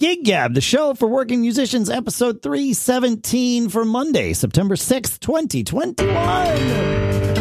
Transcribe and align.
Gig 0.00 0.24
Gab, 0.24 0.54
the 0.54 0.60
show 0.60 0.94
for 0.94 1.06
working 1.06 1.40
musicians, 1.40 1.88
episode 1.88 2.42
317 2.42 3.68
for 3.68 3.84
Monday, 3.84 4.32
September 4.32 4.74
6th, 4.74 5.20
2021. 5.20 7.33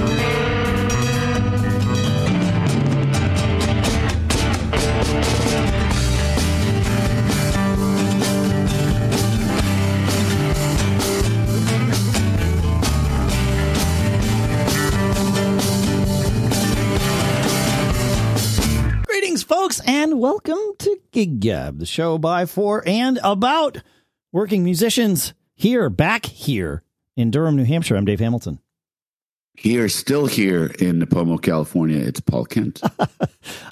And 19.95 20.19
welcome 20.19 20.57
to 20.79 20.99
Gig 21.11 21.39
Gab, 21.39 21.77
the 21.77 21.85
show 21.85 22.17
by, 22.17 22.47
for, 22.47 22.83
and 22.87 23.19
about 23.23 23.77
working 24.31 24.63
musicians 24.63 25.35
here, 25.53 25.87
back 25.91 26.25
here 26.25 26.81
in 27.15 27.29
Durham, 27.29 27.55
New 27.55 27.63
Hampshire. 27.63 27.95
I'm 27.95 28.03
Dave 28.03 28.19
Hamilton. 28.19 28.57
Here, 29.53 29.87
still 29.89 30.25
here 30.25 30.65
in 30.79 30.99
Nipomo, 30.99 31.39
California, 31.39 31.99
it's 31.99 32.19
Paul 32.19 32.45
Kent. 32.45 32.81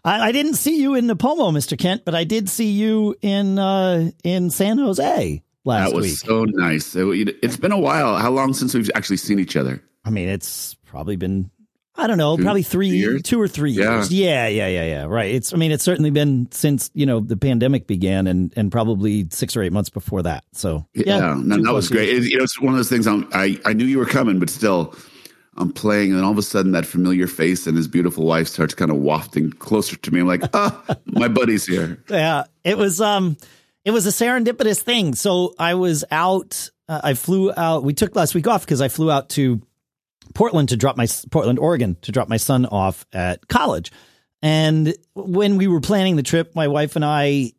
I, 0.05 0.27
I 0.27 0.31
didn't 0.31 0.53
see 0.53 0.79
you 0.79 0.93
in 0.93 1.07
Nipomo, 1.07 1.52
Mr. 1.52 1.76
Kent, 1.76 2.05
but 2.05 2.13
I 2.13 2.23
did 2.23 2.49
see 2.49 2.70
you 2.70 3.15
in 3.23 3.57
uh, 3.57 4.12
in 4.23 4.51
San 4.51 4.77
Jose 4.77 5.41
last 5.65 5.85
week. 5.85 5.91
that 5.91 5.95
was 5.95 6.05
week. 6.05 6.17
so 6.17 6.43
nice. 6.43 6.95
It, 6.95 7.40
it's 7.41 7.57
been 7.57 7.71
a 7.71 7.79
while. 7.79 8.17
How 8.17 8.29
long 8.29 8.53
since 8.53 8.76
we've 8.76 8.91
actually 8.93 9.17
seen 9.17 9.40
each 9.40 9.57
other? 9.57 9.81
I 10.05 10.12
mean, 10.12 10.29
it's 10.29 10.76
probably 10.85 11.15
been 11.15 11.49
I 11.95 12.08
don't 12.08 12.18
know, 12.18 12.38
Two- 12.38 12.44
probably 12.44 12.63
three, 12.63 12.90
two 12.90 12.95
years? 12.98 13.22
two 13.23 13.40
or 13.41 13.48
three 13.48 13.72
Yeah. 13.72 13.95
years. 13.95 14.12
Yeah, 14.13 14.48
yeah, 14.48 14.68
yeah, 14.68 14.86
yeah. 14.86 15.04
Right. 15.05 15.36
It's. 15.36 15.54
I 15.54 15.58
mean, 15.58 15.72
it's 15.72 15.84
certainly 15.84 16.09
been 16.09 16.48
since 16.52 16.90
you 16.94 17.05
know 17.05 17.20
the 17.20 17.36
pandemic 17.38 17.86
began, 17.86 18.27
and 18.27 18.54
and 18.55 18.72
probably 18.72 19.27
six 19.30 19.58
or 19.58 19.62
eight 19.62 19.73
months 19.73 19.90
before 19.90 20.22
that. 20.23 20.46
So 20.54 20.85
Yeah, 20.94 21.35
no, 21.38 21.62
that 21.62 21.73
was 21.73 21.90
great. 21.90 22.09
It, 22.09 22.23
you 22.23 22.38
know, 22.38 22.43
it's 22.43 22.60
one 22.62 22.74
of 22.74 22.77
those 22.77 22.90
things. 22.90 23.07
I'm, 23.07 23.27
I 23.34 23.60
I 23.65 23.74
knew 23.74 23.85
you 23.85 23.98
were 23.99 24.05
coming, 24.05 24.40
but 24.40 24.49
still, 24.49 24.96
I'm 25.57 25.74
playing, 25.74 26.13
and 26.13 26.24
all 26.24 26.32
of 26.32 26.38
a 26.38 26.41
sudden, 26.43 26.71
that 26.71 26.85
familiar 26.85 27.27
face 27.27 27.68
and 27.68 27.76
his 27.76 27.90
beautiful 27.90 28.26
wife 28.26 28.48
starts 28.48 28.74
kind 28.74 28.90
of 28.90 28.98
wafting 28.98 29.52
closer 29.52 29.98
to 29.98 30.12
me. 30.13 30.21
I'm 30.21 30.27
like, 30.27 30.43
ah, 30.54 30.82
my 31.08 31.27
buddy's 31.27 31.65
here. 31.65 32.02
Yeah, 32.10 32.46
it 32.63 32.77
was 32.77 33.02
um 33.02 33.35
it 33.84 33.91
was 33.91 34.05
a 34.08 34.12
serendipitous 34.12 34.80
thing. 34.80 35.13
So 35.13 35.54
I 35.60 35.74
was 35.74 36.05
out 36.10 36.70
uh, 36.87 37.02
I 37.04 37.15
flew 37.15 37.52
out 37.55 37.84
we 37.84 37.93
took 37.93 38.15
last 38.15 38.34
week 38.34 38.48
off 38.48 38.62
because 38.65 38.80
I 38.80 38.87
flew 38.87 39.12
out 39.12 39.27
to 39.32 39.62
Portland 40.34 40.70
to 40.70 40.77
drop 40.77 40.98
my 40.98 41.07
Portland, 41.29 41.60
Oregon 41.60 41.98
to 42.01 42.12
drop 42.12 42.29
my 42.29 42.37
son 42.37 42.65
off 42.65 43.05
at 43.13 43.48
college. 43.48 43.91
And 44.41 44.96
when 45.13 45.57
we 45.57 45.68
were 45.68 45.82
planning 45.82 46.15
the 46.15 46.24
trip, 46.24 46.55
my 46.55 46.68
wife 46.68 46.96
and 46.96 47.05
I 47.05 47.54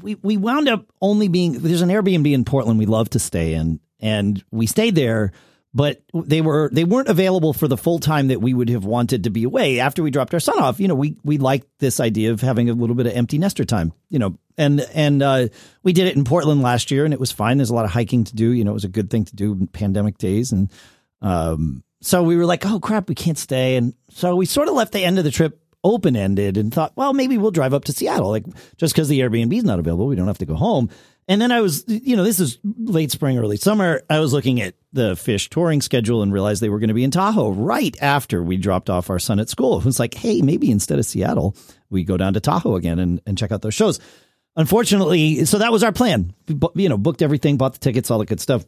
we 0.00 0.16
we 0.16 0.36
wound 0.36 0.68
up 0.68 0.86
only 1.00 1.28
being 1.28 1.52
there's 1.52 1.82
an 1.82 1.88
Airbnb 1.88 2.30
in 2.32 2.44
Portland 2.44 2.78
we 2.78 2.86
love 2.86 3.10
to 3.10 3.18
stay 3.18 3.54
in 3.54 3.80
and 4.00 4.42
we 4.50 4.66
stayed 4.66 4.94
there 4.94 5.32
but 5.74 6.02
they 6.14 6.40
were 6.40 6.70
they 6.72 6.84
weren't 6.84 7.08
available 7.08 7.52
for 7.52 7.68
the 7.68 7.76
full 7.76 7.98
time 7.98 8.28
that 8.28 8.40
we 8.40 8.54
would 8.54 8.70
have 8.70 8.84
wanted 8.84 9.24
to 9.24 9.30
be 9.30 9.44
away. 9.44 9.80
After 9.80 10.02
we 10.02 10.10
dropped 10.10 10.34
our 10.34 10.40
son 10.40 10.58
off 10.58 10.80
you 10.80 10.88
know 10.88 10.94
we 10.94 11.16
we 11.24 11.38
liked 11.38 11.66
this 11.78 12.00
idea 12.00 12.32
of 12.32 12.40
having 12.40 12.70
a 12.70 12.74
little 12.74 12.96
bit 12.96 13.06
of 13.06 13.12
empty 13.12 13.38
nester 13.38 13.64
time 13.64 13.92
you 14.08 14.18
know 14.18 14.38
and 14.56 14.80
and 14.94 15.22
uh, 15.22 15.48
we 15.82 15.92
did 15.92 16.06
it 16.06 16.16
in 16.16 16.24
Portland 16.24 16.62
last 16.62 16.90
year 16.90 17.04
and 17.04 17.14
it 17.14 17.20
was 17.20 17.32
fine. 17.32 17.58
There's 17.58 17.70
a 17.70 17.74
lot 17.74 17.84
of 17.84 17.90
hiking 17.90 18.24
to 18.24 18.34
do. 18.34 18.50
You 18.50 18.64
know 18.64 18.72
it 18.72 18.74
was 18.74 18.84
a 18.84 18.88
good 18.88 19.10
thing 19.10 19.24
to 19.26 19.36
do 19.36 19.52
in 19.52 19.66
pandemic 19.66 20.18
days 20.18 20.52
and 20.52 20.70
um 21.22 21.82
so 22.00 22.22
we 22.22 22.36
were 22.36 22.46
like 22.46 22.64
oh 22.66 22.80
crap 22.80 23.08
we 23.08 23.14
can't 23.14 23.38
stay 23.38 23.76
and 23.76 23.94
so 24.10 24.36
we 24.36 24.46
sort 24.46 24.68
of 24.68 24.74
left 24.74 24.92
the 24.92 25.04
end 25.04 25.18
of 25.18 25.24
the 25.24 25.30
trip 25.30 25.60
open 25.84 26.16
ended 26.16 26.56
and 26.56 26.72
thought 26.72 26.92
well 26.96 27.12
maybe 27.12 27.38
we'll 27.38 27.50
drive 27.50 27.74
up 27.74 27.84
to 27.84 27.92
Seattle 27.92 28.30
like 28.30 28.44
just 28.76 28.94
because 28.94 29.08
the 29.08 29.20
Airbnb 29.20 29.56
is 29.56 29.64
not 29.64 29.78
available 29.78 30.06
we 30.06 30.16
don't 30.16 30.26
have 30.26 30.38
to 30.38 30.46
go 30.46 30.54
home 30.54 30.90
and 31.28 31.42
then 31.42 31.52
I 31.52 31.60
was, 31.60 31.84
you 31.86 32.16
know, 32.16 32.24
this 32.24 32.40
is 32.40 32.58
late 32.64 33.12
spring, 33.12 33.38
early 33.38 33.58
summer. 33.58 34.00
I 34.08 34.18
was 34.18 34.32
looking 34.32 34.62
at 34.62 34.74
the 34.94 35.12
Phish 35.12 35.50
touring 35.50 35.82
schedule 35.82 36.22
and 36.22 36.32
realized 36.32 36.62
they 36.62 36.70
were 36.70 36.78
going 36.78 36.88
to 36.88 36.94
be 36.94 37.04
in 37.04 37.10
Tahoe 37.10 37.50
right 37.50 37.94
after 38.00 38.42
we 38.42 38.56
dropped 38.56 38.88
off 38.88 39.10
our 39.10 39.18
son 39.18 39.38
at 39.38 39.50
school. 39.50 39.78
It 39.78 39.84
was 39.84 40.00
like, 40.00 40.14
hey, 40.14 40.40
maybe 40.40 40.70
instead 40.70 40.98
of 40.98 41.04
Seattle, 41.04 41.54
we 41.90 42.02
go 42.02 42.16
down 42.16 42.32
to 42.32 42.40
Tahoe 42.40 42.76
again 42.76 42.98
and, 42.98 43.20
and 43.26 43.36
check 43.36 43.52
out 43.52 43.60
those 43.60 43.74
shows. 43.74 44.00
Unfortunately, 44.56 45.44
so 45.44 45.58
that 45.58 45.70
was 45.70 45.82
our 45.82 45.92
plan. 45.92 46.32
You 46.74 46.88
know, 46.88 46.96
booked 46.96 47.20
everything, 47.20 47.58
bought 47.58 47.74
the 47.74 47.78
tickets, 47.78 48.10
all 48.10 48.18
the 48.18 48.24
good 48.24 48.40
stuff. 48.40 48.64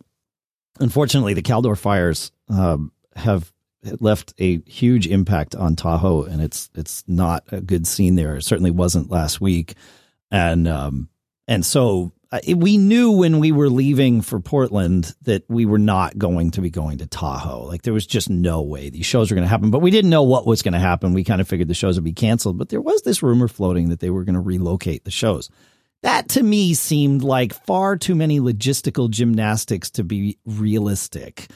Unfortunately, 0.79 1.33
the 1.33 1.43
Caldor 1.43 1.79
fires 1.79 2.31
um, 2.51 2.93
have 3.17 3.53
left 4.01 4.35
a 4.39 4.61
huge 4.67 5.07
impact 5.07 5.55
on 5.55 5.77
Tahoe, 5.77 6.25
and 6.25 6.43
it's 6.43 6.71
it's 6.75 7.05
not 7.07 7.45
a 7.53 7.61
good 7.61 7.87
scene 7.87 8.17
there. 8.17 8.37
It 8.37 8.45
certainly 8.45 8.71
wasn't 8.71 9.11
last 9.11 9.41
week, 9.41 9.75
and 10.31 10.69
um, 10.69 11.09
and 11.49 11.65
so 11.65 12.13
uh, 12.33 12.39
we 12.57 12.79
knew 12.79 13.11
when 13.11 13.41
we 13.41 13.51
were 13.51 13.69
leaving 13.69 14.21
for 14.21 14.39
Portland 14.39 15.15
that 15.23 15.43
we 15.49 15.67
were 15.67 15.79
not 15.79 16.17
going 16.17 16.53
to 16.53 16.61
be 16.61 16.71
going 16.71 16.99
to 16.99 17.07
Tahoe. 17.07 17.65
Like 17.65 17.83
there 17.83 17.93
was 17.93 18.07
just 18.07 18.31
no 18.31 18.63
way 18.63 18.89
these 18.89 19.07
shows 19.07 19.31
were 19.31 19.35
going 19.35 19.45
to 19.45 19.49
happen. 19.49 19.71
But 19.71 19.81
we 19.81 19.91
didn't 19.91 20.11
know 20.11 20.23
what 20.23 20.47
was 20.47 20.63
going 20.63 20.75
to 20.75 20.79
happen. 20.79 21.13
We 21.13 21.25
kind 21.25 21.41
of 21.41 21.49
figured 21.49 21.69
the 21.69 21.75
shows 21.75 21.97
would 21.97 22.05
be 22.05 22.13
canceled. 22.13 22.57
But 22.57 22.69
there 22.69 22.81
was 22.81 23.03
this 23.03 23.23
rumor 23.23 23.49
floating 23.49 23.89
that 23.89 24.01
they 24.01 24.11
were 24.11 24.25
going 24.25 24.35
to 24.35 24.41
relocate 24.41 25.05
the 25.05 25.11
shows. 25.11 25.51
That 26.03 26.29
to 26.31 26.43
me 26.43 26.75
seemed 26.75 27.23
like 27.23 27.53
far 27.67 27.97
too 27.97 28.15
many 28.15 28.41
logistical 28.41 29.11
gymnastics 29.11 29.91
to 29.93 30.05
be 30.05 30.39
realistic. 30.47 31.49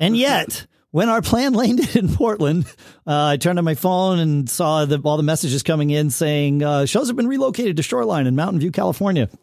And 0.00 0.16
yet, 0.16 0.66
when 0.90 1.08
our 1.08 1.22
plan 1.22 1.52
landed 1.54 1.94
in 1.94 2.08
Portland, 2.08 2.64
uh, 3.06 3.26
I 3.26 3.36
turned 3.36 3.58
on 3.58 3.64
my 3.64 3.74
phone 3.74 4.18
and 4.18 4.50
saw 4.50 4.84
the, 4.86 5.00
all 5.04 5.16
the 5.16 5.22
messages 5.22 5.62
coming 5.62 5.90
in 5.90 6.10
saying 6.10 6.62
uh, 6.62 6.86
shows 6.86 7.08
have 7.08 7.16
been 7.16 7.28
relocated 7.28 7.76
to 7.76 7.82
Shoreline 7.82 8.26
in 8.26 8.34
Mountain 8.34 8.60
View, 8.60 8.72
California. 8.72 9.28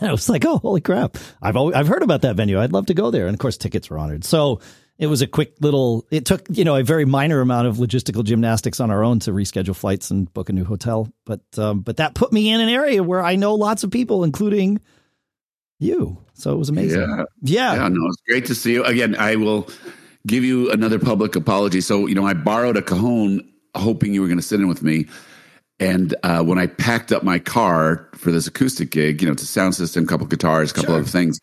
And 0.00 0.08
I 0.08 0.12
was 0.12 0.28
like, 0.28 0.44
oh, 0.44 0.58
holy 0.58 0.80
crap. 0.80 1.18
I've 1.40 1.56
always, 1.56 1.76
I've 1.76 1.86
heard 1.86 2.02
about 2.02 2.22
that 2.22 2.34
venue. 2.34 2.58
I'd 2.58 2.72
love 2.72 2.86
to 2.86 2.94
go 2.94 3.12
there. 3.12 3.26
And 3.26 3.34
of 3.34 3.38
course, 3.38 3.56
tickets 3.56 3.90
were 3.90 3.98
honored. 3.98 4.24
So 4.24 4.60
it 4.98 5.06
was 5.06 5.22
a 5.22 5.28
quick 5.28 5.54
little, 5.60 6.04
it 6.10 6.24
took, 6.24 6.46
you 6.50 6.64
know, 6.64 6.74
a 6.74 6.82
very 6.82 7.04
minor 7.04 7.40
amount 7.40 7.68
of 7.68 7.76
logistical 7.76 8.24
gymnastics 8.24 8.80
on 8.80 8.90
our 8.90 9.04
own 9.04 9.20
to 9.20 9.30
reschedule 9.30 9.76
flights 9.76 10.10
and 10.10 10.32
book 10.34 10.48
a 10.48 10.52
new 10.52 10.64
hotel. 10.64 11.12
But, 11.24 11.42
um, 11.58 11.82
but 11.82 11.98
that 11.98 12.14
put 12.14 12.32
me 12.32 12.50
in 12.50 12.60
an 12.60 12.70
area 12.70 13.04
where 13.04 13.22
I 13.22 13.36
know 13.36 13.54
lots 13.54 13.84
of 13.84 13.92
people, 13.92 14.24
including 14.24 14.80
you. 15.78 16.18
So 16.34 16.52
it 16.52 16.56
was 16.56 16.68
amazing. 16.68 17.00
Yeah. 17.00 17.24
Yeah. 17.42 17.74
Yeah, 17.74 17.88
no, 17.88 18.06
it's 18.08 18.22
great 18.28 18.46
to 18.46 18.54
see 18.54 18.72
you 18.72 18.84
again. 18.84 19.14
I 19.16 19.36
will 19.36 19.68
give 20.26 20.44
you 20.44 20.70
another 20.72 20.98
public 20.98 21.36
apology. 21.36 21.80
So, 21.80 22.06
you 22.06 22.14
know, 22.14 22.26
I 22.26 22.34
borrowed 22.34 22.76
a 22.76 22.82
cajon 22.82 23.48
hoping 23.74 24.14
you 24.14 24.20
were 24.22 24.28
going 24.28 24.38
to 24.38 24.42
sit 24.44 24.60
in 24.60 24.68
with 24.68 24.82
me. 24.82 25.06
And 25.80 26.14
uh, 26.22 26.42
when 26.42 26.58
I 26.58 26.66
packed 26.68 27.10
up 27.12 27.24
my 27.24 27.38
car 27.38 28.08
for 28.14 28.30
this 28.30 28.46
acoustic 28.46 28.90
gig, 28.90 29.20
you 29.20 29.26
know, 29.28 29.32
it's 29.32 29.42
a 29.42 29.46
sound 29.46 29.74
system, 29.74 30.04
a 30.04 30.06
couple 30.06 30.26
guitars, 30.26 30.70
a 30.70 30.74
couple 30.74 30.90
Sure. 30.94 31.00
other 31.00 31.08
things. 31.08 31.40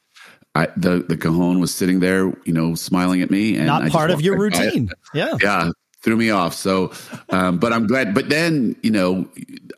I, 0.55 0.67
the 0.75 0.99
the 1.07 1.15
cajon 1.15 1.59
was 1.61 1.73
sitting 1.73 1.99
there, 2.01 2.25
you 2.45 2.53
know, 2.53 2.75
smiling 2.75 3.21
at 3.21 3.29
me, 3.31 3.55
and 3.55 3.67
Not 3.67 3.83
just 3.83 3.93
part 3.93 4.11
of 4.11 4.19
your 4.21 4.37
routine. 4.37 4.89
Yeah. 5.13 5.37
yeah 5.41 5.71
threw 6.03 6.17
me 6.17 6.31
off 6.31 6.55
so 6.55 6.91
um, 7.29 7.59
but 7.59 7.71
i'm 7.71 7.85
glad 7.85 8.15
but 8.15 8.27
then 8.27 8.75
you 8.81 8.89
know 8.89 9.29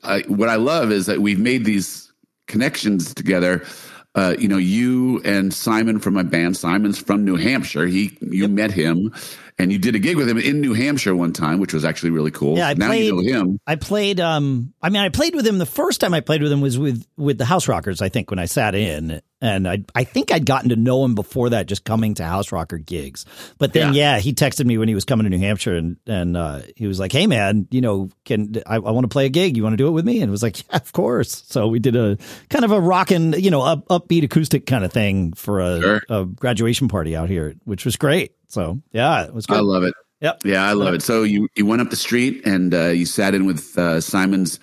I, 0.03 0.21
what 0.21 0.47
i 0.47 0.55
love 0.55 0.89
is 0.89 1.05
that 1.07 1.19
we've 1.19 1.37
made 1.39 1.65
these 1.65 2.13
connections 2.47 3.13
together 3.13 3.65
uh, 4.15 4.35
you 4.37 4.47
know 4.47 4.57
you 4.57 5.21
and 5.23 5.53
simon 5.53 5.99
from 5.99 6.13
my 6.13 6.23
band 6.23 6.55
simon's 6.57 6.99
from 6.99 7.25
new 7.25 7.35
hampshire. 7.35 7.85
He 7.85 8.17
you 8.21 8.47
met 8.47 8.71
him 8.71 9.13
and 9.59 9.71
you 9.71 9.77
did 9.77 9.95
a 9.95 9.99
gig 9.99 10.17
with 10.17 10.27
him 10.29 10.37
in 10.37 10.61
new 10.61 10.73
hampshire 10.73 11.15
one 11.15 11.31
time 11.33 11.59
which 11.59 11.73
was 11.73 11.85
actually 11.85 12.09
really 12.11 12.31
cool 12.31 12.57
Yeah, 12.57 12.69
I 12.69 12.73
now 12.73 12.91
you 12.91 13.11
know 13.11 13.17
played- 13.21 13.29
him 13.35 13.59
I 13.67 13.75
played. 13.75 14.19
Um, 14.19 14.73
I 14.81 14.89
mean, 14.89 15.01
I 15.01 15.09
played 15.09 15.35
with 15.35 15.45
him. 15.47 15.57
The 15.57 15.65
first 15.65 16.01
time 16.01 16.13
I 16.13 16.19
played 16.21 16.41
with 16.41 16.51
him 16.51 16.61
was 16.61 16.77
with 16.77 17.05
with 17.17 17.37
the 17.37 17.45
House 17.45 17.67
Rockers. 17.67 18.01
I 18.01 18.09
think 18.09 18.29
when 18.29 18.39
I 18.39 18.45
sat 18.45 18.75
in, 18.75 19.21
and 19.41 19.67
I 19.67 19.83
I 19.95 20.03
think 20.03 20.31
I'd 20.31 20.45
gotten 20.45 20.69
to 20.69 20.75
know 20.75 21.05
him 21.05 21.15
before 21.15 21.49
that, 21.51 21.67
just 21.67 21.85
coming 21.85 22.13
to 22.15 22.23
House 22.25 22.51
Rocker 22.51 22.77
gigs. 22.77 23.25
But 23.57 23.71
then, 23.73 23.93
yeah, 23.93 24.19
he 24.19 24.33
texted 24.33 24.65
me 24.65 24.77
when 24.77 24.87
he 24.89 24.95
was 24.95 25.05
coming 25.05 25.23
to 25.23 25.29
New 25.29 25.39
Hampshire, 25.39 25.75
and 25.75 25.97
and 26.07 26.35
uh, 26.35 26.59
he 26.75 26.87
was 26.87 26.99
like, 26.99 27.11
"Hey, 27.13 27.25
man, 27.27 27.67
you 27.71 27.81
know, 27.81 28.09
can 28.25 28.55
I, 28.65 28.75
I 28.75 28.79
want 28.79 29.05
to 29.05 29.07
play 29.09 29.25
a 29.25 29.29
gig? 29.29 29.55
You 29.55 29.63
want 29.63 29.73
to 29.73 29.77
do 29.77 29.87
it 29.87 29.91
with 29.91 30.05
me?" 30.05 30.21
And 30.21 30.29
it 30.29 30.31
was 30.31 30.43
like, 30.43 30.59
"Yeah, 30.67 30.75
of 30.77 30.91
course." 30.91 31.43
So 31.47 31.67
we 31.67 31.79
did 31.79 31.95
a 31.95 32.17
kind 32.49 32.65
of 32.65 32.71
a 32.71 32.79
rockin', 32.81 33.33
you 33.33 33.51
know, 33.51 33.61
up, 33.61 33.87
upbeat 33.87 34.23
acoustic 34.23 34.65
kind 34.65 34.83
of 34.83 34.91
thing 34.91 35.33
for 35.33 35.59
a, 35.61 35.81
Sure. 35.81 36.01
a 36.09 36.25
graduation 36.25 36.87
party 36.89 37.15
out 37.15 37.29
here, 37.29 37.55
which 37.63 37.85
was 37.85 37.95
great. 37.95 38.33
So 38.53 38.79
yeah, 38.91 39.23
it 39.23 39.33
was 39.33 39.45
Good. 39.45 39.57
i 39.57 39.61
love 39.61 39.83
it 39.83 39.93
Yep. 40.21 40.43
yeah 40.45 40.63
i 40.63 40.71
love 40.71 40.93
it 40.93 41.01
so 41.01 41.23
you 41.23 41.49
you 41.57 41.65
went 41.65 41.81
up 41.81 41.89
the 41.89 41.97
street 41.97 42.45
and 42.45 42.73
uh, 42.73 42.85
you 42.87 43.05
sat 43.05 43.33
in 43.35 43.45
with 43.45 43.77
uh, 43.77 43.99
simon's 43.99 44.57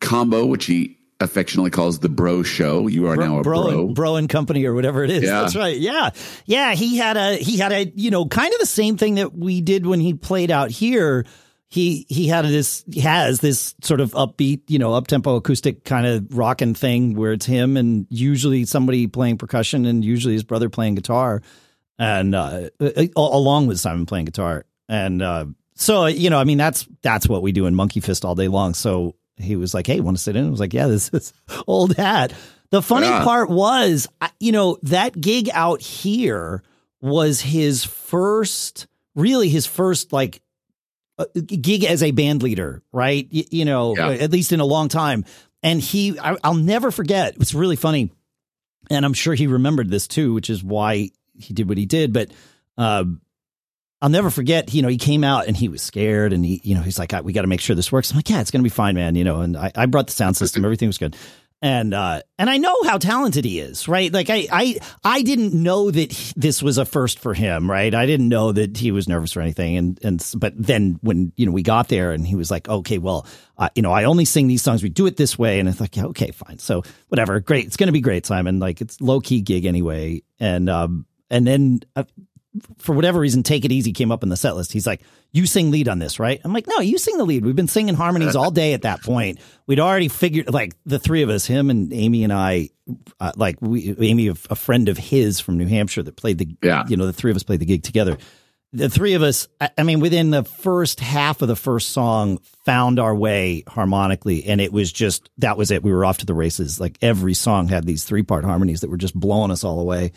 combo 0.00 0.46
which 0.46 0.64
he 0.64 0.96
affectionately 1.20 1.70
calls 1.70 1.98
the 1.98 2.08
bro 2.08 2.42
show 2.42 2.86
you 2.86 3.06
are 3.08 3.16
now 3.16 3.38
a 3.40 3.42
bro, 3.42 3.64
bro, 3.64 3.88
bro 3.88 4.16
and 4.16 4.28
company 4.28 4.64
or 4.64 4.72
whatever 4.72 5.02
it 5.02 5.10
is. 5.10 5.24
Yeah. 5.24 5.40
That's 5.42 5.56
right. 5.56 5.76
Yeah. 5.76 6.10
Yeah. 6.46 6.74
He 6.74 6.96
had 6.96 7.16
a, 7.16 7.36
he 7.36 7.58
had 7.58 7.72
a, 7.72 7.86
you 7.96 8.10
know, 8.12 8.24
kind 8.26 8.54
of 8.54 8.60
the 8.60 8.66
same 8.66 8.96
thing 8.96 9.16
that 9.16 9.34
we 9.34 9.60
did 9.60 9.84
when 9.84 9.98
he 9.98 10.14
played 10.14 10.52
out 10.52 10.70
here. 10.70 11.26
He, 11.66 12.06
he 12.08 12.28
had 12.28 12.44
this, 12.44 12.84
he 12.90 13.00
has 13.00 13.40
this 13.40 13.74
sort 13.82 14.00
of 14.00 14.12
upbeat, 14.12 14.62
you 14.68 14.78
know, 14.78 14.94
up 14.94 15.08
tempo 15.08 15.34
acoustic 15.34 15.84
kind 15.84 16.06
of 16.06 16.38
rocking 16.38 16.74
thing 16.74 17.14
where 17.14 17.32
it's 17.32 17.46
him 17.46 17.76
and 17.76 18.06
usually 18.10 18.64
somebody 18.64 19.08
playing 19.08 19.38
percussion 19.38 19.86
and 19.86 20.04
usually 20.04 20.34
his 20.34 20.44
brother 20.44 20.70
playing 20.70 20.94
guitar 20.94 21.42
and, 21.98 22.34
uh, 22.34 22.68
along 23.16 23.66
with 23.66 23.78
Simon 23.80 24.06
playing 24.06 24.26
guitar. 24.26 24.64
And, 24.88 25.22
uh, 25.22 25.46
so, 25.74 26.06
you 26.06 26.30
know, 26.30 26.38
I 26.38 26.44
mean, 26.44 26.58
that's, 26.58 26.86
that's 27.02 27.28
what 27.28 27.42
we 27.42 27.52
do 27.52 27.66
in 27.66 27.74
Monkey 27.74 28.00
Fist 28.00 28.24
all 28.24 28.34
day 28.34 28.48
long. 28.48 28.74
So 28.74 29.14
he 29.36 29.56
was 29.56 29.74
like, 29.74 29.86
Hey, 29.86 30.00
want 30.00 30.16
to 30.16 30.22
sit 30.22 30.36
in? 30.36 30.46
I 30.46 30.50
was 30.50 30.60
like, 30.60 30.74
Yeah, 30.74 30.88
this 30.88 31.10
is 31.10 31.32
old 31.66 31.96
hat. 31.96 32.32
The 32.70 32.82
funny 32.82 33.06
yeah. 33.06 33.24
part 33.24 33.48
was, 33.48 34.08
you 34.40 34.52
know, 34.52 34.78
that 34.82 35.18
gig 35.18 35.48
out 35.52 35.80
here 35.80 36.62
was 37.00 37.40
his 37.40 37.84
first, 37.84 38.86
really 39.14 39.48
his 39.48 39.66
first 39.66 40.12
like 40.12 40.42
uh, 41.18 41.24
gig 41.34 41.84
as 41.84 42.02
a 42.02 42.10
band 42.10 42.42
leader, 42.42 42.82
right? 42.92 43.26
You, 43.30 43.44
you 43.50 43.64
know, 43.64 43.96
yeah. 43.96 44.10
at 44.10 44.30
least 44.30 44.52
in 44.52 44.60
a 44.60 44.64
long 44.64 44.88
time. 44.88 45.24
And 45.62 45.80
he, 45.80 46.18
I, 46.18 46.36
will 46.44 46.54
never 46.54 46.90
forget. 46.90 47.36
It's 47.40 47.54
really 47.54 47.74
funny, 47.74 48.12
and 48.90 49.04
I'm 49.04 49.14
sure 49.14 49.34
he 49.34 49.48
remembered 49.48 49.90
this 49.90 50.06
too, 50.06 50.34
which 50.34 50.50
is 50.50 50.62
why 50.62 51.10
he 51.38 51.54
did 51.54 51.68
what 51.68 51.78
he 51.78 51.86
did. 51.86 52.12
But 52.12 52.30
uh, 52.76 53.04
I'll 54.00 54.08
never 54.08 54.30
forget. 54.30 54.72
You 54.72 54.82
know, 54.82 54.88
he 54.88 54.98
came 54.98 55.24
out 55.24 55.46
and 55.46 55.56
he 55.56 55.68
was 55.68 55.82
scared, 55.82 56.32
and 56.32 56.44
he, 56.44 56.60
you 56.64 56.74
know, 56.74 56.82
he's 56.82 56.98
like, 56.98 57.12
"We 57.22 57.32
got 57.32 57.42
to 57.42 57.48
make 57.48 57.60
sure 57.60 57.76
this 57.76 57.92
works." 57.92 58.10
I'm 58.10 58.16
like, 58.16 58.30
"Yeah, 58.30 58.40
it's 58.40 58.50
going 58.50 58.62
to 58.62 58.64
be 58.64 58.70
fine, 58.70 58.94
man." 58.94 59.14
You 59.14 59.24
know, 59.24 59.40
and 59.40 59.56
I, 59.56 59.72
I 59.74 59.86
brought 59.86 60.06
the 60.06 60.12
sound 60.12 60.36
system. 60.38 60.64
Everything 60.64 60.88
was 60.88 60.98
good 60.98 61.16
and 61.60 61.92
uh 61.92 62.22
and 62.38 62.48
I 62.48 62.58
know 62.58 62.74
how 62.84 62.98
talented 62.98 63.44
he 63.44 63.58
is, 63.58 63.88
right? 63.88 64.12
Like 64.12 64.30
I 64.30 64.46
I 64.50 64.76
I 65.02 65.22
didn't 65.22 65.54
know 65.54 65.90
that 65.90 66.12
he, 66.12 66.32
this 66.36 66.62
was 66.62 66.78
a 66.78 66.84
first 66.84 67.18
for 67.18 67.34
him, 67.34 67.68
right? 67.68 67.92
I 67.92 68.06
didn't 68.06 68.28
know 68.28 68.52
that 68.52 68.76
he 68.76 68.92
was 68.92 69.08
nervous 69.08 69.36
or 69.36 69.40
anything, 69.40 69.76
and 69.76 69.98
and 70.04 70.32
but 70.36 70.52
then 70.56 70.98
when 71.02 71.32
you 71.36 71.46
know 71.46 71.52
we 71.52 71.62
got 71.62 71.88
there 71.88 72.12
and 72.12 72.26
he 72.26 72.36
was 72.36 72.50
like, 72.50 72.68
okay, 72.68 72.98
well, 72.98 73.26
uh, 73.56 73.70
you 73.74 73.82
know, 73.82 73.90
I 73.90 74.04
only 74.04 74.24
sing 74.24 74.46
these 74.46 74.62
songs. 74.62 74.82
We 74.82 74.88
do 74.88 75.06
it 75.06 75.16
this 75.16 75.36
way, 75.36 75.58
and 75.58 75.68
it's 75.68 75.80
like, 75.80 75.96
yeah, 75.96 76.06
okay, 76.06 76.30
fine, 76.30 76.58
so 76.58 76.84
whatever, 77.08 77.40
great, 77.40 77.66
it's 77.66 77.76
gonna 77.76 77.92
be 77.92 78.00
great, 78.00 78.24
Simon. 78.24 78.60
Like 78.60 78.80
it's 78.80 79.00
low 79.00 79.20
key 79.20 79.40
gig 79.40 79.64
anyway, 79.64 80.22
and 80.38 80.70
um 80.70 81.06
and 81.30 81.46
then 81.46 81.80
uh, 81.96 82.04
for 82.78 82.94
whatever 82.94 83.20
reason, 83.20 83.42
Take 83.42 83.64
It 83.64 83.72
Easy 83.72 83.92
came 83.92 84.10
up 84.10 84.22
in 84.22 84.28
the 84.28 84.36
set 84.36 84.56
list. 84.56 84.72
He's 84.72 84.86
like, 84.86 85.02
You 85.32 85.46
sing 85.46 85.70
lead 85.70 85.88
on 85.88 85.98
this, 85.98 86.18
right? 86.18 86.40
I'm 86.44 86.52
like, 86.52 86.66
No, 86.66 86.80
you 86.80 86.98
sing 86.98 87.18
the 87.18 87.24
lead. 87.24 87.44
We've 87.44 87.56
been 87.56 87.68
singing 87.68 87.94
harmonies 87.94 88.36
all 88.36 88.50
day 88.50 88.74
at 88.74 88.82
that 88.82 89.02
point. 89.02 89.38
We'd 89.66 89.80
already 89.80 90.08
figured, 90.08 90.52
like, 90.52 90.74
the 90.86 90.98
three 90.98 91.22
of 91.22 91.30
us, 91.30 91.46
him 91.46 91.70
and 91.70 91.92
Amy 91.92 92.24
and 92.24 92.32
I, 92.32 92.70
uh, 93.20 93.32
like, 93.36 93.60
we, 93.60 93.94
Amy, 93.98 94.28
a, 94.28 94.34
a, 94.50 94.56
friend 94.56 94.88
of 94.88 94.96
his 94.96 95.40
from 95.40 95.58
New 95.58 95.66
Hampshire 95.66 96.02
that 96.02 96.16
played 96.16 96.38
the, 96.38 96.48
yeah. 96.62 96.84
you 96.88 96.96
know, 96.96 97.06
the 97.06 97.12
three 97.12 97.30
of 97.30 97.36
us 97.36 97.42
played 97.42 97.60
the 97.60 97.66
gig 97.66 97.82
together. 97.82 98.16
The 98.72 98.90
three 98.90 99.14
of 99.14 99.22
us, 99.22 99.48
I, 99.60 99.70
I 99.78 99.82
mean, 99.82 100.00
within 100.00 100.30
the 100.30 100.44
first 100.44 101.00
half 101.00 101.42
of 101.42 101.48
the 101.48 101.56
first 101.56 101.90
song, 101.90 102.38
found 102.64 102.98
our 102.98 103.14
way 103.14 103.64
harmonically. 103.66 104.44
And 104.44 104.60
it 104.60 104.72
was 104.72 104.92
just, 104.92 105.30
that 105.38 105.56
was 105.56 105.70
it. 105.70 105.82
We 105.82 105.92
were 105.92 106.04
off 106.04 106.18
to 106.18 106.26
the 106.26 106.34
races. 106.34 106.80
Like, 106.80 106.98
every 107.00 107.34
song 107.34 107.68
had 107.68 107.86
these 107.86 108.04
three 108.04 108.22
part 108.22 108.44
harmonies 108.44 108.80
that 108.82 108.90
were 108.90 108.98
just 108.98 109.14
blowing 109.14 109.50
us 109.50 109.64
all 109.64 109.80
away 109.80 110.12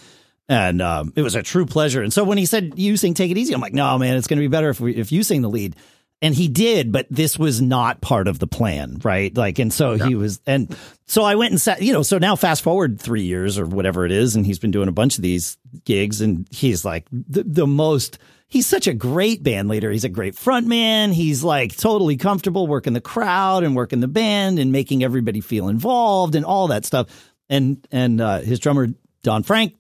and 0.50 0.82
um, 0.82 1.14
it 1.16 1.22
was 1.22 1.36
a 1.36 1.44
true 1.44 1.66
pleasure. 1.66 2.02
And 2.02 2.12
so 2.12 2.24
when 2.24 2.38
he 2.38 2.46
said 2.46 2.74
you 2.76 2.98
sing 2.98 3.14
"Take 3.14 3.32
It 3.32 3.38
Easy," 3.38 3.54
I'm 3.54 3.62
like, 3.62 3.74
no, 3.74 3.98
man, 3.98 4.18
it's 4.18 4.28
going 4.28 4.38
to 4.38 4.44
be 4.44 4.48
better 4.48 4.70
if 4.70 4.80
we 4.80 4.96
if 4.96 5.12
you 5.12 5.24
sing 5.24 5.42
the 5.42 5.50
lead. 5.50 5.76
And 6.24 6.36
he 6.36 6.50
did, 6.50 6.92
but 6.92 7.08
this 7.10 7.40
was 7.40 7.64
not 7.64 8.00
part 8.00 8.28
of 8.28 8.38
the 8.38 8.46
plan, 8.46 9.00
right? 9.04 9.36
Like, 9.36 9.58
and 9.58 9.74
so 9.74 9.94
yeah. 9.94 10.06
he 10.06 10.14
was, 10.14 10.40
and 10.46 10.78
so 11.08 11.24
I 11.24 11.34
went 11.34 11.50
and 11.50 11.60
sat, 11.60 11.82
you 11.82 11.94
know, 11.94 12.04
so 12.04 12.20
now 12.20 12.36
fast 12.36 12.62
forward 12.62 13.02
three 13.02 13.24
years 13.24 13.58
or 13.58 13.66
whatever 13.66 14.06
it 14.06 14.12
is, 14.12 14.36
and 14.36 14.46
he's 14.46 14.60
been 14.60 14.70
doing 14.70 14.88
a 14.88 14.92
bunch 14.92 15.18
of 15.18 15.24
these 15.24 15.58
gigs, 15.84 16.22
and 16.22 16.48
he's 16.52 16.86
like 16.86 17.08
the, 17.12 17.44
the 17.44 17.66
most. 17.66 18.20
He's 18.48 18.68
such 18.68 18.86
a 18.86 18.94
great 18.94 19.42
band 19.42 19.68
leader. 19.68 19.90
He's 19.90 20.04
a 20.04 20.10
great 20.10 20.36
front 20.36 20.68
man. 20.68 21.12
He's 21.12 21.44
like 21.44 21.76
totally 21.76 22.18
comfortable 22.18 22.68
working 22.68 22.94
the 22.94 23.02
crowd 23.02 23.64
and 23.64 23.76
working 23.76 24.02
the 24.02 24.08
band 24.08 24.60
and 24.60 24.72
making 24.72 25.04
everybody 25.04 25.42
feel 25.42 25.70
involved 25.70 26.36
and 26.36 26.46
all 26.46 26.68
that 26.68 26.86
stuff. 26.86 27.08
And 27.50 27.84
and 27.92 28.22
uh, 28.22 28.42
his 28.42 28.60
drummer 28.60 28.90
Don 29.24 29.42
Frank 29.42 29.74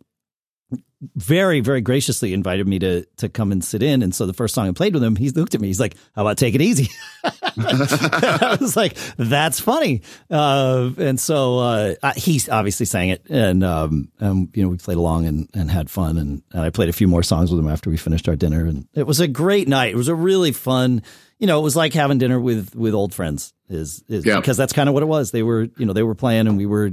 very, 1.15 1.61
very 1.61 1.81
graciously 1.81 2.33
invited 2.33 2.67
me 2.67 2.77
to 2.79 3.05
to 3.17 3.29
come 3.29 3.51
and 3.51 3.63
sit 3.63 3.81
in. 3.81 4.03
And 4.03 4.13
so 4.13 4.25
the 4.25 4.33
first 4.33 4.53
song 4.53 4.67
I 4.67 4.71
played 4.71 4.93
with 4.93 5.03
him, 5.03 5.15
he 5.15 5.29
looked 5.31 5.55
at 5.55 5.61
me. 5.61 5.67
He's 5.67 5.79
like, 5.79 5.95
"How 6.15 6.21
about 6.21 6.37
take 6.37 6.53
it 6.53 6.61
easy?" 6.61 6.89
I 7.23 8.57
was 8.61 8.75
like, 8.75 8.95
"That's 9.17 9.59
funny." 9.59 10.01
Uh, 10.29 10.91
and 10.97 11.19
so 11.19 11.59
uh, 11.59 12.13
he 12.15 12.41
obviously 12.51 12.85
sang 12.85 13.09
it, 13.09 13.25
and 13.29 13.63
um, 13.63 14.11
and 14.19 14.49
you 14.53 14.63
know 14.63 14.69
we 14.69 14.77
played 14.77 14.97
along 14.97 15.25
and, 15.25 15.49
and 15.53 15.71
had 15.71 15.89
fun. 15.89 16.17
And, 16.17 16.43
and 16.51 16.61
I 16.61 16.69
played 16.69 16.89
a 16.89 16.93
few 16.93 17.07
more 17.07 17.23
songs 17.23 17.51
with 17.51 17.59
him 17.59 17.69
after 17.69 17.89
we 17.89 17.97
finished 17.97 18.29
our 18.29 18.35
dinner, 18.35 18.65
and 18.65 18.87
it 18.93 19.07
was 19.07 19.19
a 19.19 19.27
great 19.27 19.67
night. 19.67 19.93
It 19.93 19.97
was 19.97 20.07
a 20.07 20.15
really 20.15 20.51
fun. 20.51 21.01
You 21.39 21.47
know, 21.47 21.59
it 21.59 21.63
was 21.63 21.75
like 21.75 21.93
having 21.93 22.19
dinner 22.19 22.39
with 22.39 22.75
with 22.75 22.93
old 22.93 23.13
friends. 23.13 23.53
Is 23.69 24.03
is 24.07 24.25
yeah. 24.25 24.39
because 24.39 24.57
that's 24.57 24.73
kind 24.73 24.87
of 24.87 24.93
what 24.93 25.01
it 25.01 25.07
was. 25.07 25.31
They 25.31 25.43
were, 25.43 25.67
you 25.77 25.85
know, 25.85 25.93
they 25.93 26.03
were 26.03 26.15
playing, 26.15 26.47
and 26.47 26.57
we 26.57 26.67
were 26.67 26.91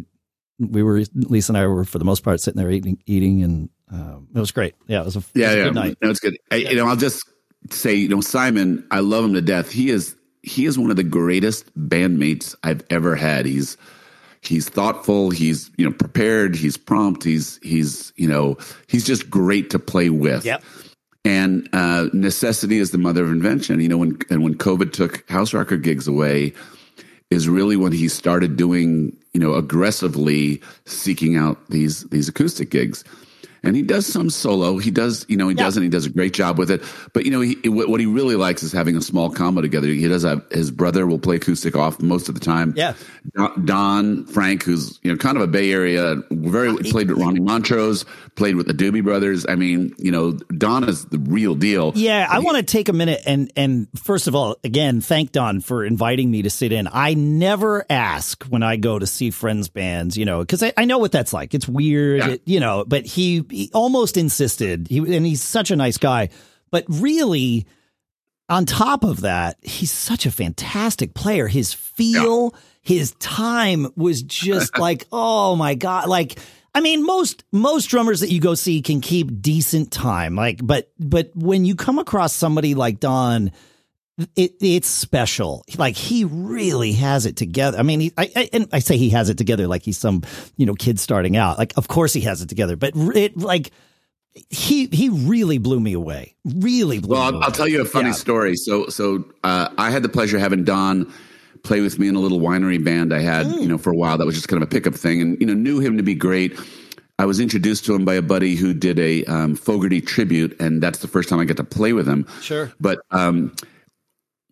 we 0.59 0.83
were 0.83 1.03
Lisa 1.15 1.51
and 1.53 1.59
I 1.59 1.67
were 1.67 1.85
for 1.85 1.99
the 1.99 2.05
most 2.05 2.23
part 2.23 2.41
sitting 2.41 2.61
there 2.61 2.71
eating, 2.71 3.03
eating, 3.07 3.43
and 3.43 3.69
um, 3.91 4.29
it 4.35 4.39
was 4.39 4.51
great. 4.51 4.75
Yeah, 4.87 5.03
it 5.03 5.05
was 5.07 5.17
a 5.17 5.23
yeah, 5.35 5.49
was 5.49 5.57
yeah. 5.57 5.65
good 5.65 5.75
night. 5.75 5.97
No, 6.03 6.11
it's 6.11 6.21
good. 6.21 6.37
I, 6.51 6.57
you 6.57 6.77
know, 6.77 6.87
I'll 6.87 6.97
just 6.97 7.29
say, 7.71 7.95
you 7.95 8.09
know, 8.09 8.21
Simon, 8.21 8.87
I 8.91 9.01
love 9.01 9.25
him 9.25 9.35
to 9.35 9.43
death. 9.43 9.71
He 9.71 9.91
is 9.91 10.15
he 10.43 10.67
is 10.67 10.79
one 10.79 10.91
of 10.91 10.97
the 10.97 11.05
greatest 11.05 11.67
bandmates 11.79 12.55
I've 12.63 12.83
ever 12.91 13.17
had. 13.17 13.47
He's 13.47 13.77
he's 14.41 14.69
thoughtful. 14.69 15.31
He's 15.31 15.71
you 15.77 15.85
know 15.85 15.93
prepared. 15.93 16.57
He's 16.57 16.77
prompt. 16.77 17.25
He's 17.25 17.59
he's 17.63 18.13
you 18.17 18.29
know 18.29 18.57
he's 18.87 19.07
just 19.07 19.31
great 19.31 19.71
to 19.71 19.79
play 19.79 20.11
with. 20.11 20.45
Yep. 20.45 20.63
And 21.25 21.69
uh, 21.73 22.07
necessity 22.13 22.79
is 22.79 22.91
the 22.91 22.99
mother 22.99 23.25
of 23.25 23.31
invention. 23.31 23.81
You 23.81 23.89
know, 23.89 23.99
when 23.99 24.19
and 24.31 24.43
when 24.43 24.55
COVID 24.55 24.93
took 24.93 25.29
house 25.29 25.53
rocker 25.53 25.77
gigs 25.77 26.09
away, 26.09 26.55
is 27.31 27.49
really 27.49 27.77
when 27.77 27.93
he 27.93 28.09
started 28.09 28.57
doing 28.57 29.17
you 29.33 29.41
know 29.41 29.55
aggressively 29.55 30.63
seeking 30.85 31.37
out 31.37 31.71
these 31.71 32.05
these 32.05 32.29
acoustic 32.29 32.71
gigs 32.71 33.05
and 33.63 33.77
he 33.77 33.83
does 33.83 34.07
some 34.07 34.31
solo. 34.31 34.79
He 34.79 34.91
does, 34.91 35.25
you 35.29 35.37
know, 35.37 35.49
he 35.49 35.57
yeah. 35.57 35.65
does, 35.65 35.77
and 35.77 35.85
he 35.85 35.91
does 35.91 36.07
a 36.07 36.11
great 36.11 36.33
job 36.33 36.59
with 36.59 36.71
it. 36.71 36.83
But 37.13 37.25
you 37.25 37.31
know, 37.31 37.41
he, 37.41 37.57
what 37.69 38.01
he 38.01 38.07
really 38.07 38.37
likes 38.37 38.63
is 38.63 38.73
having 38.73 38.97
a 38.97 39.03
small 39.03 39.31
combo 39.31 39.61
together. 39.61 39.89
He 39.89 40.09
does 40.09 40.23
have 40.23 40.45
his 40.51 40.71
brother 40.71 41.07
will 41.07 41.19
play 41.19 41.37
acoustic 41.37 41.77
off 41.77 42.01
most 42.01 42.29
of 42.29 42.35
the 42.35 42.41
time. 42.41 42.75
Yeah, 42.77 42.95
Don 43.65 44.27
Frank, 44.27 44.63
who's 44.63 44.99
you 45.03 45.11
know 45.11 45.17
kind 45.17 45.37
of 45.37 45.43
a 45.43 45.47
Bay 45.47 45.73
Area, 45.73 46.17
very 46.31 46.77
played 46.77 47.11
with 47.11 47.19
Ronnie 47.19 47.41
Montrose, 47.41 48.05
played 48.37 48.57
with 48.57 48.67
the 48.67 48.75
Doobie 48.75 49.05
Brothers. 49.05 49.47
I 49.49 49.55
mean, 49.55 49.95
you 49.99 50.11
know, 50.11 50.33
Don 50.33 50.89
is 50.89 51.05
the 51.07 51.19
real 51.19 51.55
deal. 51.55 51.93
Yeah, 51.95 52.27
I 52.29 52.41
want 52.41 52.57
to 52.59 52.63
take 52.63 52.89
a 52.89 52.93
minute 52.93 53.23
and 53.27 53.53
and 53.57 53.89
first 53.97 54.27
of 54.27 54.35
all, 54.35 54.57
again, 54.65 55.01
thank 55.01 55.33
Don 55.33 55.61
for 55.61 55.85
inviting 55.85 56.31
me 56.31 56.43
to 56.43 56.51
sit 56.51 56.73
in. 56.73 56.89
I 56.93 57.15
never 57.15 57.85
ask 57.91 58.45
when 58.45 58.63
I 58.63 58.77
go 58.77 58.99
to 58.99 59.07
see 59.07 59.31
friends 59.31 59.69
bands, 59.69 60.17
you 60.17 60.25
know, 60.25 60.41
because 60.41 60.63
I, 60.63 60.73
I, 60.77 60.85
know 60.85 60.99
what 60.99 61.13
that's 61.13 61.33
like. 61.33 61.55
It's 61.55 61.69
weird, 61.69 62.21
yeah. 62.21 62.29
it, 62.31 62.43
you 62.45 62.61
know. 62.61 62.85
But 62.87 63.05
he, 63.07 63.45
he 63.51 63.71
almost 63.75 64.17
insisted. 64.17 64.89
He 64.89 64.99
and 64.99 65.27
he's 65.27 65.43
such 65.43 65.71
a 65.71 65.77
nice 65.77 65.99
guy, 65.99 66.31
but 66.71 66.85
really. 66.89 67.67
On 68.51 68.65
top 68.65 69.05
of 69.05 69.21
that, 69.21 69.59
he's 69.61 69.93
such 69.93 70.25
a 70.25 70.31
fantastic 70.31 71.13
player. 71.13 71.49
His 71.49 71.75
feel, 71.75 72.55
yeah. 72.55 72.61
his 72.81 73.11
time 73.19 73.93
was 73.95 74.23
just 74.23 74.79
like, 74.79 75.05
oh 75.13 75.55
my 75.55 75.75
God. 75.75 76.09
Like, 76.09 76.39
I 76.75 76.81
mean, 76.81 77.05
most 77.05 77.45
most 77.53 77.87
drummers 77.87 78.21
that 78.21 78.31
you 78.31 78.41
go 78.41 78.55
see 78.55 78.83
can 78.83 79.01
keep 79.01 79.43
decent 79.43 79.91
time. 79.91 80.35
Like, 80.35 80.61
but 80.65 80.91
but 80.99 81.31
when 81.35 81.65
you 81.65 81.75
come 81.75 81.99
across 81.99 82.33
somebody 82.33 82.75
like 82.75 83.01
Don, 83.01 83.51
it 84.37 84.55
it's 84.61 84.89
special. 84.89 85.65
Like 85.77 85.97
he 85.97 86.25
really 86.25 86.93
has 86.93 87.27
it 87.27 87.37
together. 87.37 87.79
I 87.79 87.83
mean, 87.83 88.01
he, 88.01 88.13
I, 88.17 88.31
I 88.35 88.51
and 88.53 88.69
I 88.73 88.81
say 88.81 88.97
he 88.97 89.11
has 89.11 89.29
it 89.29 89.39
together 89.39 89.67
like 89.67 89.83
he's 89.83 89.99
some 89.99 90.23
you 90.57 90.67
know 90.67 90.75
kid 90.75 90.99
starting 90.99 91.37
out. 91.37 91.59
Like, 91.59 91.73
of 91.77 91.89
course 91.89 92.13
he 92.13 92.21
has 92.23 92.43
it 92.43 92.49
together, 92.49 92.77
but 92.77 92.93
it 92.95 93.37
like 93.37 93.71
he 94.51 94.87
he 94.87 95.09
really 95.09 95.59
blew 95.59 95.81
me 95.81 95.93
away. 95.93 96.35
Really 96.45 96.99
blew. 96.99 97.15
Well, 97.15 97.23
I'll, 97.23 97.45
I'll, 97.45 97.53
tell 97.53 97.69
you 97.69 97.81
a 97.81 97.85
funny 97.85 98.09
yeah. 98.09 98.15
story. 98.15 98.57
So 98.57 98.89
so 98.89 99.25
uh, 99.45 99.69
I 99.79 99.91
had 99.91 100.03
the 100.03 100.09
pleasure 100.09 100.37
of 100.37 100.43
having 100.43 100.65
Don 100.65 101.13
play 101.63 101.81
with 101.81 101.99
me 101.99 102.09
in 102.09 102.15
a 102.15 102.21
little 102.21 102.41
winery 102.41 102.83
band 102.83 103.13
I 103.13 103.21
had, 103.21 103.47
mm. 103.47 103.61
you 103.61 103.69
know, 103.69 103.79
for 103.79 103.91
a 103.91 103.97
while. 103.97 104.17
That 104.17 104.27
was 104.27 104.35
just 104.35 104.49
kind 104.49 104.63
of 104.63 104.69
a 104.69 104.71
pickup 104.71 104.95
thing, 104.95 105.21
and 105.21 105.41
you 105.41 105.47
know, 105.47 105.55
knew 105.55 105.81
him 105.81 105.97
to 105.97 106.03
be 106.03 106.15
great. 106.15 106.59
I 107.21 107.25
was 107.25 107.41
introduced 107.41 107.85
to 107.87 107.95
him 107.95 108.05
by 108.05 108.15
a 108.15 108.23
buddy 108.23 108.55
who 108.55 108.73
did 108.73 108.99
a 109.01 109.25
um, 109.25 109.57
Fogerty 109.57 110.01
tribute, 110.01 110.59
and 110.61 110.81
that's 110.81 111.01
the 111.01 111.09
first 111.09 111.29
time 111.29 111.41
I 111.41 111.45
got 111.45 111.57
to 111.57 111.65
play 111.65 111.93
with 111.93 112.07
him. 112.07 112.27
Sure, 112.41 112.73
but 112.81 113.01
um, 113.11 113.55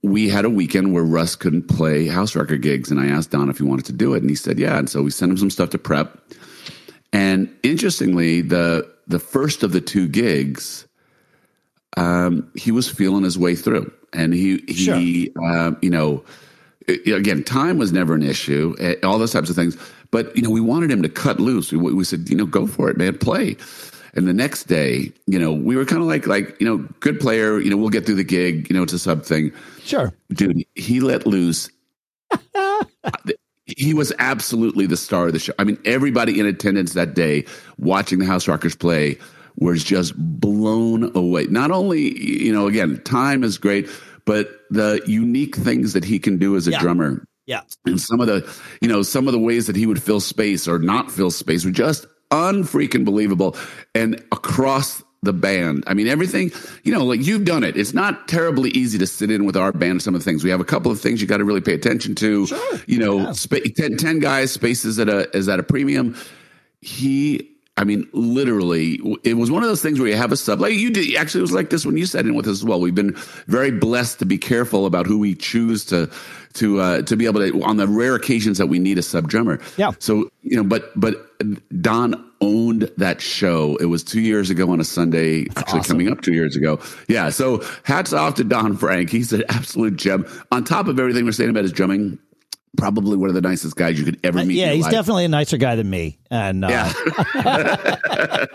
we 0.06 0.28
had 0.28 0.44
a 0.44 0.50
weekend 0.50 0.92
where 0.92 1.02
Russ 1.02 1.34
couldn't 1.34 1.68
play 1.68 2.06
house 2.06 2.36
rocker 2.36 2.56
gigs, 2.56 2.90
and 2.90 3.00
I 3.00 3.06
asked 3.06 3.30
Don 3.30 3.50
if 3.50 3.58
he 3.58 3.64
wanted 3.64 3.86
to 3.86 3.92
do 3.92 4.14
it, 4.14 4.22
and 4.22 4.30
he 4.30 4.36
said 4.36 4.58
yeah. 4.58 4.78
And 4.78 4.88
so 4.88 5.02
we 5.02 5.10
sent 5.10 5.32
him 5.32 5.38
some 5.38 5.50
stuff 5.50 5.70
to 5.70 5.78
prep. 5.78 6.18
And 7.12 7.54
interestingly, 7.62 8.40
the 8.40 8.90
the 9.06 9.18
first 9.18 9.62
of 9.62 9.72
the 9.72 9.80
two 9.80 10.06
gigs, 10.08 10.86
um, 11.96 12.50
he 12.54 12.70
was 12.70 12.88
feeling 12.88 13.24
his 13.24 13.38
way 13.38 13.54
through, 13.56 13.92
and 14.12 14.32
he 14.32 14.58
he 14.68 15.32
sure. 15.34 15.44
uh, 15.44 15.72
you 15.82 15.90
know 15.90 16.24
again, 16.88 17.42
time 17.42 17.78
was 17.78 17.92
never 17.92 18.14
an 18.14 18.22
issue, 18.22 18.76
eh, 18.78 18.94
all 19.02 19.18
those 19.18 19.32
types 19.32 19.50
of 19.50 19.56
things. 19.56 19.76
But, 20.10 20.34
you 20.36 20.42
know, 20.42 20.50
we 20.50 20.60
wanted 20.60 20.90
him 20.90 21.02
to 21.02 21.08
cut 21.08 21.40
loose. 21.40 21.72
We, 21.72 21.78
we 21.78 22.04
said, 22.04 22.28
you 22.28 22.36
know, 22.36 22.46
go 22.46 22.66
for 22.66 22.88
it, 22.88 22.96
man, 22.96 23.18
play. 23.18 23.56
And 24.16 24.26
the 24.26 24.32
next 24.32 24.64
day, 24.64 25.12
you 25.26 25.38
know, 25.38 25.52
we 25.52 25.76
were 25.76 25.84
kind 25.84 26.00
of 26.00 26.08
like, 26.08 26.26
like, 26.26 26.58
you 26.58 26.66
know, 26.66 26.88
good 27.00 27.20
player, 27.20 27.60
you 27.60 27.68
know, 27.68 27.76
we'll 27.76 27.90
get 27.90 28.06
through 28.06 28.14
the 28.14 28.24
gig, 28.24 28.68
you 28.70 28.74
know, 28.74 28.82
it's 28.82 28.94
a 28.94 28.98
sub 28.98 29.24
thing. 29.24 29.52
Sure. 29.82 30.12
Dude, 30.30 30.64
he 30.74 31.00
let 31.00 31.26
loose. 31.26 31.68
he 33.66 33.92
was 33.92 34.12
absolutely 34.18 34.86
the 34.86 34.96
star 34.96 35.26
of 35.26 35.34
the 35.34 35.38
show. 35.38 35.52
I 35.58 35.64
mean, 35.64 35.78
everybody 35.84 36.40
in 36.40 36.46
attendance 36.46 36.94
that 36.94 37.14
day 37.14 37.44
watching 37.78 38.18
the 38.18 38.24
House 38.24 38.48
Rockers 38.48 38.74
play 38.74 39.18
was 39.58 39.84
just 39.84 40.14
blown 40.16 41.14
away. 41.14 41.44
Not 41.46 41.70
only, 41.70 42.18
you 42.18 42.52
know, 42.52 42.66
again, 42.68 43.02
time 43.04 43.44
is 43.44 43.58
great, 43.58 43.88
but 44.24 44.48
the 44.70 45.02
unique 45.06 45.56
things 45.56 45.92
that 45.92 46.04
he 46.04 46.18
can 46.18 46.38
do 46.38 46.56
as 46.56 46.66
a 46.66 46.72
yeah. 46.72 46.80
drummer 46.80 47.26
Yeah. 47.46 47.62
And 47.84 48.00
some 48.00 48.20
of 48.20 48.26
the, 48.26 48.50
you 48.80 48.88
know, 48.88 49.02
some 49.02 49.28
of 49.28 49.32
the 49.32 49.38
ways 49.38 49.66
that 49.66 49.76
he 49.76 49.86
would 49.86 50.02
fill 50.02 50.20
space 50.20 50.66
or 50.66 50.78
not 50.78 51.10
fill 51.10 51.30
space 51.30 51.64
were 51.64 51.70
just 51.70 52.06
unfreaking 52.30 53.04
believable. 53.04 53.56
And 53.94 54.16
across 54.32 55.02
the 55.22 55.32
band. 55.32 55.84
I 55.86 55.94
mean, 55.94 56.06
everything, 56.06 56.52
you 56.84 56.92
know, 56.92 57.04
like 57.04 57.20
you've 57.24 57.44
done 57.44 57.64
it. 57.64 57.76
It's 57.76 57.92
not 57.92 58.28
terribly 58.28 58.70
easy 58.70 58.96
to 58.98 59.06
sit 59.06 59.30
in 59.30 59.44
with 59.44 59.56
our 59.56 59.72
band. 59.72 60.02
Some 60.02 60.14
of 60.14 60.20
the 60.20 60.24
things 60.24 60.44
we 60.44 60.50
have 60.50 60.60
a 60.60 60.64
couple 60.64 60.90
of 60.90 61.00
things 61.00 61.20
you 61.20 61.26
got 61.26 61.38
to 61.38 61.44
really 61.44 61.60
pay 61.60 61.74
attention 61.74 62.14
to. 62.16 62.46
Sure. 62.46 62.80
You 62.86 62.98
know, 62.98 63.18
yeah. 63.18 63.32
spa- 63.32 63.56
10, 63.76 63.96
10 63.96 64.20
guys, 64.20 64.52
spaces 64.52 64.98
at 64.98 65.08
a 65.08 65.36
is 65.36 65.48
at 65.48 65.58
a 65.58 65.62
premium. 65.62 66.16
He 66.80 67.55
I 67.78 67.84
mean, 67.84 68.08
literally, 68.12 68.98
it 69.22 69.34
was 69.34 69.50
one 69.50 69.62
of 69.62 69.68
those 69.68 69.82
things 69.82 70.00
where 70.00 70.08
you 70.08 70.16
have 70.16 70.32
a 70.32 70.36
sub. 70.36 70.60
Like 70.60 70.72
you 70.72 70.90
did, 70.90 71.14
actually, 71.16 71.40
it 71.40 71.42
was 71.42 71.52
like 71.52 71.68
this 71.68 71.84
when 71.84 71.96
you 71.98 72.06
sat 72.06 72.24
in 72.24 72.34
with 72.34 72.46
us 72.46 72.52
as 72.52 72.64
well. 72.64 72.80
We've 72.80 72.94
been 72.94 73.14
very 73.48 73.70
blessed 73.70 74.18
to 74.20 74.24
be 74.24 74.38
careful 74.38 74.86
about 74.86 75.06
who 75.06 75.18
we 75.18 75.34
choose 75.34 75.84
to 75.86 76.10
to 76.54 76.80
uh, 76.80 77.02
to 77.02 77.16
be 77.16 77.26
able 77.26 77.40
to 77.40 77.62
on 77.62 77.76
the 77.76 77.86
rare 77.86 78.14
occasions 78.14 78.56
that 78.58 78.68
we 78.68 78.78
need 78.78 78.96
a 78.96 79.02
sub 79.02 79.28
drummer. 79.28 79.60
Yeah. 79.76 79.90
So 79.98 80.30
you 80.42 80.56
know, 80.56 80.64
but 80.64 80.98
but 80.98 81.22
Don 81.82 82.24
owned 82.40 82.90
that 82.96 83.20
show. 83.20 83.76
It 83.76 83.86
was 83.86 84.02
two 84.02 84.20
years 84.20 84.48
ago 84.48 84.70
on 84.70 84.80
a 84.80 84.84
Sunday, 84.84 85.44
That's 85.44 85.58
actually 85.58 85.80
awesome. 85.80 85.98
coming 85.98 86.12
up 86.12 86.22
two 86.22 86.32
years 86.32 86.56
ago. 86.56 86.80
Yeah. 87.08 87.28
So 87.30 87.62
hats 87.82 88.12
off 88.14 88.36
to 88.36 88.44
Don 88.44 88.76
Frank. 88.76 89.10
He's 89.10 89.32
an 89.34 89.44
absolute 89.50 89.96
gem. 89.96 90.26
On 90.50 90.64
top 90.64 90.86
of 90.88 90.98
everything 90.98 91.24
we're 91.26 91.32
saying 91.32 91.50
about 91.50 91.64
his 91.64 91.72
drumming, 91.72 92.18
probably 92.76 93.16
one 93.16 93.28
of 93.28 93.34
the 93.34 93.40
nicest 93.40 93.76
guys 93.76 93.98
you 93.98 94.04
could 94.04 94.20
ever 94.24 94.44
meet. 94.44 94.62
Uh, 94.62 94.66
yeah, 94.66 94.72
he's 94.72 94.84
life. 94.84 94.92
definitely 94.92 95.24
a 95.24 95.28
nicer 95.28 95.56
guy 95.56 95.76
than 95.76 95.88
me. 95.88 96.18
And 96.30 96.64
uh, 96.64 96.68
yeah. 96.68 98.46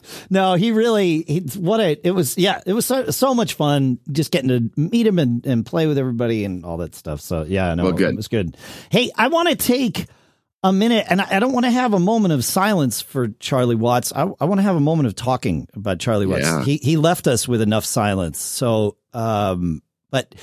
no, 0.30 0.54
he 0.54 0.72
really 0.72 1.22
he, 1.22 1.40
what 1.58 1.80
a 1.80 1.98
it 2.06 2.12
was. 2.12 2.38
Yeah, 2.38 2.60
it 2.66 2.72
was 2.72 2.86
so, 2.86 3.10
so 3.10 3.34
much 3.34 3.54
fun 3.54 3.98
just 4.10 4.30
getting 4.30 4.48
to 4.48 4.70
meet 4.80 5.06
him 5.06 5.18
and, 5.18 5.44
and 5.46 5.64
play 5.66 5.86
with 5.86 5.98
everybody 5.98 6.44
and 6.44 6.64
all 6.64 6.78
that 6.78 6.94
stuff. 6.94 7.20
So 7.20 7.42
yeah, 7.42 7.74
no, 7.74 7.84
well, 7.84 7.92
good. 7.92 8.10
it 8.10 8.16
was 8.16 8.28
good. 8.28 8.56
Hey, 8.90 9.10
I 9.16 9.28
want 9.28 9.48
to 9.48 9.56
take 9.56 10.06
a 10.62 10.72
minute, 10.72 11.06
and 11.08 11.20
I, 11.20 11.36
I 11.36 11.38
don't 11.40 11.52
want 11.52 11.66
to 11.66 11.70
have 11.70 11.94
a 11.94 11.98
moment 11.98 12.34
of 12.34 12.44
silence 12.44 13.00
for 13.00 13.28
Charlie 13.28 13.76
Watts. 13.76 14.12
I, 14.12 14.22
I 14.40 14.44
want 14.44 14.58
to 14.58 14.62
have 14.62 14.76
a 14.76 14.80
moment 14.80 15.06
of 15.06 15.14
talking 15.14 15.68
about 15.74 15.98
Charlie 15.98 16.26
Watts. 16.26 16.42
Yeah. 16.42 16.64
He 16.64 16.76
he 16.78 16.96
left 16.96 17.26
us 17.26 17.46
with 17.46 17.60
enough 17.60 17.84
silence. 17.84 18.40
So, 18.40 18.96
um, 19.12 19.82
but 20.10 20.34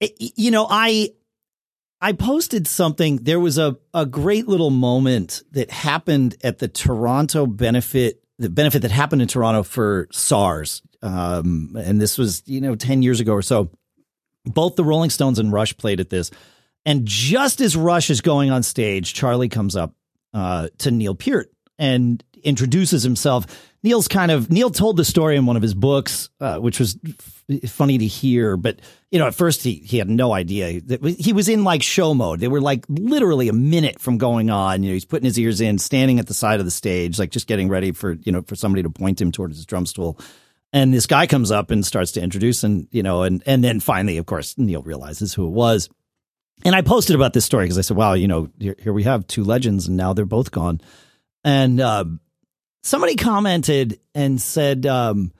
it, 0.00 0.14
you 0.36 0.50
know, 0.50 0.66
I 0.68 1.10
I 2.04 2.12
posted 2.12 2.66
something. 2.66 3.16
There 3.16 3.40
was 3.40 3.56
a, 3.56 3.78
a 3.94 4.04
great 4.04 4.46
little 4.46 4.68
moment 4.68 5.42
that 5.52 5.70
happened 5.70 6.36
at 6.44 6.58
the 6.58 6.68
Toronto 6.68 7.46
benefit, 7.46 8.22
the 8.38 8.50
benefit 8.50 8.82
that 8.82 8.90
happened 8.90 9.22
in 9.22 9.28
Toronto 9.28 9.62
for 9.62 10.08
SARS. 10.12 10.82
Um, 11.00 11.74
and 11.82 11.98
this 11.98 12.18
was, 12.18 12.42
you 12.44 12.60
know, 12.60 12.74
10 12.74 13.02
years 13.02 13.20
ago 13.20 13.32
or 13.32 13.40
so. 13.40 13.70
Both 14.44 14.76
the 14.76 14.84
Rolling 14.84 15.08
Stones 15.08 15.38
and 15.38 15.50
Rush 15.50 15.74
played 15.78 15.98
at 15.98 16.10
this. 16.10 16.30
And 16.84 17.06
just 17.06 17.62
as 17.62 17.74
Rush 17.74 18.10
is 18.10 18.20
going 18.20 18.50
on 18.50 18.62
stage, 18.62 19.14
Charlie 19.14 19.48
comes 19.48 19.74
up 19.74 19.94
uh, 20.34 20.68
to 20.80 20.90
Neil 20.90 21.14
Peart 21.14 21.54
and 21.78 22.22
introduces 22.42 23.02
himself. 23.02 23.46
Neil's 23.82 24.08
kind 24.08 24.30
of 24.30 24.50
Neil 24.50 24.68
told 24.68 24.98
the 24.98 25.04
story 25.06 25.36
in 25.36 25.46
one 25.46 25.56
of 25.56 25.62
his 25.62 25.74
books, 25.74 26.28
uh, 26.38 26.58
which 26.58 26.78
was 26.78 26.98
f- 27.06 27.70
funny 27.70 27.96
to 27.96 28.06
hear. 28.06 28.58
But 28.58 28.80
you 29.14 29.20
know, 29.20 29.28
at 29.28 29.34
first 29.36 29.62
he 29.62 29.74
he 29.74 29.98
had 29.98 30.10
no 30.10 30.32
idea 30.32 30.80
that 30.80 31.04
he 31.04 31.32
was 31.32 31.48
in 31.48 31.62
like 31.62 31.84
show 31.84 32.14
mode. 32.14 32.40
They 32.40 32.48
were 32.48 32.60
like 32.60 32.84
literally 32.88 33.48
a 33.48 33.52
minute 33.52 34.00
from 34.00 34.18
going 34.18 34.50
on. 34.50 34.82
You 34.82 34.88
know, 34.88 34.94
he's 34.94 35.04
putting 35.04 35.24
his 35.24 35.38
ears 35.38 35.60
in, 35.60 35.78
standing 35.78 36.18
at 36.18 36.26
the 36.26 36.34
side 36.34 36.58
of 36.58 36.66
the 36.66 36.72
stage, 36.72 37.16
like 37.16 37.30
just 37.30 37.46
getting 37.46 37.68
ready 37.68 37.92
for 37.92 38.14
you 38.14 38.32
know 38.32 38.42
for 38.42 38.56
somebody 38.56 38.82
to 38.82 38.90
point 38.90 39.20
him 39.20 39.30
towards 39.30 39.56
his 39.56 39.66
drum 39.66 39.86
stool. 39.86 40.18
And 40.72 40.92
this 40.92 41.06
guy 41.06 41.28
comes 41.28 41.52
up 41.52 41.70
and 41.70 41.86
starts 41.86 42.10
to 42.12 42.22
introduce, 42.22 42.64
and 42.64 42.88
you 42.90 43.04
know, 43.04 43.22
and 43.22 43.40
and 43.46 43.62
then 43.62 43.78
finally, 43.78 44.16
of 44.16 44.26
course, 44.26 44.58
Neil 44.58 44.82
realizes 44.82 45.32
who 45.32 45.46
it 45.46 45.52
was. 45.52 45.88
And 46.64 46.74
I 46.74 46.82
posted 46.82 47.14
about 47.14 47.34
this 47.34 47.44
story 47.44 47.66
because 47.66 47.78
I 47.78 47.82
said, 47.82 47.96
"Wow, 47.96 48.14
you 48.14 48.26
know, 48.26 48.50
here, 48.58 48.74
here, 48.80 48.92
we 48.92 49.04
have 49.04 49.28
two 49.28 49.44
legends, 49.44 49.86
and 49.86 49.96
now 49.96 50.12
they're 50.12 50.24
both 50.24 50.50
gone." 50.50 50.80
And 51.44 51.80
uh, 51.80 52.04
somebody 52.82 53.14
commented 53.14 54.00
and 54.12 54.40
said, 54.42 54.86
um, 54.86 55.30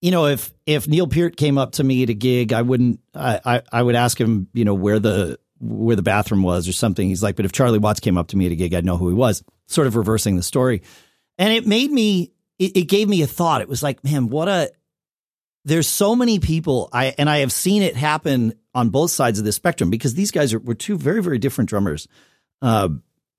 you 0.00 0.10
know, 0.10 0.26
if 0.26 0.52
if 0.66 0.86
Neil 0.86 1.06
Peart 1.06 1.36
came 1.36 1.58
up 1.58 1.72
to 1.72 1.84
me 1.84 2.02
at 2.02 2.10
a 2.10 2.14
gig, 2.14 2.52
I 2.52 2.62
wouldn't. 2.62 3.00
I, 3.14 3.40
I, 3.44 3.62
I 3.72 3.82
would 3.82 3.96
ask 3.96 4.18
him, 4.20 4.48
you 4.52 4.64
know, 4.64 4.74
where 4.74 4.98
the 4.98 5.38
where 5.60 5.96
the 5.96 6.02
bathroom 6.02 6.42
was 6.42 6.68
or 6.68 6.72
something. 6.72 7.08
He's 7.08 7.22
like, 7.22 7.36
but 7.36 7.44
if 7.44 7.52
Charlie 7.52 7.78
Watts 7.78 8.00
came 8.00 8.16
up 8.16 8.28
to 8.28 8.36
me 8.36 8.46
at 8.46 8.52
a 8.52 8.56
gig, 8.56 8.74
I'd 8.74 8.84
know 8.84 8.96
who 8.96 9.08
he 9.08 9.14
was. 9.14 9.42
Sort 9.66 9.86
of 9.86 9.96
reversing 9.96 10.36
the 10.36 10.42
story, 10.42 10.82
and 11.36 11.52
it 11.52 11.66
made 11.66 11.90
me. 11.90 12.32
It, 12.58 12.76
it 12.76 12.82
gave 12.84 13.08
me 13.08 13.22
a 13.22 13.26
thought. 13.26 13.60
It 13.60 13.68
was 13.68 13.82
like, 13.82 14.02
man, 14.04 14.28
what 14.28 14.48
a. 14.48 14.70
There's 15.64 15.88
so 15.88 16.14
many 16.14 16.38
people. 16.38 16.88
I 16.92 17.14
and 17.18 17.28
I 17.28 17.38
have 17.38 17.52
seen 17.52 17.82
it 17.82 17.96
happen 17.96 18.54
on 18.74 18.90
both 18.90 19.10
sides 19.10 19.38
of 19.38 19.44
the 19.44 19.52
spectrum 19.52 19.90
because 19.90 20.14
these 20.14 20.30
guys 20.30 20.54
are 20.54 20.60
were 20.60 20.74
two 20.74 20.96
very 20.96 21.22
very 21.22 21.38
different 21.38 21.70
drummers. 21.70 22.06
Uh, 22.62 22.88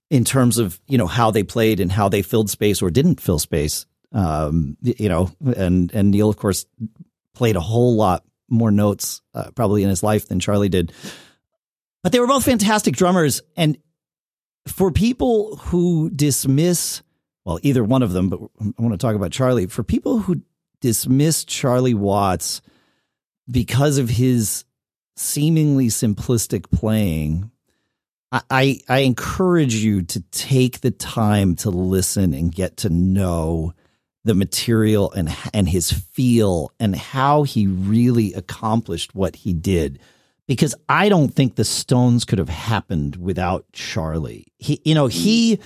in 0.10 0.26
terms 0.26 0.58
of 0.58 0.80
you 0.88 0.98
know 0.98 1.08
how 1.08 1.32
they 1.32 1.44
played 1.44 1.80
and 1.80 1.92
how 1.92 2.10
they 2.10 2.22
filled 2.22 2.50
space 2.50 2.82
or 2.82 2.92
didn't 2.92 3.22
fill 3.22 3.40
space. 3.40 3.86
Um, 4.12 4.78
you 4.82 5.10
know, 5.10 5.32
and 5.56 5.94
and 5.94 6.12
Neil 6.12 6.30
of 6.30 6.38
course 6.38 6.66
played 7.36 7.56
a 7.56 7.62
whole 7.62 7.96
lot 7.96 8.24
more 8.50 8.72
notes 8.72 9.22
uh, 9.36 9.52
probably 9.52 9.84
in 9.84 9.90
his 9.90 10.02
life 10.02 10.28
than 10.28 10.40
Charlie 10.40 10.70
did. 10.70 10.92
But 12.02 12.12
they 12.12 12.20
were 12.20 12.28
both 12.28 12.46
fantastic 12.46 12.96
drummers, 12.96 13.42
and 13.56 13.78
for 14.68 14.92
people 14.92 15.58
who 15.58 16.10
dismiss, 16.10 17.02
well, 17.46 17.60
either 17.62 17.84
one 17.84 18.04
of 18.04 18.14
them, 18.14 18.30
but 18.30 18.40
I 18.62 18.82
want 18.82 18.94
to 18.94 18.98
talk 18.98 19.16
about 19.16 19.32
Charlie. 19.32 19.68
For 19.68 19.84
people 19.84 20.20
who 20.20 20.42
dismiss 20.82 21.44
Charlie 21.44 21.94
Watts 21.94 22.62
because 23.50 23.98
of 23.98 24.10
his 24.10 24.66
seemingly 25.18 25.88
simplistic 25.88 26.72
playing, 26.72 27.52
I, 28.32 28.80
I 28.88 29.00
encourage 29.00 29.76
you 29.76 30.04
to 30.04 30.22
take 30.32 30.82
the 30.82 30.92
time 30.92 31.56
to 31.58 31.70
listen 31.72 32.34
and 32.34 32.54
get 32.54 32.78
to 32.78 32.90
know 32.90 33.74
the 34.30 34.36
material 34.36 35.12
and 35.14 35.36
and 35.56 35.68
his 35.68 35.92
feel 35.92 36.72
and 36.80 36.96
how 36.96 37.42
he 37.42 37.66
really 37.66 38.32
accomplished 38.34 39.16
what 39.16 39.36
he 39.38 39.54
did 39.54 40.00
because 40.46 40.76
I 40.88 41.10
don't 41.10 41.34
think 41.34 41.56
the 41.56 41.66
Stones 41.66 42.26
could 42.26 42.38
have 42.38 42.50
happened 42.50 43.16
without 43.16 43.66
Charlie. 43.74 44.54
He 44.60 44.82
you 44.86 44.94
know 44.94 45.08
he 45.08 45.60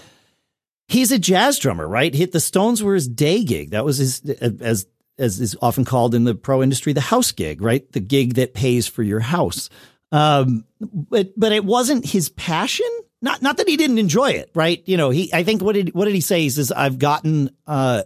he's 0.87 1.11
a 1.11 1.19
jazz 1.19 1.59
drummer, 1.59 1.85
right? 1.85 2.13
He, 2.13 2.23
the 2.23 2.39
Stones 2.39 2.81
were 2.81 2.93
his 2.93 3.09
day 3.09 3.43
gig. 3.43 3.71
That 3.71 3.83
was 3.83 3.97
his 3.97 4.21
as 4.21 4.87
as 5.19 5.41
is 5.41 5.57
often 5.61 5.83
called 5.83 6.15
in 6.15 6.23
the 6.23 6.35
pro 6.35 6.63
industry 6.63 6.93
the 6.93 7.01
house 7.01 7.33
gig, 7.33 7.61
right? 7.61 7.91
The 7.91 7.99
gig 7.99 8.35
that 8.35 8.53
pays 8.53 8.87
for 8.87 9.03
your 9.03 9.19
house. 9.19 9.69
Um, 10.13 10.63
but 10.79 11.37
but 11.37 11.51
it 11.51 11.65
wasn't 11.65 12.05
his 12.05 12.29
passion. 12.29 12.87
Not 13.21 13.41
not 13.41 13.57
that 13.57 13.67
he 13.67 13.75
didn't 13.75 13.97
enjoy 13.97 14.31
it, 14.31 14.51
right? 14.53 14.81
You 14.85 14.95
know, 14.95 15.09
he 15.09 15.33
I 15.33 15.43
think 15.43 15.61
what 15.61 15.75
did 15.75 15.93
what 15.93 16.05
did 16.05 16.15
he 16.15 16.21
say? 16.21 16.41
He 16.41 16.49
says 16.49 16.71
I've 16.71 16.97
gotten 16.97 17.51
uh 17.67 18.03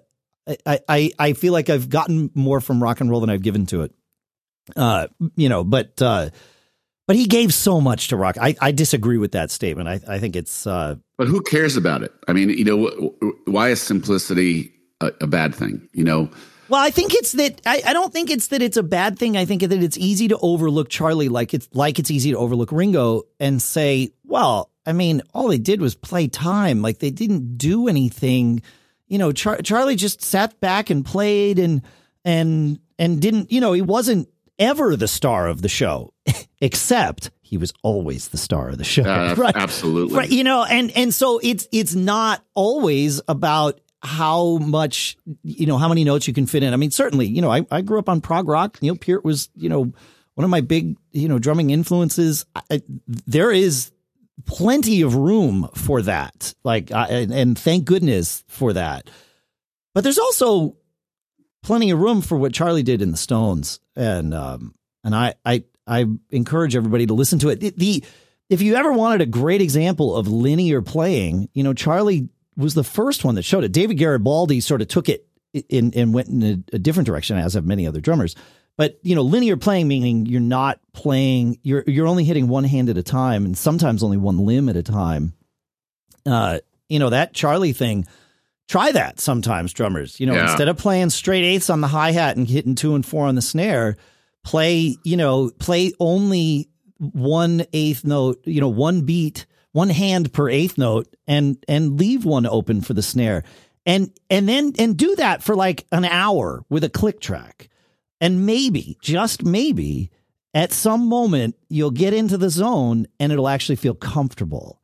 I 0.66 0.80
I 0.88 1.12
I 1.20 1.34
feel 1.34 1.54
like 1.54 1.70
I've 1.70 1.90
gotten 1.90 2.32
more 2.34 2.62
from 2.62 2.82
rock 2.82 3.02
and 3.02 3.10
roll 3.10 3.22
than 3.22 3.30
I've 3.30 3.42
given 3.42 3.66
to 3.68 3.82
it. 3.82 3.94
Uh, 4.76 5.08
you 5.36 5.50
know, 5.50 5.64
but 5.64 6.02
uh 6.02 6.30
but 7.08 7.16
he 7.16 7.26
gave 7.26 7.54
so 7.54 7.80
much 7.80 8.10
to 8.10 8.18
rock. 8.18 8.38
I, 8.40 8.56
I 8.60 8.72
disagree 8.74 9.18
with 9.18 9.32
that 9.32 9.50
statement. 9.50 9.88
I, 9.88 10.02
I 10.16 10.20
think 10.20 10.36
it's. 10.36 10.68
Uh, 10.68 10.96
but 11.18 11.30
who 11.30 11.42
cares 11.42 11.78
about 11.78 12.04
it? 12.04 12.14
I 12.28 12.34
mean, 12.34 12.50
you 12.50 12.66
know, 12.66 13.16
why 13.46 13.70
is 13.70 13.82
simplicity 13.82 14.74
a, 15.00 15.14
a 15.22 15.28
bad 15.28 15.56
thing? 15.56 15.88
You 15.94 16.04
know, 16.04 16.30
well, 16.70 16.82
I 16.82 16.90
think 16.90 17.14
it's 17.14 17.32
that 17.34 17.62
I, 17.66 17.82
I, 17.86 17.94
don't 17.94 18.12
think 18.12 18.30
it's 18.30 18.48
that 18.48 18.62
it's 18.62 18.76
a 18.76 18.84
bad 18.84 19.18
thing. 19.18 19.38
I 19.38 19.46
think 19.46 19.62
that 19.62 19.72
it's 19.72 19.98
easy 19.98 20.28
to 20.28 20.38
overlook 20.40 20.90
Charlie 20.90 21.30
like 21.30 21.54
it's 21.54 21.70
like 21.74 21.98
it's 21.98 22.12
easy 22.12 22.32
to 22.32 22.38
overlook 22.38 22.72
Ringo 22.74 23.24
and 23.40 23.62
say, 23.62 24.12
well, 24.26 24.70
I 24.86 24.92
mean, 24.92 25.22
all 25.34 25.48
they 25.48 25.58
did 25.58 25.80
was 25.80 25.96
play 25.96 26.28
time. 26.28 26.82
Like 26.82 27.00
they 27.00 27.12
didn't 27.12 27.58
do 27.58 27.88
anything. 27.88 28.62
You 29.08 29.18
know, 29.18 29.32
Char- 29.32 29.62
Charlie 29.62 29.96
just 29.96 30.22
sat 30.22 30.60
back 30.60 30.90
and 30.90 31.06
played 31.06 31.60
and 31.60 31.82
and 32.26 32.80
and 33.00 33.22
didn't, 33.22 33.52
you 33.52 33.62
know, 33.62 33.74
he 33.74 33.82
wasn't 33.82 34.28
ever 34.60 34.96
the 34.96 35.08
star 35.08 35.48
of 35.48 35.62
the 35.62 35.70
show, 35.70 36.14
except 36.62 37.32
he 37.42 37.58
was 37.58 37.74
always 37.84 38.30
the 38.30 38.38
star 38.38 38.70
of 38.70 38.78
the 38.78 38.84
show. 38.84 39.04
Uh, 39.04 39.36
right? 39.38 39.56
Absolutely. 39.56 40.16
Right. 40.16 40.30
You 40.30 40.44
know, 40.44 40.64
and 40.64 40.92
and 40.92 41.14
so 41.14 41.40
it's 41.42 41.68
it's 41.72 41.96
not 41.96 42.44
always 42.54 43.22
about 43.28 43.80
how 44.02 44.58
much 44.58 45.18
you 45.44 45.66
know 45.66 45.78
how 45.78 45.90
many 45.90 46.04
notes 46.04 46.28
you 46.28 46.34
can 46.34 46.46
fit 46.46 46.64
in. 46.64 46.74
I 46.74 46.78
mean, 46.78 46.92
certainly, 46.92 47.26
you 47.26 47.42
know, 47.42 47.52
I, 47.52 47.66
I 47.72 47.82
grew 47.82 48.00
up 48.00 48.10
on 48.10 48.22
prog 48.22 48.48
rock. 48.48 48.82
Neil 48.82 48.96
Peart 48.96 49.24
was, 49.24 49.50
you 49.56 49.70
know, 49.70 49.92
one 50.36 50.44
of 50.44 50.50
my 50.50 50.62
big, 50.62 50.98
you 51.12 51.28
know, 51.28 51.40
drumming 51.40 51.72
influences. 51.72 52.46
I, 52.70 52.82
there 53.26 53.52
is 53.52 53.92
plenty 54.46 55.02
of 55.02 55.16
room 55.16 55.70
for 55.76 56.02
that. 56.04 56.54
Like, 56.64 56.92
I, 56.92 57.08
and, 57.08 57.34
and 57.34 57.60
thank 57.60 57.86
goodness 57.86 58.44
for 58.48 58.74
that. 58.74 59.10
But 59.94 60.04
there's 60.04 60.20
also 60.20 60.78
plenty 61.64 61.92
of 61.92 62.00
room 62.00 62.22
for 62.22 62.38
what 62.38 62.54
Charlie 62.54 62.84
did 62.84 63.02
in 63.02 63.12
the 63.12 63.18
Stones, 63.18 63.80
and 63.96 64.34
um, 64.34 64.76
and 65.04 65.16
I 65.16 65.34
I 65.46 65.64
I 65.88 66.06
encourage 66.30 66.76
everybody 66.76 67.08
to 67.08 67.14
listen 67.14 67.40
to 67.40 67.50
it. 67.50 67.60
The, 67.60 67.74
the 67.76 68.04
if 68.50 68.62
you 68.62 68.76
ever 68.76 68.94
wanted 68.94 69.22
a 69.22 69.26
great 69.26 69.62
example 69.62 70.16
of 70.16 70.28
linear 70.28 70.82
playing, 70.82 71.50
you 71.54 71.64
know, 71.64 71.74
Charlie 71.74 72.30
was 72.56 72.74
the 72.74 72.84
first 72.84 73.26
one 73.26 73.36
that 73.36 73.44
showed 73.44 73.64
it. 73.64 73.72
David 73.72 73.98
Garibaldi 73.98 74.60
sort 74.62 74.82
of 74.82 74.88
took 74.88 75.10
it 75.10 75.28
in 75.70 75.94
and 75.96 76.14
went 76.14 76.30
in 76.30 76.44
a, 76.44 76.76
a 76.76 76.80
different 76.80 77.08
direction, 77.08 77.38
as 77.38 77.56
have 77.56 77.66
many 77.66 77.88
other 77.88 78.02
drummers. 78.02 78.36
But 78.78 79.00
you 79.02 79.16
know, 79.16 79.24
linear 79.24 79.58
playing 79.58 79.88
meaning 79.88 80.26
you're 80.28 80.40
not 80.40 80.80
playing. 80.94 81.58
You're 81.64 81.84
you're 81.88 82.08
only 82.08 82.24
hitting 82.24 82.48
one 82.48 82.64
hand 82.64 82.90
at 82.90 82.98
a 82.98 83.04
time, 83.04 83.46
and 83.46 83.58
sometimes 83.58 84.04
only 84.04 84.18
one 84.18 84.38
limb 84.46 84.70
at 84.70 84.76
a 84.76 84.84
time. 84.84 85.34
Uh, 86.26 86.60
you 86.90 87.00
know 87.00 87.10
that 87.10 87.34
Charlie 87.34 87.74
thing. 87.74 88.06
Try 88.68 88.92
that 88.92 89.20
sometimes, 89.22 89.72
drummers. 89.74 90.20
You 90.20 90.28
know, 90.28 90.34
Yeah. 90.36 90.50
instead 90.50 90.68
of 90.68 90.78
playing 90.78 91.10
straight 91.10 91.44
eighths 91.46 91.70
on 91.70 91.80
the 91.82 91.88
hi 91.88 92.12
hat 92.12 92.36
and 92.38 92.48
hitting 92.48 92.76
two 92.76 92.96
and 92.96 93.06
four 93.06 93.26
on 93.26 93.36
the 93.36 93.42
snare, 93.42 93.98
play. 94.44 94.98
You 95.04 95.18
know, 95.18 95.50
play 95.58 95.94
only 96.00 96.70
one 96.98 97.66
eighth 97.74 98.04
note. 98.06 98.42
You 98.46 98.62
know, 98.62 98.68
one 98.70 99.02
beat, 99.02 99.46
one 99.72 99.90
hand 99.90 100.34
per 100.34 100.50
eighth 100.50 100.78
note, 100.78 101.08
and 101.28 101.58
and 101.68 101.98
leave 102.00 102.26
one 102.26 102.46
open 102.46 102.82
for 102.82 102.94
the 102.94 103.02
snare, 103.02 103.44
and 103.86 104.12
and 104.30 104.48
then 104.48 104.74
and 104.78 104.96
do 104.98 105.16
that 105.16 105.42
for 105.44 105.56
like 105.56 105.88
an 105.92 106.06
hour 106.06 106.64
with 106.70 106.84
a 106.84 106.90
click 106.90 107.20
track. 107.22 107.70
And 108.20 108.46
maybe, 108.46 108.98
just 109.02 109.44
maybe, 109.44 110.12
at 110.54 110.72
some 110.72 111.08
moment, 111.08 111.56
you'll 111.70 111.92
get 111.92 112.14
into 112.14 112.38
the 112.38 112.50
zone 112.50 113.08
and 113.20 113.32
it'll 113.32 113.48
actually 113.48 113.76
feel 113.76 113.94
comfortable. 113.94 114.82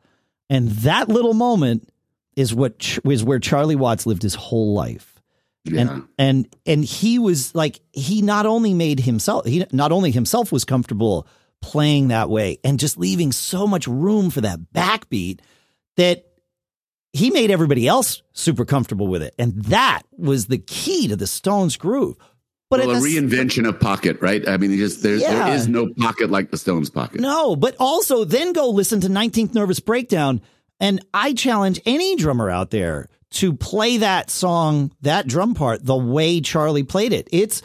And 0.49 0.69
that 0.69 1.09
little 1.09 1.33
moment 1.33 1.89
is 2.35 2.53
what 2.53 2.99
is 3.05 3.23
where 3.23 3.39
Charlie 3.39 3.75
Watts 3.75 4.05
lived 4.05 4.21
his 4.21 4.35
whole 4.35 4.73
life. 4.73 5.21
Yeah. 5.65 5.81
And 5.81 6.07
and 6.17 6.55
and 6.65 6.85
he 6.85 7.19
was 7.19 7.55
like 7.55 7.79
he 7.93 8.21
not 8.21 8.45
only 8.45 8.73
made 8.73 8.99
himself 8.99 9.45
he 9.45 9.65
not 9.71 9.91
only 9.91 10.11
himself 10.11 10.51
was 10.51 10.65
comfortable 10.65 11.25
playing 11.61 12.09
that 12.09 12.29
way 12.29 12.59
and 12.63 12.79
just 12.79 12.97
leaving 12.97 13.31
so 13.31 13.65
much 13.65 13.87
room 13.87 14.29
for 14.29 14.41
that 14.41 14.59
backbeat 14.75 15.39
that 15.95 16.25
he 17.13 17.29
made 17.29 17.51
everybody 17.51 17.87
else 17.87 18.21
super 18.33 18.65
comfortable 18.65 19.07
with 19.07 19.23
it. 19.23 19.33
And 19.39 19.63
that 19.65 20.01
was 20.17 20.47
the 20.47 20.57
key 20.57 21.07
to 21.07 21.15
the 21.15 21.27
Stones 21.27 21.77
groove. 21.77 22.17
But 22.79 22.87
well, 22.87 22.97
a 22.97 22.99
the 22.99 23.07
reinvention 23.07 23.67
of 23.67 23.79
pocket, 23.79 24.17
right? 24.21 24.47
I 24.47 24.57
mean, 24.57 24.75
just 24.77 25.03
there, 25.03 25.15
Yeah. 25.15 25.45
there 25.45 25.55
is 25.55 25.67
no 25.67 25.89
pocket 25.97 26.29
like 26.29 26.51
the 26.51 26.57
Stones 26.57 26.89
pocket. 26.89 27.21
No, 27.21 27.55
but 27.55 27.75
also 27.79 28.23
then 28.25 28.53
go 28.53 28.69
listen 28.69 29.01
to 29.01 29.07
19th 29.09 29.53
Nervous 29.53 29.79
Breakdown. 29.79 30.41
And 30.79 31.05
I 31.13 31.33
challenge 31.33 31.79
any 31.85 32.15
drummer 32.15 32.49
out 32.49 32.71
there 32.71 33.07
to 33.31 33.53
play 33.53 33.97
that 33.97 34.29
song, 34.29 34.91
that 35.01 35.27
drum 35.27 35.53
part, 35.53 35.85
the 35.85 35.95
way 35.95 36.41
Charlie 36.41 36.83
played 36.83 37.13
it. 37.13 37.27
It's 37.31 37.61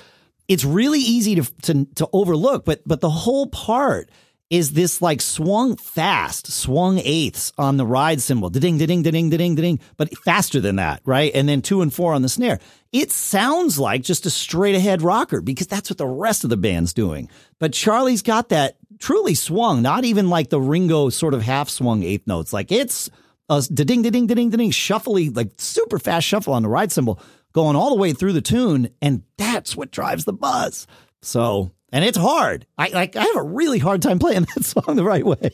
it's 0.47 0.65
really 0.65 1.01
easy 1.01 1.35
to 1.37 1.53
to, 1.63 1.85
to 1.97 2.09
overlook, 2.13 2.65
but 2.65 2.83
but 2.87 3.01
the 3.01 3.11
whole 3.11 3.47
part 3.49 4.11
is 4.51 4.73
this 4.73 5.03
like 5.03 5.21
swung 5.21 5.77
fast, 5.77 6.51
swung 6.51 7.01
eighths 7.05 7.53
on 7.59 7.77
the 7.77 7.87
ride 7.87 8.21
cymbal, 8.21 8.49
ding, 8.49 8.79
ding, 8.79 8.87
ding, 8.87 9.03
ding, 9.03 9.31
ding, 9.31 9.55
ding, 9.55 9.81
but 9.97 10.17
faster 10.19 10.61
than 10.61 10.77
that, 10.77 11.03
right? 11.05 11.33
And 11.35 11.49
then 11.49 11.61
two 11.61 11.83
and 11.83 11.93
four 11.93 12.15
on 12.15 12.23
the 12.23 12.29
snare. 12.29 12.59
It 12.91 13.11
sounds 13.11 13.79
like 13.79 14.03
just 14.03 14.25
a 14.25 14.31
straight 14.31 14.75
ahead 14.75 15.03
rocker 15.03 15.43
because 15.43 15.67
that's 15.67 15.91
what 15.91 15.99
the 15.99 16.07
rest 16.07 16.45
of 16.45 16.51
the 16.51 16.57
band's 16.57 16.95
doing. 16.95 17.29
But 17.59 17.75
Charlie's 17.75 18.23
got 18.23 18.49
that 18.49 18.77
truly 18.99 19.35
swung, 19.35 19.83
not 19.83 20.05
even 20.05 20.31
like 20.31 20.49
the 20.49 20.61
Ringo 20.61 21.11
sort 21.11 21.35
of 21.35 21.43
half 21.43 21.69
swung 21.69 22.03
eighth 22.03 22.27
notes. 22.27 22.53
Like 22.53 22.73
it's 22.73 23.11
a 23.51 23.61
ding, 23.63 24.03
ding, 24.03 24.13
ding, 24.13 24.27
ding, 24.27 24.51
ding, 24.51 24.71
shuffly, 24.71 25.35
like 25.35 25.51
super 25.59 25.99
fast 25.99 26.27
shuffle 26.27 26.55
on 26.55 26.63
the 26.63 26.69
ride 26.69 26.91
cymbal 26.91 27.21
going 27.53 27.77
all 27.77 27.91
the 27.91 28.01
way 28.01 28.13
through 28.13 28.33
the 28.33 28.41
tune. 28.41 28.91
And 29.03 29.23
that's 29.37 29.77
what 29.77 29.91
drives 29.91 30.25
the 30.25 30.33
buzz. 30.33 30.87
So, 31.21 31.73
and 31.93 32.05
it's 32.05 32.19
hard. 32.19 32.67
I 32.77 32.89
like, 32.89 33.17
I 33.17 33.23
have 33.25 33.37
a 33.37 33.43
really 33.43 33.79
hard 33.79 34.03
time 34.03 34.19
playing 34.19 34.47
that 34.55 34.65
song 34.65 34.97
the 34.97 35.05
right 35.05 35.25
way. 35.25 35.51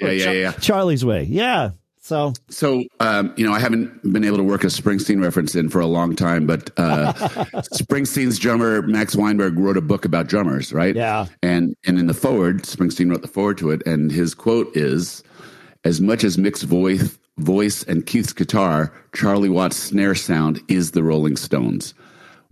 Yeah, 0.00 0.10
yeah, 0.10 0.24
Char- 0.24 0.34
yeah. 0.34 0.52
Charlie's 0.52 1.04
way. 1.04 1.22
Yeah. 1.24 1.70
So, 2.00 2.34
So, 2.50 2.84
um, 3.00 3.32
you 3.38 3.46
know, 3.46 3.54
I 3.54 3.58
haven't 3.58 4.12
been 4.12 4.24
able 4.24 4.36
to 4.36 4.42
work 4.42 4.62
a 4.62 4.66
Springsteen 4.66 5.22
reference 5.22 5.54
in 5.54 5.70
for 5.70 5.80
a 5.80 5.86
long 5.86 6.14
time, 6.14 6.46
but 6.46 6.70
uh, 6.76 7.12
Springsteen's 7.72 8.38
drummer 8.38 8.82
Max 8.82 9.16
Weinberg 9.16 9.58
wrote 9.58 9.78
a 9.78 9.80
book 9.80 10.04
about 10.04 10.26
drummers, 10.26 10.70
right? 10.70 10.94
Yeah. 10.94 11.26
And 11.42 11.74
and 11.86 11.98
in 11.98 12.06
the 12.06 12.12
forward, 12.12 12.64
Springsteen 12.64 13.10
wrote 13.10 13.22
the 13.22 13.28
forward 13.28 13.56
to 13.58 13.70
it, 13.70 13.86
and 13.86 14.12
his 14.12 14.34
quote 14.34 14.76
is, 14.76 15.22
"As 15.84 16.02
much 16.02 16.24
as 16.24 16.36
Mick's 16.36 16.62
voice, 16.62 17.18
voice 17.38 17.82
and 17.84 18.04
Keith's 18.04 18.34
guitar, 18.34 18.92
Charlie 19.14 19.48
Watts' 19.48 19.76
snare 19.76 20.14
sound 20.14 20.60
is 20.68 20.90
the 20.90 21.02
Rolling 21.02 21.36
Stones." 21.36 21.94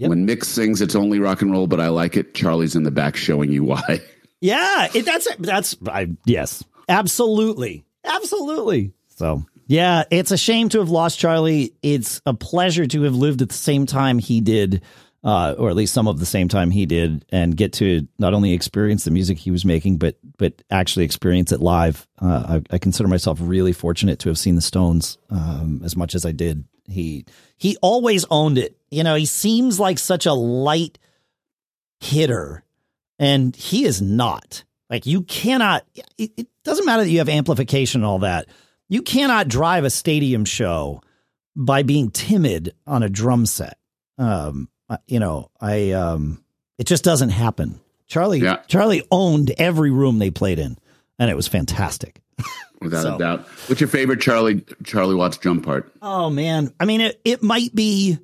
When 0.09 0.27
Mick 0.27 0.45
sings, 0.45 0.81
it's 0.81 0.95
only 0.95 1.19
rock 1.19 1.43
and 1.43 1.53
roll, 1.53 1.67
but 1.67 1.81
I 1.81 1.89
like 1.89 2.17
it. 2.17 2.35
Charlie's 2.35 2.77
in 2.77 2.83
the 2.83 2.91
back 2.91 3.17
showing 3.17 3.53
you 3.53 3.65
why. 3.65 4.01
yeah, 4.41 4.89
it, 4.95 5.05
that's, 5.05 5.29
that's, 5.37 5.77
I, 5.87 6.09
yes, 6.25 6.65
absolutely. 6.89 7.85
Absolutely. 8.05 8.93
So, 9.09 9.45
yeah, 9.67 10.05
it's 10.11 10.31
a 10.31 10.37
shame 10.37 10.69
to 10.71 10.81
have 10.81 10.91
lost 10.91 11.19
Charlie. 11.19 11.75
It's 11.83 12.21
a 12.27 12.35
pleasure 12.35 12.87
to 12.87 13.03
have 13.03 13.15
lived 13.15 13.43
at 13.43 13.49
the 13.49 13.55
same 13.55 13.87
time 13.87 14.19
he 14.19 14.41
did, 14.41 14.83
uh, 15.25 15.55
or 15.57 15.71
at 15.71 15.77
least 15.77 15.95
some 15.95 16.09
of 16.09 16.19
the 16.19 16.27
same 16.27 16.49
time 16.49 16.71
he 16.71 16.87
did, 16.87 17.25
and 17.31 17.57
get 17.57 17.75
to 17.75 18.07
not 18.19 18.35
only 18.35 18.53
experience 18.53 19.05
the 19.05 19.11
music 19.11 19.39
he 19.39 19.51
was 19.51 19.65
making, 19.65 19.99
but 19.99 20.19
but 20.37 20.63
actually 20.71 21.05
experience 21.05 21.53
it 21.53 21.61
live. 21.61 22.07
Uh, 22.21 22.61
I, 22.71 22.75
I 22.75 22.79
consider 22.79 23.09
myself 23.09 23.39
really 23.41 23.73
fortunate 23.73 24.19
to 24.21 24.29
have 24.29 24.39
seen 24.39 24.57
the 24.57 24.63
Stones 24.63 25.19
um, 25.31 25.81
as 25.85 25.97
much 25.97 26.15
as 26.15 26.27
I 26.27 26.33
did. 26.33 26.65
He 26.89 27.27
he 27.57 27.77
always 27.81 28.25
owned 28.31 28.59
it. 28.59 28.77
You 28.93 29.03
know, 29.05 29.15
he 29.15 29.27
seems 29.27 29.81
like 29.81 29.99
such 29.99 30.27
a 30.27 30.33
light 30.35 30.99
hitter, 32.01 32.63
and 33.19 33.55
he 33.55 33.85
is 33.85 34.03
not. 34.03 34.65
Like 34.91 35.07
you 35.07 35.23
cannot. 35.23 35.85
It, 36.19 36.33
it 36.37 36.47
doesn't 36.65 36.85
matter 36.87 37.03
that 37.05 37.11
you 37.11 37.19
have 37.19 37.29
amplification 37.29 38.03
and 38.03 38.07
all 38.07 38.21
that. 38.21 38.47
You 38.89 39.03
cannot 39.03 39.49
drive 39.49 39.85
a 39.85 39.91
stadium 39.91 40.45
show 40.45 41.01
by 41.57 41.83
being 41.83 42.11
timid 42.11 42.75
on 42.87 43.03
a 43.03 43.09
drum 43.09 43.47
set. 43.47 43.79
Um, 44.19 44.69
you 45.07 45.19
know, 45.21 45.51
I 45.61 45.93
um, 45.93 46.45
it 46.79 46.87
just 46.87 47.05
doesn't 47.05 47.31
happen. 47.31 47.81
Charlie, 48.07 48.41
Yeah. 48.41 48.57
Charlie 48.69 49.03
owned 49.11 49.53
every 49.57 49.91
room 49.91 50.19
they 50.19 50.31
played 50.31 50.59
in, 50.59 50.77
and 51.19 51.31
it 51.31 51.37
was 51.37 51.49
fantastic. 51.49 52.21
Without 52.83 53.03
So- 53.03 53.15
a 53.15 53.19
doubt. 53.19 53.41
What's 53.69 53.81
your 53.81 53.89
favorite 53.89 54.21
Charlie 54.21 54.63
Charlie 54.85 55.15
Watts 55.15 55.39
drum 55.39 55.63
part? 55.63 55.91
Oh 56.03 56.29
man, 56.29 56.75
I 56.79 56.85
mean, 56.85 57.01
it 57.01 57.19
it 57.25 57.43
might 57.43 57.75
be. 57.75 58.19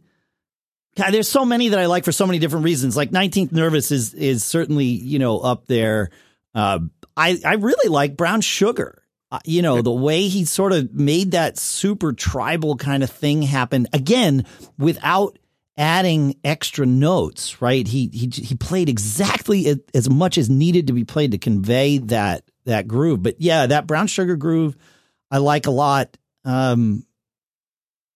God, 0.98 1.14
there's 1.14 1.28
so 1.28 1.44
many 1.44 1.68
that 1.68 1.78
I 1.78 1.86
like 1.86 2.04
for 2.04 2.10
so 2.10 2.26
many 2.26 2.40
different 2.40 2.64
reasons. 2.64 2.96
Like 2.96 3.12
19th 3.12 3.52
Nervous 3.52 3.92
is 3.92 4.14
is 4.14 4.44
certainly 4.44 4.86
you 4.86 5.20
know 5.20 5.38
up 5.38 5.66
there. 5.66 6.10
Uh, 6.54 6.80
I 7.16 7.38
I 7.44 7.54
really 7.54 7.88
like 7.88 8.16
Brown 8.16 8.40
Sugar. 8.40 9.02
Uh, 9.30 9.38
you 9.44 9.62
know 9.62 9.80
the 9.80 9.92
way 9.92 10.26
he 10.26 10.44
sort 10.44 10.72
of 10.72 10.92
made 10.92 11.30
that 11.30 11.56
super 11.56 12.12
tribal 12.12 12.76
kind 12.76 13.04
of 13.04 13.10
thing 13.10 13.42
happen 13.42 13.86
again 13.92 14.44
without 14.76 15.38
adding 15.76 16.34
extra 16.42 16.84
notes. 16.84 17.62
Right? 17.62 17.86
He 17.86 18.10
he 18.12 18.28
he 18.32 18.56
played 18.56 18.88
exactly 18.88 19.80
as 19.94 20.10
much 20.10 20.36
as 20.36 20.50
needed 20.50 20.88
to 20.88 20.92
be 20.92 21.04
played 21.04 21.30
to 21.30 21.38
convey 21.38 21.98
that 21.98 22.42
that 22.64 22.88
groove. 22.88 23.22
But 23.22 23.40
yeah, 23.40 23.66
that 23.66 23.86
Brown 23.86 24.08
Sugar 24.08 24.34
groove 24.34 24.76
I 25.30 25.38
like 25.38 25.66
a 25.66 25.70
lot. 25.70 26.16
Um, 26.44 27.04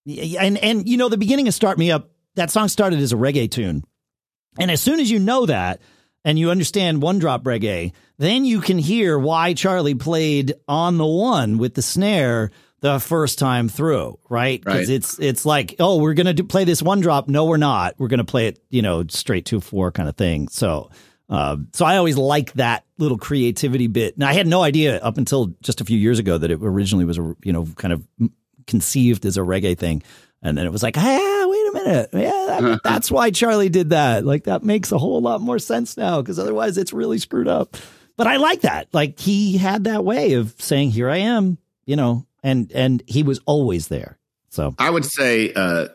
and 0.05 0.57
and 0.57 0.87
you 0.87 0.97
know 0.97 1.09
the 1.09 1.17
beginning 1.17 1.47
of 1.47 1.53
Start 1.53 1.77
Me 1.77 1.91
Up, 1.91 2.09
that 2.35 2.51
song 2.51 2.67
started 2.67 2.99
as 2.99 3.13
a 3.13 3.17
reggae 3.17 3.49
tune, 3.49 3.83
and 4.59 4.69
as 4.71 4.81
soon 4.81 4.99
as 4.99 5.09
you 5.09 5.19
know 5.19 5.45
that 5.45 5.81
and 6.25 6.39
you 6.39 6.49
understand 6.51 7.01
one 7.01 7.19
drop 7.19 7.43
reggae, 7.43 7.91
then 8.17 8.45
you 8.45 8.61
can 8.61 8.77
hear 8.77 9.17
why 9.19 9.53
Charlie 9.53 9.95
played 9.95 10.53
on 10.67 10.97
the 10.97 11.05
one 11.05 11.57
with 11.57 11.73
the 11.73 11.81
snare 11.81 12.51
the 12.79 12.99
first 12.99 13.39
time 13.39 13.69
through, 13.69 14.19
right? 14.29 14.59
Because 14.61 14.89
Right. 14.89 14.95
it's 14.95 15.19
it's 15.19 15.45
like, 15.45 15.75
oh, 15.79 15.97
we're 15.99 16.13
gonna 16.13 16.33
do, 16.33 16.43
play 16.43 16.63
this 16.65 16.81
one 16.81 16.99
drop. 17.01 17.27
No, 17.29 17.45
we're 17.45 17.57
not. 17.57 17.95
We're 17.97 18.09
gonna 18.09 18.23
play 18.25 18.47
it, 18.47 18.59
you 18.69 18.81
know, 18.81 19.05
straight 19.07 19.45
two 19.45 19.59
four 19.59 19.91
kind 19.91 20.07
of 20.09 20.15
thing. 20.15 20.47
So. 20.49 20.89
Uh, 21.29 21.55
so 21.71 21.85
I 21.85 21.95
always 21.97 22.17
like 22.17 22.51
that 22.53 22.83
little 22.99 23.17
creativity 23.17 23.87
bit, 23.87 24.15
and 24.15 24.23
I 24.25 24.33
had 24.33 24.45
no 24.45 24.61
idea 24.61 24.97
up 24.99 25.17
until 25.17 25.55
just 25.63 25.79
a 25.81 25.85
few 25.85 25.97
years 25.97 26.19
ago 26.19 26.37
that 26.37 26.51
it 26.51 26.59
originally 26.61 27.05
was 27.05 27.17
a 27.17 27.33
you 27.43 27.53
know 27.53 27.65
kind 27.77 27.93
of 27.93 28.05
conceived 28.67 29.25
as 29.25 29.37
a 29.37 29.41
reggae 29.41 29.77
thing. 29.77 30.03
And 30.43 30.57
then 30.57 30.65
it 30.65 30.71
was 30.71 30.83
like, 30.83 30.97
ah, 30.97 31.45
wait 31.47 31.67
a 31.67 31.71
minute. 31.73 32.09
Yeah, 32.13 32.45
that, 32.59 32.81
that's 32.83 33.09
why 33.09 33.31
Charlie 33.31 33.69
did 33.69 33.91
that. 33.91 34.25
Like, 34.25 34.43
that 34.43 34.61
makes 34.63 34.91
a 34.91 34.97
whole 34.97 35.21
lot 35.21 35.41
more 35.41 35.57
sense 35.57 35.97
now 35.97 36.21
because 36.21 36.37
otherwise 36.37 36.77
it's 36.77 36.93
really 36.93 37.17
screwed 37.17 37.47
up. 37.47 37.77
But 38.17 38.27
I 38.27 38.35
like 38.35 38.61
that. 38.61 38.87
Like, 38.93 39.19
he 39.19 39.57
had 39.57 39.85
that 39.85 40.05
way 40.05 40.33
of 40.33 40.53
saying, 40.59 40.91
here 40.91 41.09
I 41.09 41.17
am, 41.17 41.57
you 41.85 41.95
know, 41.95 42.27
and, 42.43 42.71
and 42.73 43.01
he 43.07 43.23
was 43.23 43.39
always 43.45 43.87
there. 43.87 44.19
So, 44.53 44.75
I 44.77 44.91
would 44.91 45.03
say, 45.03 45.51
uh, 45.55 45.87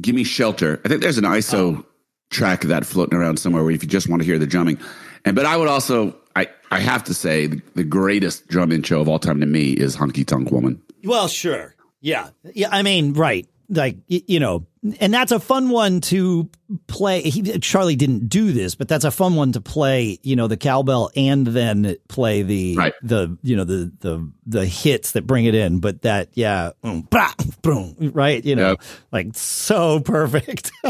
"Give 0.00 0.14
Me 0.14 0.24
Shelter." 0.24 0.80
I 0.86 0.88
think 0.88 1.02
there's 1.02 1.18
an 1.18 1.24
ISO 1.24 1.84
track 2.30 2.62
of 2.62 2.70
that 2.70 2.86
floating 2.86 3.18
around 3.18 3.38
somewhere 3.38 3.62
where 3.62 3.72
if 3.72 3.82
you 3.82 3.90
just 3.90 4.08
want 4.08 4.22
to 4.22 4.26
hear 4.26 4.38
the 4.38 4.46
drumming, 4.46 4.78
and 5.26 5.36
but 5.36 5.44
I 5.44 5.58
would 5.58 5.68
also, 5.68 6.16
I 6.34 6.48
I 6.70 6.80
have 6.80 7.04
to 7.04 7.14
say, 7.14 7.46
the, 7.46 7.60
the 7.74 7.84
greatest 7.84 8.48
drum 8.48 8.72
intro 8.72 9.02
of 9.02 9.08
all 9.08 9.18
time 9.18 9.40
to 9.40 9.46
me 9.46 9.72
is 9.72 9.98
"Honky 9.98 10.26
Tonk 10.26 10.50
Woman." 10.50 10.80
well, 11.04 11.28
sure. 11.28 11.74
Yeah. 12.00 12.30
Yeah. 12.54 12.68
I 12.72 12.82
mean, 12.82 13.12
right. 13.12 13.46
Like, 13.72 13.98
you 14.08 14.40
know, 14.40 14.66
and 14.98 15.14
that's 15.14 15.30
a 15.30 15.38
fun 15.38 15.68
one 15.68 16.00
to 16.02 16.50
play. 16.88 17.20
He, 17.22 17.42
Charlie 17.60 17.94
didn't 17.94 18.28
do 18.28 18.50
this, 18.50 18.74
but 18.74 18.88
that's 18.88 19.04
a 19.04 19.12
fun 19.12 19.36
one 19.36 19.52
to 19.52 19.60
play, 19.60 20.18
you 20.24 20.34
know, 20.34 20.48
the 20.48 20.56
cowbell 20.56 21.10
and 21.14 21.46
then 21.46 21.94
play 22.08 22.42
the, 22.42 22.74
Right. 22.76 22.94
the, 23.00 23.38
you 23.42 23.54
know, 23.54 23.62
the, 23.62 23.92
the, 24.00 24.28
the 24.44 24.66
hits 24.66 25.12
that 25.12 25.24
bring 25.24 25.44
it 25.44 25.54
in. 25.54 25.78
But 25.78 26.02
that, 26.02 26.30
yeah, 26.34 26.70
right. 26.82 28.44
You 28.44 28.56
know, 28.56 28.70
Yep. 28.70 28.82
like 29.12 29.28
so 29.36 30.00
perfect. 30.00 30.72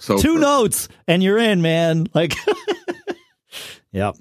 So 0.00 0.18
Two 0.18 0.38
notes 0.38 0.88
and 1.06 1.22
you're 1.22 1.38
in, 1.38 1.62
man. 1.62 2.08
Like, 2.14 2.34
Yep. 3.92 4.16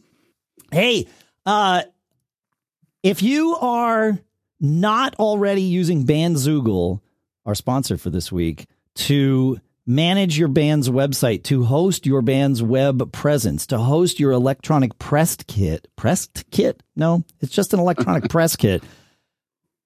Hey, 0.72 1.08
uh, 1.46 1.84
if 3.04 3.22
you 3.22 3.56
are 3.58 4.18
not 4.60 5.16
already 5.16 5.62
using 5.64 6.06
Bandzoogle, 6.06 7.02
our 7.48 7.56
sponsor 7.56 7.98
for 7.98 8.12
this 8.12 8.32
week, 8.32 8.68
to 8.94 9.60
manage 9.88 10.38
your 10.38 10.50
band's 10.50 10.90
website, 10.90 11.44
to 11.44 11.64
host 11.64 12.06
your 12.06 12.22
band's 12.22 12.62
web 12.62 13.12
presence, 13.14 13.66
to 13.68 13.78
host 13.78 14.20
your 14.20 14.34
electronic 14.34 15.00
pressed 15.00 15.48
kit, 15.48 15.88
pressed 15.96 16.44
kit? 16.52 16.84
No, 16.96 17.24
it's 17.40 17.54
just 17.54 17.74
an 17.74 17.80
electronic 17.80 18.30
press 18.30 18.56
kit. 18.56 18.84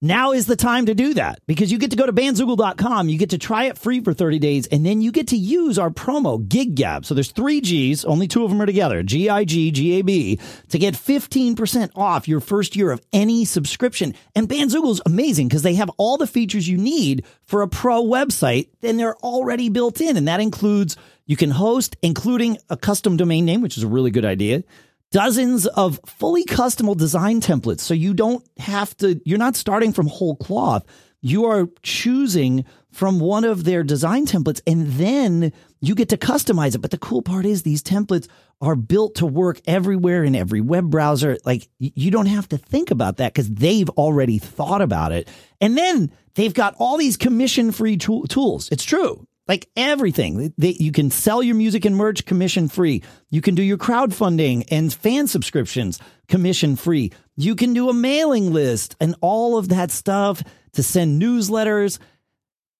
Now 0.03 0.31
is 0.31 0.47
the 0.47 0.55
time 0.55 0.87
to 0.87 0.95
do 0.95 1.13
that 1.13 1.41
because 1.45 1.71
you 1.71 1.77
get 1.77 1.91
to 1.91 1.95
go 1.95 2.07
to 2.07 2.11
bandzoogle.com. 2.11 3.07
You 3.07 3.19
get 3.19 3.29
to 3.29 3.37
try 3.37 3.65
it 3.65 3.77
free 3.77 4.01
for 4.01 4.15
30 4.15 4.39
days 4.39 4.65
and 4.65 4.83
then 4.83 4.99
you 4.99 5.11
get 5.11 5.27
to 5.27 5.37
use 5.37 5.77
our 5.77 5.91
promo 5.91 6.47
Gig 6.47 6.73
Gab. 6.73 7.05
So 7.05 7.13
there's 7.13 7.29
three 7.29 7.61
G's, 7.61 8.03
only 8.03 8.27
two 8.27 8.43
of 8.43 8.49
them 8.49 8.59
are 8.63 8.65
together, 8.65 9.03
G-I-G, 9.03 9.69
G-A-B, 9.69 10.39
to 10.69 10.79
get 10.79 10.95
15% 10.95 11.91
off 11.95 12.27
your 12.27 12.39
first 12.39 12.75
year 12.75 12.89
of 12.89 12.99
any 13.13 13.45
subscription. 13.45 14.15
And 14.35 14.49
Bandzoogle's 14.49 15.03
amazing 15.05 15.49
because 15.49 15.61
they 15.61 15.75
have 15.75 15.91
all 15.97 16.17
the 16.17 16.25
features 16.25 16.67
you 16.67 16.79
need 16.79 17.23
for 17.43 17.61
a 17.61 17.67
pro 17.67 18.01
website 18.01 18.69
and 18.81 18.99
they're 18.99 19.17
already 19.17 19.69
built 19.69 20.01
in. 20.01 20.17
And 20.17 20.27
that 20.27 20.39
includes 20.39 20.97
you 21.27 21.37
can 21.37 21.51
host, 21.51 21.95
including 22.01 22.57
a 22.71 22.75
custom 22.75 23.17
domain 23.17 23.45
name, 23.45 23.61
which 23.61 23.77
is 23.77 23.83
a 23.83 23.87
really 23.87 24.09
good 24.09 24.25
idea 24.25 24.63
dozens 25.11 25.67
of 25.67 25.99
fully 26.05 26.45
customable 26.45 26.97
design 26.97 27.41
templates. 27.41 27.81
So 27.81 27.93
you 27.93 28.13
don't 28.13 28.45
have 28.57 28.95
to, 28.97 29.21
you're 29.25 29.37
not 29.37 29.55
starting 29.55 29.93
from 29.93 30.07
whole 30.07 30.35
cloth. 30.35 30.85
You 31.21 31.45
are 31.45 31.67
choosing 31.83 32.65
from 32.91 33.19
one 33.19 33.43
of 33.43 33.63
their 33.63 33.83
design 33.83 34.25
templates 34.25 34.61
and 34.65 34.87
then 34.93 35.53
you 35.79 35.95
get 35.95 36.09
to 36.09 36.17
customize 36.17 36.75
it. 36.75 36.79
But 36.79 36.91
the 36.91 36.97
cool 36.97 37.21
part 37.21 37.45
is 37.45 37.61
these 37.61 37.83
templates 37.83 38.27
are 38.59 38.75
built 38.75 39.15
to 39.15 39.25
work 39.25 39.61
everywhere 39.65 40.23
in 40.23 40.35
every 40.35 40.61
web 40.61 40.89
browser. 40.89 41.37
Like 41.45 41.67
you 41.77 42.09
don't 42.09 42.25
have 42.25 42.49
to 42.49 42.57
think 42.57 42.89
about 42.89 43.17
that 43.17 43.33
because 43.33 43.49
they've 43.49 43.89
already 43.91 44.39
thought 44.39 44.81
about 44.81 45.11
it. 45.11 45.27
And 45.59 45.77
then 45.77 46.11
they've 46.35 46.53
got 46.53 46.75
all 46.79 46.97
these 46.97 47.17
commission 47.17 47.71
free 47.71 47.97
tools. 47.97 48.69
It's 48.71 48.83
true 48.83 49.27
like 49.47 49.69
everything. 49.75 50.53
They, 50.57 50.75
you 50.79 50.91
can 50.91 51.11
sell 51.11 51.43
your 51.43 51.55
music 51.55 51.85
and 51.85 51.95
merch 51.95 52.25
commission 52.25 52.67
free. 52.67 53.03
You 53.29 53.41
can 53.41 53.55
do 53.55 53.63
your 53.63 53.77
crowdfunding 53.77 54.65
and 54.71 54.93
fan 54.93 55.27
subscriptions 55.27 55.99
commission 56.27 56.75
free. 56.75 57.11
You 57.35 57.55
can 57.55 57.73
do 57.73 57.89
a 57.89 57.93
mailing 57.93 58.53
list 58.53 58.95
and 58.99 59.15
all 59.21 59.57
of 59.57 59.69
that 59.69 59.91
stuff 59.91 60.43
to 60.73 60.83
send 60.83 61.21
newsletters. 61.21 61.99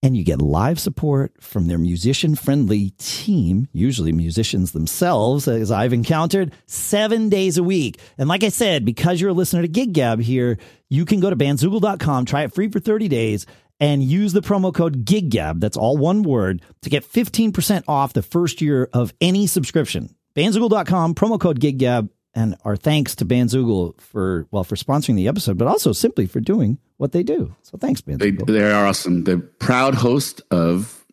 And 0.03 0.17
you 0.17 0.23
get 0.23 0.41
live 0.41 0.79
support 0.79 1.33
from 1.39 1.67
their 1.67 1.77
musician 1.77 2.33
friendly 2.33 2.89
team, 2.97 3.67
usually 3.71 4.11
musicians 4.11 4.71
themselves, 4.71 5.47
as 5.47 5.71
I've 5.71 5.93
encountered, 5.93 6.53
seven 6.65 7.29
days 7.29 7.59
a 7.59 7.63
week. 7.63 7.99
And 8.17 8.27
like 8.27 8.43
I 8.43 8.49
said, 8.49 8.83
because 8.83 9.21
you're 9.21 9.29
a 9.29 9.33
listener 9.33 9.61
to 9.61 9.67
GigGab 9.67 10.19
here, 10.23 10.57
you 10.89 11.05
can 11.05 11.19
go 11.19 11.29
to 11.29 11.35
bandzoogle.com, 11.35 12.25
try 12.25 12.43
it 12.43 12.53
free 12.53 12.67
for 12.67 12.79
30 12.79 13.09
days, 13.09 13.45
and 13.81 14.03
use 14.03 14.31
the 14.31 14.41
promo 14.41 14.73
code 14.73 15.03
GigGab, 15.05 15.59
that's 15.59 15.75
all 15.75 15.97
one 15.97 16.21
word, 16.21 16.61
to 16.83 16.89
get 16.89 17.03
15% 17.03 17.83
off 17.87 18.13
the 18.13 18.21
first 18.21 18.61
year 18.61 18.87
of 18.93 19.11
any 19.19 19.47
subscription. 19.47 20.15
Bandzoogle.com, 20.35 21.15
promo 21.15 21.41
code 21.41 21.59
GigGab, 21.59 22.09
and 22.33 22.55
our 22.63 22.77
thanks 22.77 23.15
to 23.15 23.25
Bandzoogle 23.25 23.99
for, 23.99 24.47
well, 24.51 24.63
for 24.63 24.75
sponsoring 24.75 25.15
the 25.15 25.27
episode, 25.27 25.57
but 25.57 25.67
also 25.67 25.91
simply 25.91 26.27
for 26.27 26.39
doing 26.39 26.77
what 26.97 27.11
they 27.11 27.23
do. 27.23 27.53
So 27.63 27.77
thanks, 27.77 27.99
Bandzoogle. 28.01 28.45
They, 28.45 28.53
they 28.53 28.71
are 28.71 28.85
awesome. 28.85 29.23
The 29.23 29.39
proud 29.39 29.95
host 29.95 30.41
of 30.51 31.03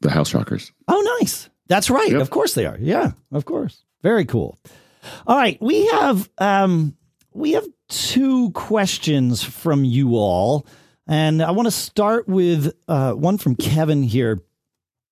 the 0.00 0.10
House 0.10 0.34
Rockers. 0.34 0.72
Oh, 0.88 1.18
nice. 1.20 1.48
That's 1.68 1.88
right. 1.88 2.10
Yep. 2.10 2.20
Of 2.20 2.30
course 2.30 2.54
they 2.54 2.66
are. 2.66 2.76
Yeah, 2.80 3.12
of 3.30 3.44
course. 3.44 3.84
Very 4.02 4.24
cool. 4.24 4.58
All 5.26 5.36
right. 5.36 5.56
We 5.62 5.86
have, 5.86 6.28
um, 6.38 6.96
we 7.32 7.52
have 7.52 7.66
two 7.88 8.50
questions 8.50 9.42
from 9.42 9.84
you 9.84 10.16
all. 10.16 10.66
And 11.10 11.42
I 11.42 11.50
want 11.50 11.66
to 11.66 11.72
start 11.72 12.28
with 12.28 12.72
uh, 12.86 13.14
one 13.14 13.36
from 13.36 13.56
Kevin 13.56 14.04
here. 14.04 14.40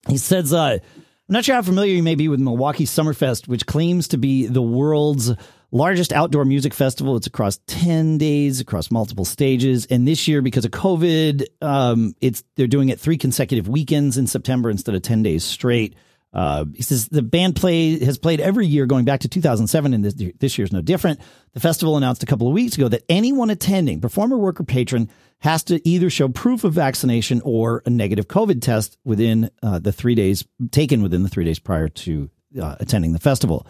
He 0.09 0.17
says, 0.17 0.53
uh, 0.53 0.79
I'm 0.79 0.81
not 1.29 1.45
sure 1.45 1.57
how 1.57 1.63
familiar 1.63 1.93
you 1.93 2.05
may 2.05 2.15
be 2.15 2.29
with 2.29 2.39
Milwaukee 2.39 2.87
Summerfest, 2.87 3.49
which 3.49 3.67
claims 3.67 4.07
to 4.09 4.17
be 4.17 4.47
the 4.47 4.63
world's 4.63 5.33
largest 5.73 6.13
outdoor 6.13 6.45
music 6.45 6.73
festival. 6.73 7.17
It's 7.17 7.27
across 7.27 7.59
10 7.67 8.17
days, 8.17 8.61
across 8.61 8.93
multiple 8.93 9.25
stages. 9.25 9.87
And 9.87 10.07
this 10.07 10.29
year, 10.29 10.41
because 10.41 10.65
of 10.65 10.71
COVID, 10.71 11.45
um, 11.63 12.15
it's 12.21 12.45
they're 12.55 12.69
doing 12.69 12.91
it 12.91 13.01
three 13.01 13.19
consecutive 13.19 13.67
weekends 13.67 14.17
in 14.17 14.29
September 14.29 14.71
instead 14.71 14.95
of 14.95 15.03
10 15.03 15.25
days 15.25 15.43
straight. 15.43 15.97
Uh, 16.33 16.67
he 16.75 16.83
says 16.83 17.09
the 17.09 17.23
band 17.23 17.57
play 17.57 17.99
has 18.05 18.19
played 18.19 18.41
every 18.41 18.67
year 18.67 18.87
going 18.87 19.05
back 19.05 19.21
to 19.21 19.29
2007, 19.29 19.95
and 19.95 20.05
this, 20.05 20.14
this 20.38 20.59
year 20.59 20.64
is 20.64 20.73
no 20.73 20.83
different. 20.83 21.21
The 21.55 21.61
festival 21.61 21.97
announced 21.97 22.23
a 22.23 22.27
couple 22.27 22.47
of 22.47 22.53
weeks 22.53 22.77
ago 22.77 22.88
that 22.88 23.05
anyone 23.09 23.51
attending, 23.51 24.01
performer, 24.01 24.37
worker, 24.37 24.62
patron, 24.62 25.09
has 25.41 25.62
to 25.64 25.87
either 25.88 26.11
show 26.11 26.29
proof 26.29 26.64
of 26.64 26.75
vaccination 26.75 27.41
or 27.45 27.83
a 27.87 27.91
negative 27.91 28.29
COVID 28.29 28.61
test 28.61 28.99
within 29.05 29.51
uh, 29.62 29.79
the 29.79 29.93
three 29.93 30.14
days 30.14 30.45
taken 30.71 31.01
within 31.01 31.23
the 31.23 31.29
three 31.29 31.45
days 31.45 31.59
prior 31.59 31.88
to 31.88 32.29
uh, 32.61 32.77
attending 32.81 33.12
the 33.12 33.21
festival. 33.21 33.67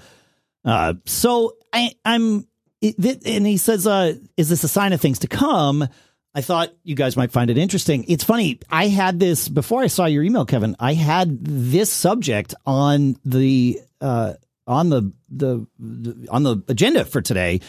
Uh, 0.64 0.94
so 1.05 1.57
I, 1.73 1.94
am 2.05 2.47
and 2.83 3.47
he 3.47 3.57
says, 3.57 3.87
uh, 3.87 4.14
"Is 4.37 4.49
this 4.49 4.64
a 4.64 4.68
sign 4.68 4.92
of 4.92 5.01
things 5.01 5.21
to 5.21 5.29
come?" 5.29 5.88
I 6.35 6.41
thought 6.41 6.73
you 6.85 6.95
guys 6.95 7.17
might 7.17 7.33
find 7.33 7.51
it 7.51 7.59
interesting. 7.59 8.05
It's 8.09 8.25
funny. 8.25 8.61
I 8.71 8.88
had 8.88 9.19
this 9.19 9.49
before 9.49 9.83
I 9.83 9.87
saw 9.87 10.05
your 10.07 10.23
email, 10.23 10.45
Kevin. 10.45 10.77
I 10.79 10.95
had 10.95 11.45
this 11.45 11.91
subject 11.93 12.55
on 12.67 13.17
the 13.25 13.81
uh, 14.01 14.35
on 14.67 14.91
the, 14.91 15.12
the, 15.31 15.67
the 15.79 16.29
on 16.31 16.43
the 16.43 16.62
agenda 16.69 17.05
for 17.05 17.23
today 17.23 17.61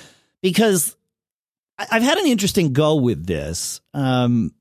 because 0.41 0.95
I've 1.77 2.03
had 2.03 2.17
an 2.17 2.27
interesting 2.27 2.73
go 2.73 2.95
with 2.95 3.25
this. 3.25 3.79
Um, 3.93 4.53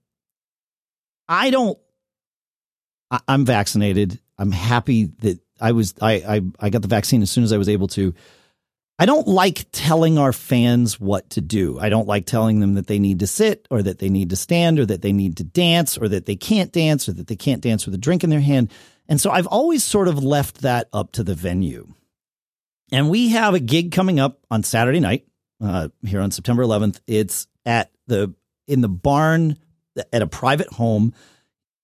I 1.29 1.51
don't. 1.51 1.79
I, 3.11 3.21
I'm 3.27 3.45
vaccinated. 3.45 4.21
I'm 4.39 4.53
happy 4.53 5.07
that 5.19 5.41
I 5.61 5.73
was. 5.73 5.95
I, 6.01 6.13
I 6.13 6.41
I 6.61 6.71
got 6.71 6.83
the 6.83 6.89
vaccine 6.89 7.23
as 7.23 7.31
soon 7.31 7.45
as 7.45 7.53
I 7.53 7.59
was 7.59 7.69
able 7.69 7.89
to. 7.89 8.15
I 8.99 9.07
don't 9.07 9.29
like 9.29 9.67
telling 9.71 10.19
our 10.19 10.33
fans 10.33 10.99
what 10.99 11.31
to 11.31 11.41
do. 11.41 11.79
I 11.79 11.89
don't 11.89 12.09
like 12.09 12.27
telling 12.27 12.59
them 12.59 12.75
that 12.75 12.89
they 12.89 12.99
need 12.99 13.21
to 13.21 13.29
sit 13.29 13.69
or 13.71 13.81
that 13.83 14.01
they 14.01 14.09
need 14.09 14.31
to 14.31 14.37
stand 14.37 14.81
or 14.81 14.87
that 14.87 15.03
they 15.03 15.13
need 15.13 15.37
to 15.37 15.45
dance 15.45 15.97
or 15.97 16.09
that 16.09 16.27
they 16.27 16.35
can't 16.35 16.73
dance 16.73 17.09
or 17.09 17.13
that 17.13 17.29
they 17.29 17.37
can't 17.37 17.63
dance 17.63 17.87
with 17.87 17.95
a 17.95 17.99
drink 17.99 18.25
in 18.25 18.31
their 18.31 18.41
hand. 18.41 18.73
And 19.09 19.21
so 19.21 19.31
I've 19.31 19.47
always 19.47 19.85
sort 19.85 20.09
of 20.09 20.25
left 20.25 20.63
that 20.63 20.89
up 20.93 21.13
to 21.13 21.23
the 21.23 21.37
venue. 21.37 21.95
And 22.91 23.09
we 23.09 23.29
have 23.29 23.55
a 23.55 23.61
gig 23.61 23.93
coming 23.93 24.19
up 24.19 24.41
on 24.51 24.65
Saturday 24.65 25.01
night 25.01 25.27
uh, 25.63 25.89
here 26.05 26.21
on 26.21 26.33
September 26.33 26.65
11th. 26.65 27.01
It's 27.07 27.47
at 27.65 27.93
the 28.09 28.35
in 28.67 28.81
the 28.81 28.89
barn 28.89 29.59
at 30.13 30.23
a 30.23 30.27
private 30.27 30.69
home 30.69 31.15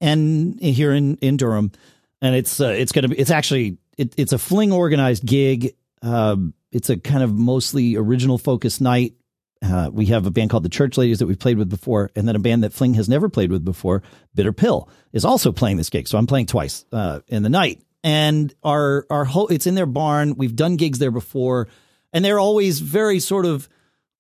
and 0.01 0.61
here 0.61 0.93
in 0.93 1.17
in 1.19 1.37
Durham. 1.37 1.71
And 2.21 2.35
it's 2.35 2.61
uh, 2.61 2.69
it's 2.69 2.91
going 2.91 3.05
to 3.05 3.09
be 3.09 3.19
it's 3.19 3.31
actually 3.31 3.79
it, 3.97 4.15
it's 4.17 4.33
a 4.33 4.39
fling 4.39 4.73
organized 4.73 5.25
gig. 5.25 5.77
Um, 6.03 6.55
it's 6.75 6.91
a 6.91 6.97
kind 6.97 7.23
of 7.23 7.33
mostly 7.33 7.97
original 7.97 8.37
focus 8.37 8.81
night. 8.81 9.15
Uh, 9.63 9.89
we 9.93 10.07
have 10.07 10.27
a 10.27 10.31
band 10.31 10.51
called 10.51 10.65
the 10.65 10.69
Church 10.69 10.99
Ladies 10.99 11.21
that 11.21 11.27
we've 11.27 11.39
played 11.39 11.57
with 11.57 11.71
before, 11.71 12.11
and 12.15 12.29
then 12.29 12.37
a 12.37 12.41
band 12.41 12.65
that 12.65 12.73
Fling 12.73 12.95
has 12.95 13.09
never 13.09 13.31
played 13.31 13.51
with 13.51 13.65
before, 13.65 14.03
Bitter 14.35 14.53
Pill, 14.53 14.91
is 15.13 15.25
also 15.25 15.53
playing 15.53 15.79
this 15.79 15.89
gig. 15.89 16.09
So 16.09 16.19
I'm 16.19 16.27
playing 16.27 16.47
twice 16.47 16.85
uh, 16.93 17.21
in 17.29 17.45
the 17.45 17.49
night, 17.49 17.81
and 18.03 18.53
our 18.63 19.07
our 19.09 19.27
it's 19.51 19.67
in 19.67 19.77
their 19.77 19.87
barn. 19.87 20.35
We've 20.37 20.55
done 20.55 20.77
gigs 20.77 20.99
there 20.99 21.13
before, 21.13 21.69
and 22.13 22.25
they're 22.25 22.41
always 22.41 22.81
very 22.81 23.21
sort 23.21 23.47
of 23.47 23.69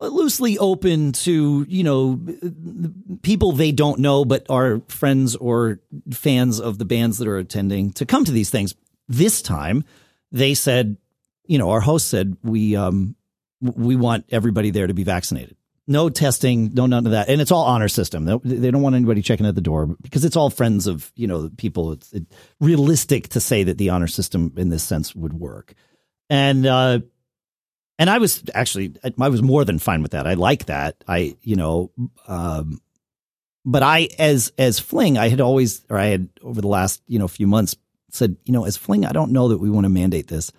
loosely 0.00 0.56
open 0.58 1.12
to 1.12 1.66
you 1.68 1.82
know 1.82 2.20
people 3.22 3.52
they 3.52 3.72
don't 3.72 4.00
know 4.00 4.24
but 4.24 4.46
are 4.50 4.82
friends 4.88 5.34
or 5.36 5.80
fans 6.12 6.60
of 6.60 6.78
the 6.78 6.84
bands 6.84 7.18
that 7.18 7.28
are 7.28 7.38
attending 7.38 7.92
to 7.94 8.06
come 8.06 8.24
to 8.24 8.32
these 8.32 8.50
things. 8.50 8.74
This 9.08 9.42
time, 9.42 9.84
they 10.32 10.54
said 10.54 10.96
you 11.46 11.58
know, 11.58 11.70
our 11.70 11.80
host 11.80 12.08
said 12.08 12.36
we 12.42 12.76
um 12.76 13.16
we 13.60 13.96
want 13.96 14.26
everybody 14.30 14.70
there 14.70 14.86
to 14.86 14.94
be 14.94 15.04
vaccinated. 15.04 15.56
No 15.86 16.08
testing, 16.08 16.72
no 16.72 16.86
none 16.86 17.04
of 17.04 17.12
that, 17.12 17.28
and 17.28 17.42
it's 17.42 17.50
all 17.50 17.64
honor 17.64 17.88
system. 17.88 18.24
They 18.42 18.70
don't 18.70 18.80
want 18.80 18.96
anybody 18.96 19.20
checking 19.20 19.44
at 19.44 19.54
the 19.54 19.60
door 19.60 19.86
because 20.00 20.24
it's 20.24 20.36
all 20.36 20.48
friends 20.48 20.86
of 20.86 21.12
you 21.14 21.26
know 21.26 21.50
people. 21.58 21.92
It's 21.92 22.12
it, 22.12 22.24
realistic 22.58 23.28
to 23.30 23.40
say 23.40 23.64
that 23.64 23.76
the 23.76 23.90
honor 23.90 24.06
system 24.06 24.54
in 24.56 24.70
this 24.70 24.82
sense 24.82 25.14
would 25.14 25.34
work, 25.34 25.74
and 26.30 26.64
uh, 26.64 27.00
and 27.98 28.08
I 28.08 28.16
was 28.16 28.42
actually 28.54 28.94
I 29.20 29.28
was 29.28 29.42
more 29.42 29.66
than 29.66 29.78
fine 29.78 30.00
with 30.00 30.12
that. 30.12 30.26
I 30.26 30.34
like 30.34 30.66
that. 30.66 31.04
I 31.06 31.36
you 31.42 31.56
know, 31.56 31.90
um, 32.28 32.80
but 33.66 33.82
I 33.82 34.08
as 34.18 34.52
as 34.56 34.78
Fling, 34.78 35.18
I 35.18 35.28
had 35.28 35.42
always 35.42 35.84
or 35.90 35.98
I 35.98 36.06
had 36.06 36.30
over 36.42 36.62
the 36.62 36.68
last 36.68 37.02
you 37.06 37.18
know 37.18 37.28
few 37.28 37.46
months 37.46 37.76
said 38.08 38.38
you 38.46 38.54
know 38.54 38.64
as 38.64 38.78
Fling, 38.78 39.04
I 39.04 39.12
don't 39.12 39.32
know 39.32 39.48
that 39.48 39.58
we 39.58 39.68
want 39.68 39.84
to 39.84 39.90
mandate 39.90 40.28
this 40.28 40.50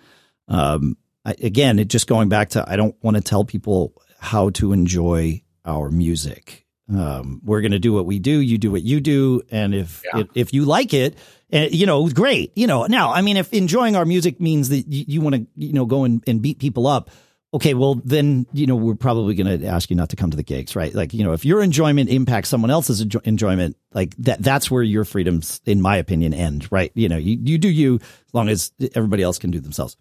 um, 0.48 0.98
I, 1.26 1.36
again, 1.42 1.80
it 1.80 1.88
just 1.88 2.08
going 2.08 2.30
back 2.30 2.50
to 2.50 2.64
I 2.68 2.76
don't 2.76 2.96
want 3.04 3.18
to 3.18 3.22
tell 3.22 3.46
people 3.46 3.94
how 4.20 4.50
to 4.52 4.74
enjoy 4.74 5.44
our 5.66 5.90
music. 5.90 6.66
Um, 6.88 7.42
we're 7.44 7.62
going 7.62 7.72
to 7.72 7.80
do 7.80 7.94
what 7.94 8.06
we 8.06 8.20
do. 8.20 8.40
You 8.40 8.58
do 8.58 8.72
what 8.72 8.84
you 8.84 9.00
do, 9.00 9.42
and 9.50 9.74
if 9.74 10.04
yeah. 10.06 10.22
if, 10.22 10.28
if, 10.36 10.54
you 10.54 10.66
like 10.66 10.94
it, 10.94 11.18
uh, 11.52 11.68
you 11.72 11.88
know, 11.88 12.08
great. 12.10 12.52
You 12.56 12.68
know, 12.68 12.86
now 12.86 13.12
I 13.12 13.22
mean, 13.22 13.38
if 13.38 13.52
enjoying 13.54 13.96
our 13.96 14.06
music 14.06 14.40
means 14.40 14.70
that 14.70 14.88
you, 14.88 15.06
you 15.08 15.22
want 15.22 15.36
to, 15.36 15.48
you 15.56 15.74
know, 15.74 15.86
go 15.86 16.04
and, 16.04 16.24
and 16.28 16.44
beat 16.44 16.60
people 16.60 16.86
up, 16.86 17.10
okay, 17.56 17.74
well 17.74 17.96
then 18.04 18.46
you 18.54 18.68
know 18.68 18.76
we're 18.76 18.96
probably 18.96 19.34
going 19.34 19.60
to 19.60 19.66
ask 19.66 19.90
you 19.90 19.96
not 19.96 20.10
to 20.10 20.16
come 20.16 20.30
to 20.30 20.38
the 20.38 20.44
gigs, 20.44 20.76
right? 20.76 20.94
Like 20.94 21.14
you 21.14 21.24
know, 21.24 21.34
if 21.34 21.44
your 21.44 21.64
enjoyment 21.64 22.10
impacts 22.10 22.50
someone 22.50 22.70
else's 22.70 23.02
enjoyment, 23.24 23.78
like 23.94 24.16
that, 24.18 24.44
that's 24.44 24.70
where 24.70 24.84
your 24.84 25.06
freedoms, 25.06 25.62
in 25.66 25.82
my 25.82 25.98
opinion, 25.98 26.36
end, 26.36 26.68
right? 26.72 26.92
You 26.94 27.10
know, 27.10 27.18
you 27.18 27.40
you 27.42 27.58
do 27.58 27.70
you 27.70 27.96
as 27.96 28.34
long 28.34 28.50
as 28.50 28.72
everybody 28.94 29.24
else 29.24 29.40
can 29.40 29.50
do 29.50 29.60
themselves. 29.60 29.98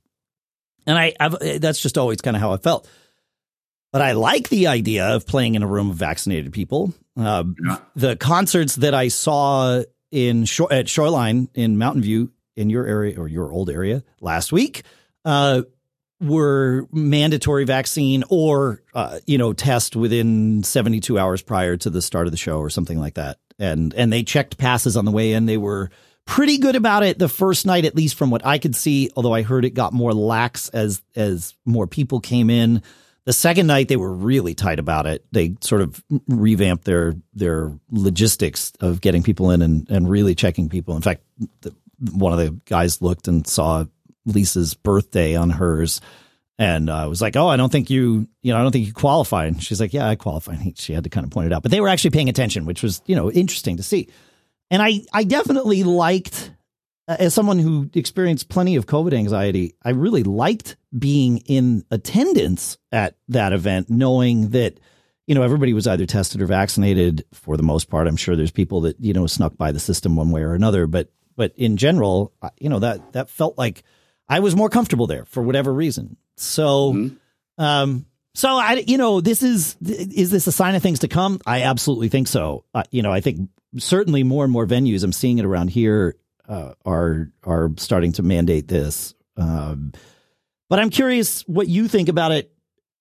And 0.87 0.99
I, 0.99 1.15
I've, 1.19 1.39
that's 1.61 1.81
just 1.81 1.99
always 1.99 2.21
kind 2.21 2.37
of 2.37 2.41
how 2.41 2.53
I 2.53 2.59
felt. 2.59 2.89
But 3.93 4.03
I 4.03 4.13
like 4.13 4.49
the 4.49 4.67
idea 4.67 5.15
of 5.15 5.27
playing 5.27 5.55
in 5.55 5.63
a 5.63 5.69
room 5.69 5.91
of 5.91 5.97
vaccinated 5.97 6.53
people. 6.53 6.93
Uh, 7.17 7.45
yeah. 7.65 7.79
The 7.95 8.17
concerts 8.17 8.75
that 8.77 8.93
I 8.93 9.09
saw 9.09 9.85
in 10.11 10.47
at 10.71 10.89
Shoreline 10.89 11.49
in 11.55 11.79
Mountain 11.79 12.03
View 12.03 12.33
in 12.57 12.71
your 12.71 12.87
area 12.87 13.19
or 13.21 13.29
your 13.29 13.53
old 13.53 13.71
area 13.71 14.03
last 14.21 14.53
week 14.53 14.83
uh, 15.25 15.63
were 16.21 16.89
mandatory 16.93 17.65
vaccine 17.65 18.25
or 18.29 18.83
uh, 18.95 19.21
you 19.27 19.39
know 19.39 19.53
test 19.53 19.97
within 19.97 20.63
72 20.63 21.19
hours 21.19 21.43
prior 21.43 21.77
to 21.77 21.91
the 21.91 22.03
start 22.03 22.27
of 22.27 22.33
the 22.33 22.37
show 22.37 22.59
or 22.59 22.71
something 22.71 22.99
like 22.99 23.15
that. 23.15 23.39
And 23.59 23.95
and 23.95 24.13
they 24.13 24.23
checked 24.23 24.59
passes 24.59 24.97
on 24.97 25.05
the 25.05 25.11
way 25.13 25.33
in. 25.33 25.47
They 25.47 25.59
were 25.59 25.91
pretty 26.27 26.59
good 26.59 26.77
about 26.77 27.03
it 27.03 27.19
the 27.19 27.29
first 27.29 27.67
night, 27.67 27.85
at 27.85 27.95
least 27.95 28.17
from 28.17 28.31
what 28.31 28.45
I 28.45 28.59
could 28.59 28.75
see. 28.75 29.11
Although 29.17 29.35
I 29.35 29.43
heard 29.43 29.65
it 29.65 29.71
got 29.71 29.93
more 29.93 30.13
lax 30.13 30.69
as 30.71 31.03
as 31.15 31.55
more 31.65 31.87
people 31.87 32.21
came 32.21 32.51
in. 32.51 32.83
The 33.25 33.33
second 33.33 33.67
night 33.67 33.89
they 33.89 33.97
were 33.97 34.13
really 34.13 34.55
tight 34.55 34.79
about 34.79 35.07
it. 35.07 35.25
They 35.33 35.57
sort 35.61 35.81
of 35.81 36.03
revamped 36.29 36.85
their 36.85 37.15
their 37.35 37.73
logistics 37.91 38.73
of 38.81 39.01
getting 39.01 39.23
people 39.23 39.51
in 39.51 39.63
and, 39.63 39.89
and 39.91 40.09
really 40.09 40.35
checking 40.35 40.69
people. 40.69 40.95
In 40.97 41.03
fact, 41.03 41.23
the, 41.63 41.75
one 42.13 42.33
of 42.33 42.39
the 42.39 42.51
guys 42.67 43.01
looked 43.01 43.29
and 43.29 43.47
saw 43.47 43.85
Lisa's 44.27 44.75
birthday 44.75 45.37
on 45.37 45.51
hers 45.51 46.01
and 46.59 46.89
uh, 46.89 47.07
was 47.09 47.21
like, 47.21 47.37
"Oh, 47.37 47.49
I 47.49 47.57
don't 47.57 47.73
think 47.73 47.91
you, 47.91 48.29
you 48.43 48.53
know, 48.53 48.59
I 48.59 48.63
don't 48.63 48.73
think 48.73 48.87
you 48.87 48.93
qualify." 48.93 49.47
And 49.47 49.63
she's 49.63 49.81
like, 49.81 49.93
"Yeah, 49.93 50.09
I 50.09 50.15
qualify." 50.17 50.55
And 50.55 50.79
she 50.79 50.93
had 50.93 51.05
to 51.05 51.11
kind 51.11 51.25
of 51.25 51.31
point 51.31 51.47
it 51.47 51.53
out, 51.53 51.63
but 51.63 51.71
they 51.71 51.81
were 51.81 51.89
actually 51.89 52.11
paying 52.11 52.29
attention, 52.29 52.65
which 52.65 52.83
was, 52.83 53.03
you 53.07 53.17
know, 53.17 53.31
interesting 53.31 53.77
to 53.77 53.83
see. 53.83 54.09
And 54.75 54.83
I, 54.83 55.03
I 55.13 55.23
definitely 55.23 55.85
liked 55.85 56.51
as 57.07 57.33
someone 57.33 57.61
who 57.61 57.89
experienced 57.95 58.49
plenty 58.49 58.75
of 58.75 58.87
COVID 58.87 59.15
anxiety, 59.15 59.77
I 59.85 59.91
really 59.91 60.25
liked 60.25 60.75
being 60.99 61.39
in 61.47 61.85
attendance 61.93 62.77
at 62.91 63.17
that 63.29 63.53
event, 63.53 63.89
knowing 63.89 64.49
that, 64.49 64.81
you 65.29 65.37
know, 65.37 65.43
everybody 65.43 65.75
was 65.75 65.87
either 65.87 66.07
tested 66.07 66.43
or 66.43 66.47
vaccinated 66.47 67.25
for 67.33 67.57
the 67.57 67.63
most 67.63 67.89
part. 67.89 68.09
I'm 68.09 68.17
sure 68.17 68.35
there's 68.35 68.51
people 68.51 68.81
that, 68.81 68.99
you 68.99 69.13
know, 69.13 69.29
snuck 69.29 69.57
by 69.57 69.71
the 69.71 69.79
system 69.79 70.17
one 70.17 70.33
way 70.33 70.43
or 70.43 70.55
another, 70.55 70.89
but, 70.89 71.09
but 71.37 71.53
in 71.55 71.77
general, 71.77 72.33
you 72.59 72.69
know, 72.69 72.81
that, 72.81 73.13
that 73.13 73.31
felt 73.31 73.57
like 73.57 73.85
I 74.29 74.41
was 74.41 74.57
more 74.57 74.71
comfortable 74.71 75.07
there 75.07 75.25
for 75.27 75.41
whatever 75.41 75.73
reason. 75.73 76.17
So, 76.37 76.95
mm-hmm. 76.95 77.63
um, 77.63 78.07
so 78.35 78.49
I, 78.49 78.83
you 78.89 78.99
know, 78.99 79.21
this 79.21 79.45
is, 79.45 79.77
is 79.81 80.33
this 80.33 80.49
a 80.49 80.53
sign 80.53 80.75
of 80.75 80.83
things 80.83 80.99
to 80.99 81.09
come? 81.09 81.41
I 81.47 81.63
absolutely 81.63 82.09
think 82.09 82.27
so. 82.27 82.65
Uh, 82.75 82.83
you 82.91 83.03
know, 83.03 83.13
I 83.13 83.21
think 83.21 83.49
certainly 83.79 84.23
more 84.23 84.45
and 84.45 84.53
more 84.53 84.67
venues, 84.67 85.05
I'm 85.05 85.13
seeing 85.13 85.39
it 85.39 85.45
around 85.45 85.69
here 85.69 86.17
uh, 86.49 86.75
are 86.85 87.31
are 87.43 87.71
starting 87.77 88.13
to 88.13 88.23
mandate 88.23 88.69
this. 88.69 89.15
Um, 89.37 89.93
but 90.69 90.79
I'm 90.79 90.91
curious 90.91 91.43
what 91.43 91.69
you 91.69 91.89
think 91.89 92.09
about 92.09 92.33
it 92.33 92.53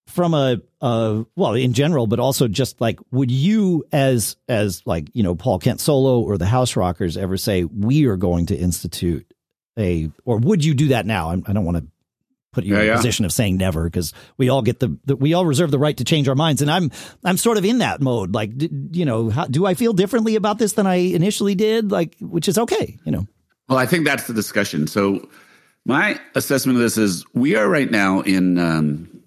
from 0.07 0.33
a, 0.33 0.62
a 0.81 1.25
well 1.36 1.53
in 1.53 1.73
general, 1.73 2.07
but 2.07 2.19
also 2.19 2.47
just 2.47 2.79
like 2.81 2.99
would 3.12 3.31
you 3.31 3.86
as 3.91 4.36
as 4.47 4.81
like 4.86 5.09
you 5.13 5.23
know 5.23 5.36
Paul 5.36 5.59
Kent 5.59 5.79
Solo 5.79 6.21
or 6.21 6.38
the 6.38 6.45
House 6.45 6.75
Rockers 6.75 7.17
ever 7.17 7.38
say 7.38 7.63
we 7.63 8.05
are 8.05 8.17
going 8.17 8.47
to 8.47 8.55
institute 8.55 9.33
a 9.77 10.12
or 10.25 10.38
would 10.38 10.63
you 10.63 10.73
do 10.73 10.89
that 10.89 11.05
now? 11.05 11.29
I, 11.29 11.33
I 11.47 11.53
don't 11.53 11.65
want 11.65 11.77
to 11.77 11.88
put 12.53 12.63
you 12.63 12.73
yeah, 12.73 12.79
in 12.79 12.85
a 12.85 12.87
yeah. 12.91 12.95
position 12.95 13.25
of 13.25 13.33
saying 13.33 13.57
never 13.57 13.83
because 13.83 14.13
we 14.37 14.47
all 14.47 14.61
get 14.61 14.79
the, 14.79 14.97
the, 15.05 15.15
we 15.15 15.33
all 15.33 15.45
reserve 15.45 15.71
the 15.71 15.79
right 15.79 15.97
to 15.97 16.05
change 16.05 16.29
our 16.29 16.35
minds 16.35 16.61
and 16.61 16.71
i'm 16.71 16.89
i'm 17.25 17.37
sort 17.37 17.57
of 17.57 17.65
in 17.65 17.79
that 17.79 17.99
mode 17.99 18.33
like 18.33 18.57
d- 18.57 18.69
you 18.91 19.03
know 19.03 19.29
how, 19.29 19.45
do 19.45 19.65
i 19.65 19.73
feel 19.73 19.91
differently 19.91 20.35
about 20.35 20.57
this 20.59 20.73
than 20.73 20.87
i 20.87 20.95
initially 20.95 21.55
did 21.55 21.91
like 21.91 22.15
which 22.21 22.47
is 22.47 22.57
okay 22.57 22.97
you 23.03 23.11
know 23.11 23.27
well, 23.67 23.77
I 23.77 23.85
think 23.85 24.05
that's 24.05 24.27
the 24.27 24.33
discussion. 24.33 24.87
So, 24.87 25.27
my 25.85 26.19
assessment 26.35 26.77
of 26.77 26.83
this 26.83 26.97
is 26.97 27.25
we 27.33 27.55
are 27.55 27.67
right 27.67 27.89
now 27.89 28.21
in 28.21 28.57
um, 28.57 29.23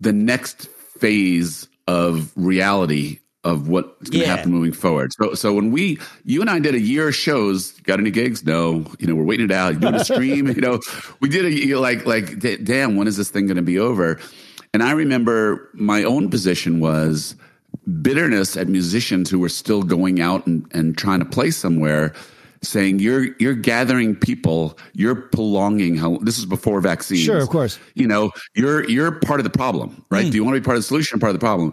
the 0.00 0.12
next 0.12 0.68
phase 0.98 1.68
of 1.86 2.32
reality 2.36 3.18
of 3.44 3.68
what's 3.68 4.10
going 4.10 4.22
to 4.22 4.26
yeah. 4.26 4.36
happen 4.36 4.52
moving 4.52 4.72
forward. 4.72 5.12
So, 5.14 5.34
so 5.34 5.54
when 5.54 5.70
we, 5.70 5.98
you 6.24 6.40
and 6.40 6.50
I 6.50 6.58
did 6.58 6.74
a 6.74 6.80
year 6.80 7.08
of 7.08 7.14
shows, 7.14 7.72
got 7.82 7.98
any 7.98 8.10
gigs? 8.10 8.44
No, 8.44 8.84
you 8.98 9.06
know, 9.06 9.14
we're 9.14 9.24
waiting 9.24 9.46
it 9.46 9.52
out. 9.52 9.74
You 9.74 9.80
doing 9.80 9.94
a 9.94 10.04
stream, 10.04 10.46
you 10.54 10.60
know, 10.60 10.80
we 11.20 11.28
did 11.28 11.46
a 11.46 11.50
you 11.50 11.74
know, 11.74 11.80
like, 11.80 12.04
like, 12.04 12.38
damn, 12.64 12.96
when 12.96 13.08
is 13.08 13.16
this 13.16 13.30
thing 13.30 13.46
going 13.46 13.56
to 13.56 13.62
be 13.62 13.78
over? 13.78 14.20
And 14.72 14.82
I 14.82 14.92
remember 14.92 15.70
my 15.74 16.04
own 16.04 16.30
position 16.30 16.80
was 16.80 17.34
bitterness 18.02 18.56
at 18.56 18.68
musicians 18.68 19.30
who 19.30 19.38
were 19.38 19.48
still 19.48 19.82
going 19.82 20.20
out 20.20 20.46
and, 20.46 20.66
and 20.72 20.96
trying 20.96 21.20
to 21.20 21.24
play 21.24 21.50
somewhere 21.50 22.14
saying 22.62 22.98
you're 22.98 23.34
you're 23.38 23.54
gathering 23.54 24.14
people, 24.14 24.78
you're 24.92 25.14
prolonging 25.14 25.96
how 25.96 26.18
this 26.18 26.38
is 26.38 26.46
before 26.46 26.80
vaccines. 26.80 27.24
Sure, 27.24 27.38
of 27.38 27.48
course. 27.48 27.78
You 27.94 28.06
know, 28.06 28.32
you're 28.54 28.88
you're 28.88 29.12
part 29.12 29.40
of 29.40 29.44
the 29.44 29.50
problem, 29.50 30.04
right? 30.10 30.26
Mm. 30.26 30.30
Do 30.30 30.36
you 30.36 30.44
want 30.44 30.56
to 30.56 30.60
be 30.60 30.64
part 30.64 30.76
of 30.76 30.82
the 30.82 30.86
solution 30.86 31.16
or 31.16 31.20
part 31.20 31.30
of 31.30 31.40
the 31.40 31.44
problem? 31.44 31.72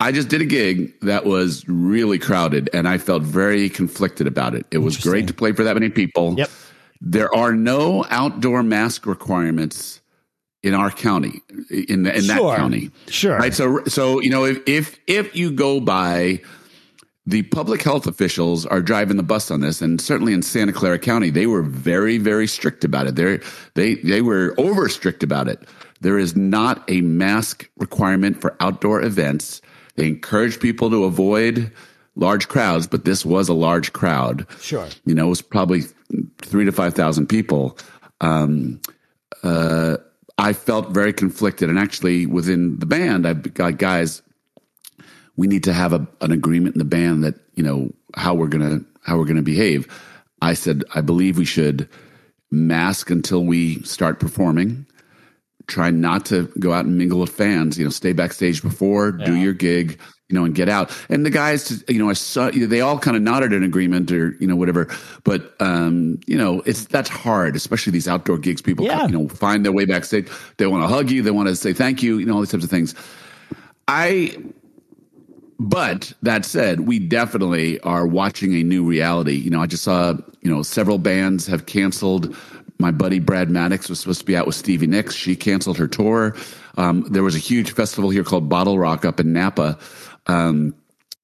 I 0.00 0.12
just 0.12 0.28
did 0.28 0.40
a 0.40 0.46
gig 0.46 0.98
that 1.00 1.26
was 1.26 1.68
really 1.68 2.18
crowded 2.18 2.70
and 2.72 2.88
I 2.88 2.98
felt 2.98 3.22
very 3.22 3.68
conflicted 3.68 4.26
about 4.26 4.54
it. 4.54 4.66
It 4.70 4.78
was 4.78 4.96
great 4.96 5.26
to 5.26 5.34
play 5.34 5.52
for 5.52 5.62
that 5.64 5.74
many 5.74 5.90
people. 5.90 6.34
Yep. 6.38 6.50
There 7.02 7.34
are 7.34 7.52
no 7.52 8.06
outdoor 8.08 8.62
mask 8.62 9.06
requirements 9.06 10.00
in 10.62 10.74
our 10.74 10.90
county 10.90 11.40
in 11.70 12.02
the, 12.02 12.16
in 12.16 12.22
sure. 12.22 12.50
that 12.50 12.56
county. 12.56 12.90
Sure. 13.08 13.36
Right. 13.36 13.54
So 13.54 13.84
so 13.86 14.20
you 14.20 14.30
know 14.30 14.44
if 14.44 14.66
if 14.66 14.98
if 15.06 15.36
you 15.36 15.50
go 15.50 15.80
by 15.80 16.40
the 17.26 17.42
public 17.44 17.82
health 17.82 18.06
officials 18.06 18.66
are 18.66 18.80
driving 18.80 19.16
the 19.16 19.22
bus 19.22 19.50
on 19.50 19.60
this, 19.60 19.80
and 19.80 20.00
certainly 20.00 20.32
in 20.32 20.42
Santa 20.42 20.72
Clara 20.72 20.98
County, 20.98 21.30
they 21.30 21.46
were 21.46 21.62
very, 21.62 22.18
very 22.18 22.46
strict 22.46 22.84
about 22.84 23.06
it. 23.06 23.16
They 23.16 23.38
they 23.74 23.94
they 23.96 24.20
were 24.22 24.54
over 24.58 24.88
strict 24.88 25.22
about 25.22 25.48
it. 25.48 25.62
There 26.00 26.18
is 26.18 26.34
not 26.34 26.82
a 26.88 27.02
mask 27.02 27.68
requirement 27.76 28.40
for 28.40 28.56
outdoor 28.60 29.02
events. 29.02 29.60
They 29.96 30.06
encourage 30.06 30.60
people 30.60 30.90
to 30.90 31.04
avoid 31.04 31.72
large 32.16 32.48
crowds, 32.48 32.86
but 32.86 33.04
this 33.04 33.24
was 33.24 33.48
a 33.48 33.54
large 33.54 33.92
crowd. 33.92 34.46
Sure, 34.60 34.88
you 35.04 35.14
know, 35.14 35.26
it 35.26 35.30
was 35.30 35.42
probably 35.42 35.82
three 36.38 36.64
to 36.64 36.72
five 36.72 36.94
thousand 36.94 37.26
people. 37.26 37.78
Um, 38.20 38.80
uh, 39.42 39.96
I 40.38 40.52
felt 40.52 40.90
very 40.90 41.12
conflicted, 41.12 41.68
and 41.68 41.78
actually 41.78 42.26
within 42.26 42.78
the 42.78 42.86
band, 42.86 43.26
I've 43.26 43.54
got 43.54 43.78
guys 43.78 44.22
we 45.40 45.46
need 45.46 45.64
to 45.64 45.72
have 45.72 45.94
a, 45.94 46.06
an 46.20 46.32
agreement 46.32 46.74
in 46.74 46.78
the 46.78 46.84
band 46.84 47.24
that 47.24 47.34
you 47.54 47.62
know 47.62 47.90
how 48.14 48.34
we're 48.34 48.48
gonna 48.48 48.80
how 49.02 49.16
we're 49.18 49.24
gonna 49.24 49.42
behave. 49.42 49.88
I 50.42 50.54
said 50.54 50.84
I 50.94 51.00
believe 51.00 51.38
we 51.38 51.46
should 51.46 51.88
mask 52.50 53.10
until 53.10 53.44
we 53.44 53.82
start 53.82 54.20
performing. 54.20 54.86
Try 55.70 55.90
not 55.90 56.26
to 56.26 56.46
go 56.58 56.72
out 56.72 56.84
and 56.84 56.98
mingle 56.98 57.20
with 57.20 57.30
fans. 57.30 57.78
You 57.78 57.84
know, 57.84 57.90
stay 57.90 58.12
backstage 58.12 58.62
before, 58.62 59.16
yeah. 59.18 59.24
do 59.24 59.36
your 59.36 59.52
gig, 59.52 59.98
you 60.28 60.38
know, 60.38 60.44
and 60.44 60.54
get 60.54 60.68
out. 60.68 60.90
And 61.08 61.24
the 61.24 61.30
guys, 61.30 61.82
you 61.88 61.98
know, 61.98 62.10
I 62.10 62.14
saw 62.14 62.50
they 62.50 62.80
all 62.80 62.98
kind 62.98 63.16
of 63.16 63.22
nodded 63.22 63.52
in 63.52 63.62
agreement 63.62 64.10
or 64.12 64.36
you 64.40 64.46
know 64.46 64.56
whatever. 64.56 64.88
But 65.24 65.54
um, 65.60 66.20
you 66.26 66.36
know, 66.36 66.60
it's 66.66 66.84
that's 66.86 67.08
hard, 67.08 67.56
especially 67.56 67.92
these 67.92 68.08
outdoor 68.08 68.38
gigs. 68.38 68.60
People, 68.60 68.84
yeah. 68.84 69.06
you 69.06 69.12
know, 69.12 69.28
find 69.28 69.64
their 69.64 69.72
way 69.72 69.84
backstage. 69.84 70.28
They 70.56 70.66
want 70.66 70.82
to 70.82 70.88
hug 70.88 71.10
you. 71.10 71.22
They 71.22 71.30
want 71.30 71.48
to 71.48 71.56
say 71.56 71.72
thank 71.72 72.02
you. 72.02 72.18
You 72.18 72.26
know, 72.26 72.34
all 72.34 72.40
these 72.40 72.50
types 72.50 72.64
of 72.64 72.70
things. 72.70 72.94
I 73.88 74.36
but 75.60 76.14
that 76.22 76.46
said, 76.46 76.80
we 76.80 76.98
definitely 76.98 77.78
are 77.80 78.06
watching 78.06 78.54
a 78.54 78.62
new 78.62 78.82
reality. 78.82 79.34
You 79.34 79.50
know, 79.50 79.60
I 79.60 79.66
just 79.66 79.84
saw, 79.84 80.14
you 80.40 80.50
know, 80.50 80.62
several 80.62 80.96
bands 80.96 81.46
have 81.48 81.66
canceled. 81.66 82.34
My 82.80 82.90
buddy 82.90 83.18
Brad 83.18 83.50
Maddox 83.50 83.88
was 83.88 84.00
supposed 84.00 84.20
to 84.20 84.26
be 84.26 84.36
out 84.36 84.46
with 84.46 84.56
Stevie 84.56 84.86
Nicks. 84.86 85.14
She 85.14 85.36
canceled 85.36 85.78
her 85.78 85.86
tour. 85.86 86.34
Um, 86.76 87.06
there 87.10 87.22
was 87.22 87.36
a 87.36 87.38
huge 87.38 87.72
festival 87.72 88.10
here 88.10 88.24
called 88.24 88.48
Bottle 88.48 88.78
Rock 88.78 89.04
up 89.04 89.20
in 89.20 89.32
Napa. 89.32 89.78
Um, 90.26 90.74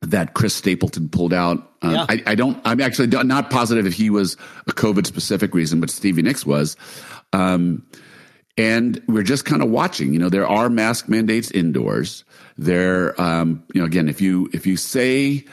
that 0.02 0.34
Chris 0.34 0.54
Stapleton 0.54 1.08
pulled 1.08 1.32
out. 1.32 1.72
Uh, 1.82 1.90
yeah. 1.90 2.06
I, 2.08 2.22
I, 2.32 2.34
don't. 2.34 2.60
I'm 2.64 2.80
actually 2.80 3.08
not 3.08 3.50
positive 3.50 3.86
if 3.86 3.94
he 3.94 4.10
was 4.10 4.36
a 4.66 4.72
COVID 4.72 5.06
specific 5.06 5.54
reason, 5.54 5.80
but 5.80 5.90
Stevie 5.90 6.22
Nicks 6.22 6.44
was. 6.44 6.76
Um, 7.32 7.86
and 8.58 9.02
we're 9.08 9.22
just 9.22 9.44
kind 9.44 9.62
of 9.62 9.70
watching. 9.70 10.12
You 10.12 10.18
know, 10.18 10.28
there 10.28 10.46
are 10.46 10.68
mask 10.68 11.08
mandates 11.08 11.50
indoors. 11.50 12.24
There, 12.58 13.20
um, 13.20 13.64
you 13.74 13.80
know, 13.80 13.86
again, 13.86 14.08
if 14.08 14.20
you 14.20 14.48
if 14.52 14.66
you 14.66 14.76
say, 14.76 15.44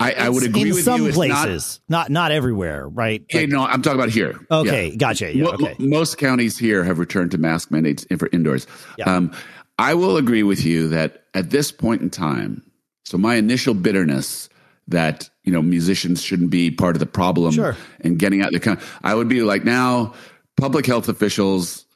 I, 0.00 0.12
I 0.12 0.28
would 0.30 0.42
agree 0.42 0.62
in 0.62 0.68
with 0.70 0.82
some 0.82 1.04
you, 1.04 1.12
places, 1.12 1.80
not, 1.88 2.10
not 2.10 2.10
not 2.10 2.32
everywhere, 2.32 2.88
right? 2.88 3.22
Like, 3.32 3.48
no, 3.48 3.64
I'm 3.64 3.82
talking 3.82 4.00
about 4.00 4.10
here. 4.10 4.40
Okay, 4.50 4.88
yeah. 4.88 4.96
gotcha. 4.96 5.36
Yeah, 5.36 5.48
okay. 5.48 5.76
Most 5.78 6.16
counties 6.16 6.58
here 6.58 6.82
have 6.84 6.98
returned 6.98 7.32
to 7.32 7.38
mask 7.38 7.70
mandates 7.70 8.06
for 8.18 8.28
indoors. 8.32 8.66
Yeah. 8.96 9.14
Um, 9.14 9.32
I 9.78 9.94
will 9.94 10.16
agree 10.16 10.42
with 10.42 10.64
you 10.64 10.88
that 10.88 11.24
at 11.34 11.50
this 11.50 11.70
point 11.70 12.02
in 12.02 12.10
time, 12.10 12.62
So 13.04 13.18
my 13.18 13.34
initial 13.36 13.74
bitterness 13.74 14.48
that 14.88 15.28
you 15.44 15.52
know 15.52 15.62
musicians 15.62 16.22
shouldn't 16.22 16.50
be 16.50 16.70
part 16.70 16.96
of 16.96 17.00
the 17.00 17.06
problem 17.06 17.52
Sure. 17.52 17.76
and 18.00 18.18
getting 18.18 18.42
out 18.42 18.52
the 18.52 18.78
I 19.02 19.14
would 19.14 19.28
be 19.28 19.42
like 19.42 19.64
now 19.64 20.14
public 20.56 20.86
health 20.86 21.08
officials 21.08 21.86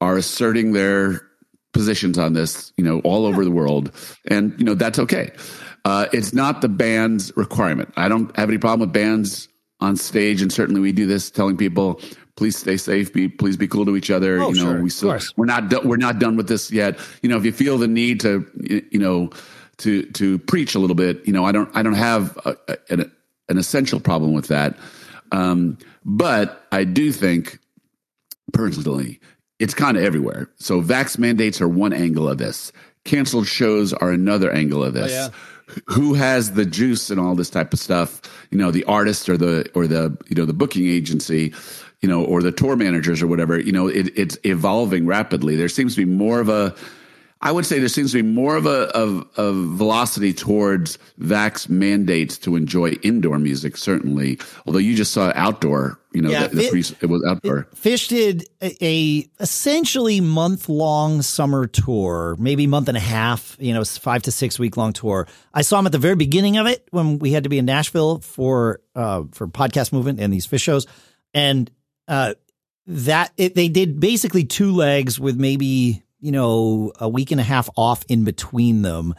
are 0.00 0.16
asserting 0.16 0.72
their 0.72 1.22
positions 1.72 2.18
on 2.18 2.32
this, 2.32 2.72
you 2.76 2.84
know, 2.84 3.00
all 3.00 3.26
over 3.26 3.44
the 3.44 3.50
world, 3.50 3.90
and 4.30 4.54
you 4.58 4.64
know 4.64 4.74
that's 4.74 4.98
okay. 4.98 5.30
Uh, 5.84 6.06
it's 6.12 6.32
not 6.32 6.60
the 6.62 6.68
band's 6.68 7.32
requirement. 7.36 7.92
I 7.96 8.08
don't 8.08 8.34
have 8.36 8.48
any 8.48 8.58
problem 8.58 8.80
with 8.88 8.92
bands 8.92 9.48
on 9.80 9.96
stage, 9.96 10.40
and 10.40 10.50
certainly 10.52 10.80
we 10.80 10.92
do 10.92 11.06
this, 11.06 11.30
telling 11.30 11.56
people, 11.58 12.00
please 12.36 12.56
stay 12.56 12.76
safe, 12.78 13.12
be 13.12 13.28
please 13.28 13.56
be 13.56 13.68
cool 13.68 13.84
to 13.84 13.96
each 13.96 14.10
other. 14.10 14.40
Oh, 14.40 14.48
you 14.50 14.54
know, 14.56 14.70
sure, 14.72 14.80
we 14.80 14.86
of 14.88 14.92
still 14.92 15.10
course. 15.10 15.32
we're 15.36 15.44
not 15.46 15.68
do- 15.68 15.82
we're 15.84 15.96
not 15.98 16.18
done 16.18 16.36
with 16.36 16.48
this 16.48 16.70
yet. 16.72 16.98
You 17.22 17.28
know, 17.28 17.36
if 17.36 17.44
you 17.44 17.52
feel 17.52 17.76
the 17.76 17.86
need 17.88 18.20
to, 18.20 18.46
you 18.90 18.98
know, 18.98 19.30
to 19.78 20.04
to 20.12 20.38
preach 20.38 20.74
a 20.74 20.78
little 20.78 20.96
bit, 20.96 21.26
you 21.26 21.32
know, 21.34 21.44
I 21.44 21.52
don't 21.52 21.68
I 21.76 21.82
don't 21.82 21.94
have 21.94 22.36
a, 22.46 22.56
a- 22.68 22.78
an 22.92 23.12
an 23.50 23.58
essential 23.58 24.00
problem 24.00 24.32
with 24.32 24.48
that, 24.48 24.78
um, 25.32 25.76
but 26.04 26.66
I 26.72 26.84
do 26.84 27.12
think 27.12 27.58
personally, 28.54 29.20
it's 29.58 29.74
kind 29.74 29.96
of 29.96 30.02
everywhere. 30.02 30.48
So 30.56 30.80
vax 30.80 31.18
mandates 31.18 31.60
are 31.60 31.68
one 31.68 31.92
angle 31.92 32.28
of 32.28 32.38
this. 32.38 32.72
Canceled 33.04 33.46
shows 33.46 33.92
are 33.92 34.10
another 34.10 34.50
angle 34.50 34.82
of 34.82 34.94
this. 34.94 35.12
yeah. 35.12 35.28
Who 35.86 36.14
has 36.14 36.52
the 36.52 36.66
juice 36.66 37.10
and 37.10 37.18
all 37.18 37.34
this 37.34 37.50
type 37.50 37.72
of 37.72 37.78
stuff? 37.78 38.20
You 38.50 38.58
know, 38.58 38.70
the 38.70 38.84
artist 38.84 39.28
or 39.28 39.36
the 39.36 39.68
or 39.74 39.86
the 39.86 40.16
you 40.28 40.36
know 40.36 40.44
the 40.44 40.52
booking 40.52 40.86
agency, 40.86 41.54
you 42.00 42.08
know, 42.08 42.24
or 42.24 42.42
the 42.42 42.52
tour 42.52 42.76
managers 42.76 43.22
or 43.22 43.26
whatever. 43.26 43.58
You 43.58 43.72
know, 43.72 43.88
it, 43.88 44.12
it's 44.16 44.38
evolving 44.44 45.06
rapidly. 45.06 45.56
There 45.56 45.68
seems 45.68 45.94
to 45.94 46.04
be 46.04 46.10
more 46.10 46.40
of 46.40 46.48
a 46.48 46.74
I 47.44 47.52
would 47.52 47.66
say 47.66 47.78
there 47.78 47.88
seems 47.88 48.12
to 48.12 48.22
be 48.22 48.28
more 48.28 48.56
of 48.56 48.64
a 48.66 48.88
of, 48.96 49.26
of 49.36 49.54
velocity 49.54 50.32
towards 50.32 50.98
vax 51.20 51.68
mandates 51.68 52.38
to 52.38 52.56
enjoy 52.56 52.92
indoor 53.02 53.38
music, 53.38 53.76
certainly. 53.76 54.38
Although 54.66 54.78
you 54.78 54.96
just 54.96 55.12
saw 55.12 55.30
outdoor, 55.36 56.00
you 56.12 56.22
know, 56.22 56.30
Yeah, 56.30 56.46
this 56.46 56.72
it- 56.72 56.96
it 57.02 57.06
was 57.06 57.22
outdoor. 57.28 57.68
Phish 57.76 58.08
did 58.08 58.48
a, 58.62 58.74
a 58.82 59.28
essentially 59.40 60.20
month 60.22 60.70
long 60.70 61.20
summer 61.20 61.66
tour, 61.66 62.34
maybe 62.38 62.66
month 62.66 62.88
and 62.88 62.96
a 62.96 63.00
half, 63.00 63.56
you 63.60 63.74
know, 63.74 63.84
five 63.84 64.22
to 64.22 64.32
six 64.32 64.58
week 64.58 64.78
long 64.78 64.94
tour. 64.94 65.28
I 65.52 65.60
saw 65.60 65.78
him 65.78 65.86
at 65.86 65.92
the 65.92 65.98
very 65.98 66.16
beginning 66.16 66.56
of 66.56 66.66
it 66.66 66.88
when 66.92 67.18
we 67.18 67.32
had 67.32 67.42
to 67.44 67.50
be 67.50 67.58
in 67.58 67.66
Nashville 67.66 68.20
for 68.20 68.80
uh, 68.96 69.24
for 69.32 69.46
podcast 69.48 69.92
movement 69.92 70.18
and 70.18 70.32
these 70.32 70.46
Phish 70.46 70.62
shows, 70.62 70.86
and 71.34 71.70
uh, 72.08 72.32
that 72.86 73.32
it, 73.36 73.54
they 73.54 73.68
did 73.68 74.00
basically 74.00 74.44
two 74.44 74.72
legs 74.72 75.20
with 75.20 75.36
maybe 75.38 76.02
you 76.24 76.32
know 76.32 76.90
a 76.98 77.08
week 77.08 77.30
and 77.30 77.40
a 77.40 77.44
half 77.44 77.68
off 77.76 78.04
in 78.08 78.24
between 78.24 78.80
them. 78.80 79.14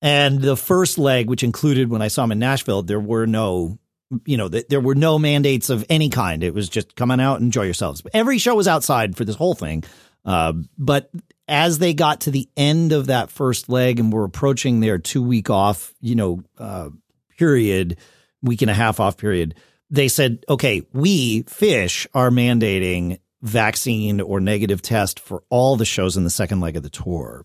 And 0.00 0.40
the 0.40 0.56
first 0.56 0.98
leg, 0.98 1.28
which 1.28 1.42
included 1.42 1.90
when 1.90 2.02
I 2.02 2.08
saw 2.08 2.24
him 2.24 2.32
in 2.32 2.38
Nashville, 2.38 2.82
there 2.82 3.00
were 3.00 3.26
no, 3.26 3.78
you 4.24 4.36
know, 4.36 4.48
th- 4.48 4.68
there 4.68 4.80
were 4.80 4.94
no 4.94 5.18
mandates 5.18 5.68
of 5.68 5.84
any 5.88 6.10
kind. 6.10 6.44
It 6.44 6.54
was 6.54 6.68
just 6.68 6.94
come 6.94 7.10
on 7.10 7.20
out 7.20 7.40
enjoy 7.40 7.64
yourselves. 7.64 8.02
Every 8.12 8.38
show 8.38 8.54
was 8.54 8.68
outside 8.68 9.16
for 9.16 9.24
this 9.24 9.34
whole 9.34 9.54
thing. 9.54 9.82
Uh, 10.24 10.52
but 10.78 11.10
as 11.48 11.78
they 11.78 11.92
got 11.92 12.22
to 12.22 12.30
the 12.30 12.48
end 12.56 12.92
of 12.92 13.08
that 13.08 13.30
first 13.30 13.68
leg 13.68 13.98
and 13.98 14.12
were 14.12 14.24
approaching 14.24 14.80
their 14.80 14.98
two 14.98 15.22
week 15.22 15.50
off, 15.50 15.92
you 16.00 16.14
know, 16.14 16.42
uh, 16.58 16.90
period, 17.36 17.98
week 18.42 18.62
and 18.62 18.70
a 18.70 18.74
half 18.74 19.00
off 19.00 19.16
period, 19.16 19.54
they 19.90 20.08
said, 20.08 20.44
okay, 20.48 20.82
we 20.92 21.42
Phish 21.44 22.06
are 22.14 22.30
mandating 22.30 23.18
vaccine 23.44 24.20
or 24.20 24.40
negative 24.40 24.82
test 24.82 25.20
for 25.20 25.44
all 25.50 25.76
the 25.76 25.84
shows 25.84 26.16
in 26.16 26.24
the 26.24 26.30
second 26.30 26.60
leg 26.60 26.76
of 26.76 26.82
the 26.82 26.90
tour. 26.90 27.44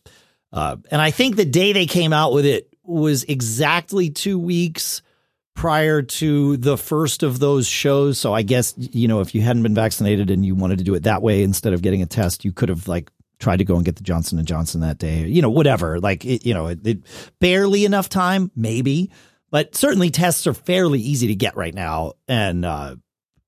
Uh, 0.52 0.78
and 0.90 1.02
I 1.02 1.12
think 1.12 1.36
the 1.36 1.46
day 1.46 1.74
they 1.74 1.86
came 1.86 2.14
out 2.14 2.34
with 2.34 2.46
it 2.46 2.74
was 2.84 3.24
exactly 3.26 4.10
two 4.10 4.40
weeks 4.40 5.02
prior 5.56 6.02
to 6.02 6.56
the 6.56 6.78
first 6.78 7.22
of 7.22 7.40
those 7.40 7.68
shows. 7.68 8.18
So 8.18 8.34
I 8.34 8.44
guess, 8.44 8.74
you 8.78 9.10
know, 9.10 9.20
if 9.20 9.36
you 9.36 9.42
hadn't 9.42 9.64
been 9.64 9.76
vaccinated 9.76 10.32
and 10.32 10.46
you 10.46 10.56
wanted 10.56 10.78
to 10.78 10.86
do 10.86 10.96
it 10.96 11.04
that 11.04 11.22
way 11.22 11.44
instead 11.44 11.74
of 11.74 11.82
getting 11.82 12.02
a 12.02 12.06
test, 12.06 12.46
you 12.46 12.54
could 12.54 12.70
have 12.70 12.88
like 12.88 13.12
tried 13.40 13.58
to 13.58 13.66
go 13.66 13.76
and 13.76 13.84
get 13.84 13.98
the 13.98 14.04
Johnson 14.04 14.40
and 14.40 14.48
Johnson 14.48 14.82
that 14.82 15.00
day, 15.00 15.28
you 15.28 15.42
know, 15.42 15.50
whatever. 15.50 16.00
Like, 16.00 16.24
it, 16.24 16.46
you 16.46 16.54
know, 16.54 16.68
it, 16.68 16.88
it 16.88 17.00
barely 17.40 17.84
enough 17.84 18.08
time, 18.08 18.52
maybe, 18.56 19.12
but 19.52 19.76
certainly 19.76 20.10
tests 20.10 20.48
are 20.48 20.54
fairly 20.54 21.02
easy 21.02 21.28
to 21.28 21.36
get 21.36 21.58
right 21.58 21.74
now. 21.74 22.14
And, 22.28 22.64
uh, 22.64 22.96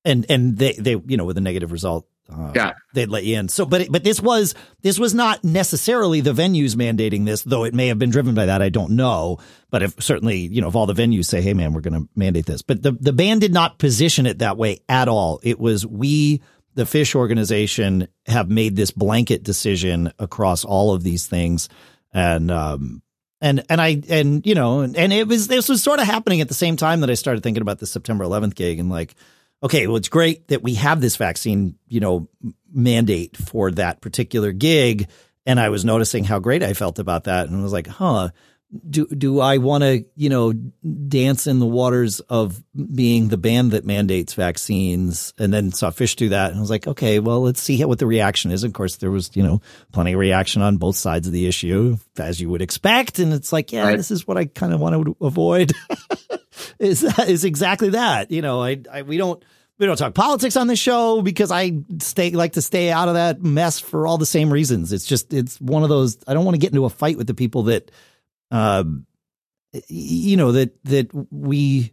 and, 0.04 0.26
and 0.28 0.58
they, 0.58 0.74
they, 0.74 0.96
you 1.06 1.16
know, 1.16 1.24
with 1.24 1.38
a 1.38 1.42
negative 1.42 1.72
result, 1.72 2.06
uh, 2.32 2.52
Yeah. 2.54 2.72
they'd 2.94 3.08
let 3.08 3.24
you 3.24 3.38
in. 3.38 3.48
So, 3.48 3.64
but 3.66 3.88
but 3.90 4.04
this 4.04 4.20
was 4.20 4.54
this 4.82 4.98
was 4.98 5.14
not 5.14 5.44
necessarily 5.44 6.20
the 6.20 6.32
venues 6.32 6.74
mandating 6.76 7.24
this, 7.26 7.42
though 7.42 7.64
it 7.64 7.74
may 7.74 7.88
have 7.88 7.98
been 7.98 8.10
driven 8.10 8.34
by 8.34 8.46
that. 8.46 8.62
I 8.62 8.68
don't 8.68 8.92
know, 8.92 9.38
but 9.70 9.82
if 9.82 10.02
certainly 10.02 10.38
you 10.38 10.60
know 10.60 10.68
if 10.68 10.74
all 10.74 10.86
the 10.86 10.94
venues 10.94 11.26
say, 11.26 11.40
"Hey, 11.42 11.54
man, 11.54 11.72
we're 11.72 11.80
going 11.80 12.00
to 12.02 12.08
mandate 12.16 12.46
this," 12.46 12.62
but 12.62 12.82
the 12.82 12.92
the 12.92 13.12
band 13.12 13.40
did 13.40 13.52
not 13.52 13.78
position 13.78 14.26
it 14.26 14.38
that 14.38 14.56
way 14.56 14.80
at 14.88 15.08
all. 15.08 15.40
It 15.42 15.58
was 15.58 15.86
we, 15.86 16.42
the 16.74 16.84
Phish 16.84 17.14
organization, 17.14 18.08
have 18.26 18.48
made 18.50 18.76
this 18.76 18.90
blanket 18.90 19.42
decision 19.42 20.12
across 20.18 20.64
all 20.64 20.94
of 20.94 21.02
these 21.02 21.26
things, 21.26 21.68
and 22.12 22.50
um. 22.50 23.02
And 23.44 23.64
and 23.68 23.80
I 23.80 24.00
and 24.08 24.46
you 24.46 24.54
know 24.54 24.82
and, 24.82 24.96
and 24.96 25.12
it 25.12 25.26
was 25.26 25.48
this 25.48 25.68
was 25.68 25.82
sort 25.82 25.98
of 25.98 26.06
happening 26.06 26.40
at 26.40 26.46
the 26.46 26.54
same 26.54 26.76
time 26.76 27.00
that 27.00 27.10
I 27.10 27.14
started 27.14 27.42
thinking 27.42 27.60
about 27.60 27.80
the 27.80 27.88
September 27.88 28.22
11th 28.24 28.54
gig 28.54 28.78
and 28.78 28.88
like 28.88 29.16
okay, 29.62 29.86
well, 29.86 29.96
it's 29.96 30.08
great 30.08 30.48
that 30.48 30.62
we 30.62 30.74
have 30.74 31.00
this 31.00 31.16
vaccine, 31.16 31.76
you 31.88 32.00
know, 32.00 32.28
mandate 32.72 33.36
for 33.36 33.70
that 33.72 34.00
particular 34.00 34.52
gig. 34.52 35.08
And 35.46 35.58
I 35.60 35.68
was 35.70 35.84
noticing 35.84 36.24
how 36.24 36.38
great 36.38 36.62
I 36.62 36.72
felt 36.72 36.98
about 36.98 37.24
that. 37.24 37.48
And 37.48 37.58
I 37.58 37.62
was 37.62 37.72
like, 37.72 37.86
huh, 37.86 38.30
do, 38.88 39.06
do 39.06 39.38
I 39.40 39.58
want 39.58 39.82
to, 39.82 40.04
you 40.16 40.30
know, 40.30 40.52
dance 40.52 41.46
in 41.46 41.58
the 41.58 41.66
waters 41.66 42.20
of 42.20 42.62
being 42.94 43.28
the 43.28 43.36
band 43.36 43.72
that 43.72 43.84
mandates 43.84 44.32
vaccines? 44.34 45.34
And 45.38 45.52
then 45.52 45.72
saw 45.72 45.90
Phish 45.90 46.16
do 46.16 46.30
that. 46.30 46.50
And 46.50 46.58
I 46.58 46.60
was 46.60 46.70
like, 46.70 46.86
okay, 46.86 47.18
well, 47.18 47.42
let's 47.42 47.60
see 47.60 47.84
what 47.84 47.98
the 47.98 48.06
reaction 48.06 48.50
is. 48.50 48.64
Of 48.64 48.72
course, 48.72 48.96
there 48.96 49.10
was, 49.10 49.30
you 49.34 49.42
know, 49.42 49.60
plenty 49.92 50.12
of 50.14 50.18
reaction 50.18 50.62
on 50.62 50.78
both 50.78 50.96
sides 50.96 51.26
of 51.26 51.32
the 51.34 51.46
issue, 51.46 51.98
as 52.18 52.40
you 52.40 52.48
would 52.48 52.62
expect. 52.62 53.18
And 53.18 53.32
it's 53.32 53.52
like, 53.52 53.72
yeah, 53.72 53.84
Right. 53.88 53.96
this 53.96 54.10
is 54.10 54.26
what 54.26 54.38
I 54.38 54.46
kind 54.46 54.72
of 54.72 54.80
want 54.80 55.04
to 55.04 55.16
avoid. 55.20 55.72
is 56.78 57.00
that 57.00 57.28
is 57.28 57.44
exactly 57.44 57.90
that. 57.90 58.30
You 58.30 58.42
know, 58.42 58.62
I, 58.62 58.80
I 58.90 59.02
we 59.02 59.16
don't 59.16 59.42
we 59.78 59.86
don't 59.86 59.96
talk 59.96 60.14
politics 60.14 60.56
on 60.56 60.66
the 60.66 60.76
show 60.76 61.22
because 61.22 61.50
I 61.50 61.72
stay 62.00 62.30
like 62.30 62.52
to 62.52 62.62
stay 62.62 62.90
out 62.90 63.08
of 63.08 63.14
that 63.14 63.42
mess 63.42 63.80
for 63.80 64.06
all 64.06 64.18
the 64.18 64.26
same 64.26 64.52
reasons. 64.52 64.92
It's 64.92 65.06
just 65.06 65.32
it's 65.32 65.60
one 65.60 65.82
of 65.82 65.88
those 65.88 66.18
I 66.26 66.34
don't 66.34 66.44
want 66.44 66.54
to 66.54 66.60
get 66.60 66.70
into 66.70 66.84
a 66.84 66.90
fight 66.90 67.16
with 67.16 67.26
the 67.26 67.34
people 67.34 67.64
that 67.64 67.90
um 68.50 69.06
you 69.88 70.36
know 70.36 70.52
that 70.52 70.82
that 70.84 71.10
we 71.32 71.92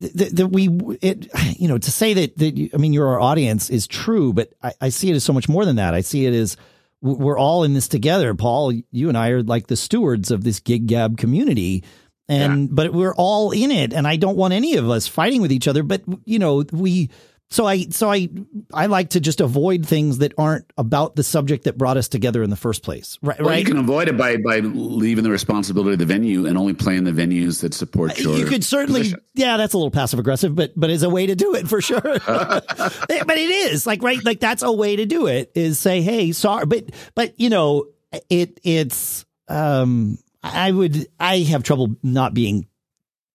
that, 0.00 0.36
that 0.36 0.46
we 0.48 0.68
it 1.00 1.28
you 1.58 1.68
know 1.68 1.78
to 1.78 1.90
say 1.90 2.14
that 2.14 2.36
that 2.38 2.70
I 2.72 2.76
mean 2.76 2.92
your 2.92 3.20
audience 3.20 3.70
is 3.70 3.86
true, 3.86 4.32
but 4.32 4.52
I, 4.62 4.72
I 4.80 4.88
see 4.90 5.10
it 5.10 5.16
as 5.16 5.24
so 5.24 5.32
much 5.32 5.48
more 5.48 5.64
than 5.64 5.76
that. 5.76 5.94
I 5.94 6.02
see 6.02 6.26
it 6.26 6.34
as 6.34 6.56
we're 7.02 7.38
all 7.38 7.64
in 7.64 7.72
this 7.72 7.88
together. 7.88 8.34
Paul, 8.34 8.72
you 8.90 9.08
and 9.08 9.16
I 9.16 9.30
are 9.30 9.42
like 9.42 9.66
the 9.66 9.76
stewards 9.76 10.30
of 10.30 10.44
this 10.44 10.60
gig 10.60 10.86
gab 10.86 11.16
community. 11.16 11.82
And 12.30 12.74
but 12.74 12.92
we're 12.92 13.14
all 13.14 13.50
in 13.50 13.70
it, 13.70 13.92
and 13.92 14.06
I 14.06 14.16
don't 14.16 14.36
want 14.36 14.54
any 14.54 14.76
of 14.76 14.88
us 14.88 15.06
fighting 15.06 15.42
with 15.42 15.52
each 15.52 15.66
other. 15.68 15.82
But 15.82 16.02
you 16.24 16.38
know, 16.38 16.64
we 16.72 17.10
so 17.52 17.66
I 17.66 17.82
so 17.90 18.10
I 18.10 18.28
I 18.72 18.86
like 18.86 19.10
to 19.10 19.20
just 19.20 19.40
avoid 19.40 19.84
things 19.84 20.18
that 20.18 20.32
aren't 20.38 20.72
about 20.78 21.16
the 21.16 21.24
subject 21.24 21.64
that 21.64 21.76
brought 21.76 21.96
us 21.96 22.06
together 22.06 22.44
in 22.44 22.50
the 22.50 22.56
first 22.56 22.84
place. 22.84 23.18
Right? 23.22 23.40
Well, 23.40 23.48
right? 23.48 23.58
you 23.58 23.64
can 23.64 23.76
avoid 23.76 24.06
it 24.06 24.16
by 24.16 24.36
by 24.36 24.60
leaving 24.60 25.24
the 25.24 25.30
responsibility 25.30 25.94
of 25.94 25.98
the 25.98 26.06
venue 26.06 26.46
and 26.46 26.56
only 26.56 26.74
playing 26.74 27.04
the 27.04 27.10
venues 27.10 27.60
that 27.62 27.74
support 27.74 28.16
your. 28.20 28.36
you 28.36 28.46
could 28.46 28.64
certainly 28.64 29.00
position. 29.00 29.20
yeah 29.34 29.56
that's 29.56 29.74
a 29.74 29.76
little 29.76 29.90
passive 29.90 30.20
aggressive 30.20 30.54
but 30.54 30.72
but 30.76 30.90
is 30.90 31.02
a 31.02 31.10
way 31.10 31.26
to 31.26 31.34
do 31.34 31.56
it 31.56 31.66
for 31.68 31.80
sure 31.80 32.00
but 32.26 33.02
it 33.08 33.50
is 33.50 33.84
like 33.84 34.00
right 34.02 34.24
like 34.24 34.38
that's 34.38 34.62
a 34.62 34.70
way 34.70 34.94
to 34.94 35.04
do 35.04 35.26
it 35.26 35.50
is 35.56 35.78
say 35.78 36.02
hey 36.02 36.30
sorry 36.30 36.66
but 36.66 36.84
but 37.16 37.38
you 37.40 37.50
know 37.50 37.86
it 38.28 38.60
it's 38.62 39.24
um 39.48 40.18
i 40.42 40.70
would 40.70 41.06
i 41.18 41.38
have 41.38 41.62
trouble 41.62 41.96
not 42.02 42.34
being 42.34 42.66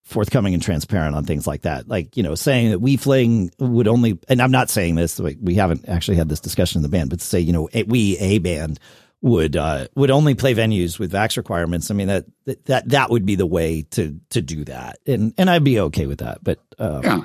forthcoming 0.03 0.53
and 0.53 0.61
transparent 0.61 1.15
on 1.15 1.23
things 1.25 1.47
like 1.47 1.63
that 1.63 1.87
like 1.87 2.15
you 2.15 2.21
know 2.23 2.35
saying 2.35 2.69
that 2.69 2.79
we 2.79 2.95
fling 2.95 3.51
would 3.59 3.87
only 3.87 4.19
and 4.27 4.41
i'm 4.41 4.51
not 4.51 4.69
saying 4.69 4.95
this 4.95 5.19
like, 5.19 5.37
we 5.41 5.55
haven't 5.55 5.87
actually 5.89 6.17
had 6.17 6.29
this 6.29 6.39
discussion 6.39 6.79
in 6.79 6.83
the 6.83 6.89
band 6.89 7.09
but 7.09 7.19
to 7.19 7.25
say 7.25 7.39
you 7.39 7.51
know 7.53 7.67
we 7.87 8.15
a 8.19 8.37
band 8.39 8.79
would 9.21 9.55
uh 9.55 9.87
would 9.95 10.11
only 10.11 10.35
play 10.35 10.53
venues 10.53 10.99
with 10.99 11.11
vax 11.11 11.37
requirements 11.37 11.89
i 11.89 11.95
mean 11.95 12.07
that 12.07 12.25
that 12.45 12.65
that, 12.65 12.89
that 12.89 13.09
would 13.09 13.25
be 13.25 13.33
the 13.35 13.47
way 13.47 13.81
to 13.89 14.19
to 14.29 14.41
do 14.41 14.63
that 14.65 14.99
and 15.07 15.33
and 15.39 15.49
i'd 15.49 15.63
be 15.63 15.79
okay 15.79 16.05
with 16.05 16.19
that 16.19 16.43
but 16.43 16.59
um, 16.77 17.01
Yeah. 17.03 17.21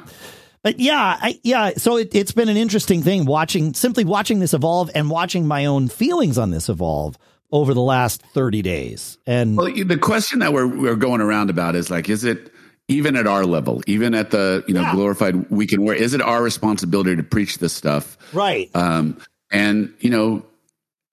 but 0.62 0.78
yeah, 0.78 1.18
I, 1.20 1.40
yeah. 1.42 1.70
So 1.76 1.96
it, 1.96 2.14
it's 2.14 2.32
been 2.32 2.48
an 2.48 2.56
interesting 2.56 3.02
thing 3.02 3.24
watching, 3.24 3.74
simply 3.74 4.04
watching 4.04 4.38
this 4.38 4.54
evolve 4.54 4.90
and 4.94 5.10
watching 5.10 5.46
my 5.46 5.66
own 5.66 5.88
feelings 5.88 6.38
on 6.38 6.50
this 6.50 6.68
evolve 6.68 7.18
over 7.52 7.74
the 7.74 7.82
last 7.82 8.22
30 8.34 8.62
days. 8.62 9.18
And 9.26 9.56
Well, 9.56 9.72
the 9.72 9.98
question 9.98 10.38
that 10.40 10.52
we're 10.52 10.66
we're 10.66 10.96
going 10.96 11.20
around 11.20 11.50
about 11.50 11.74
is 11.74 11.90
like, 11.90 12.08
is 12.08 12.24
it 12.24 12.52
even 12.88 13.16
at 13.16 13.26
our 13.26 13.44
level, 13.44 13.82
even 13.86 14.14
at 14.14 14.30
the 14.30 14.64
you 14.66 14.74
know 14.74 14.82
Yeah. 14.82 14.94
glorified 14.94 15.50
weekend, 15.50 15.84
where 15.84 15.94
is 15.96 16.14
it 16.14 16.20
our 16.20 16.42
responsibility 16.42 17.16
to 17.16 17.22
preach 17.22 17.58
this 17.58 17.72
stuff? 17.72 18.16
right. 18.32 18.70
Um, 18.74 19.18
and 19.50 19.92
you 20.00 20.10
know, 20.10 20.44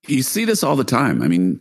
you 0.07 0.21
see 0.23 0.45
this 0.45 0.63
all 0.63 0.75
the 0.75 0.83
time. 0.83 1.21
I 1.21 1.27
mean, 1.27 1.59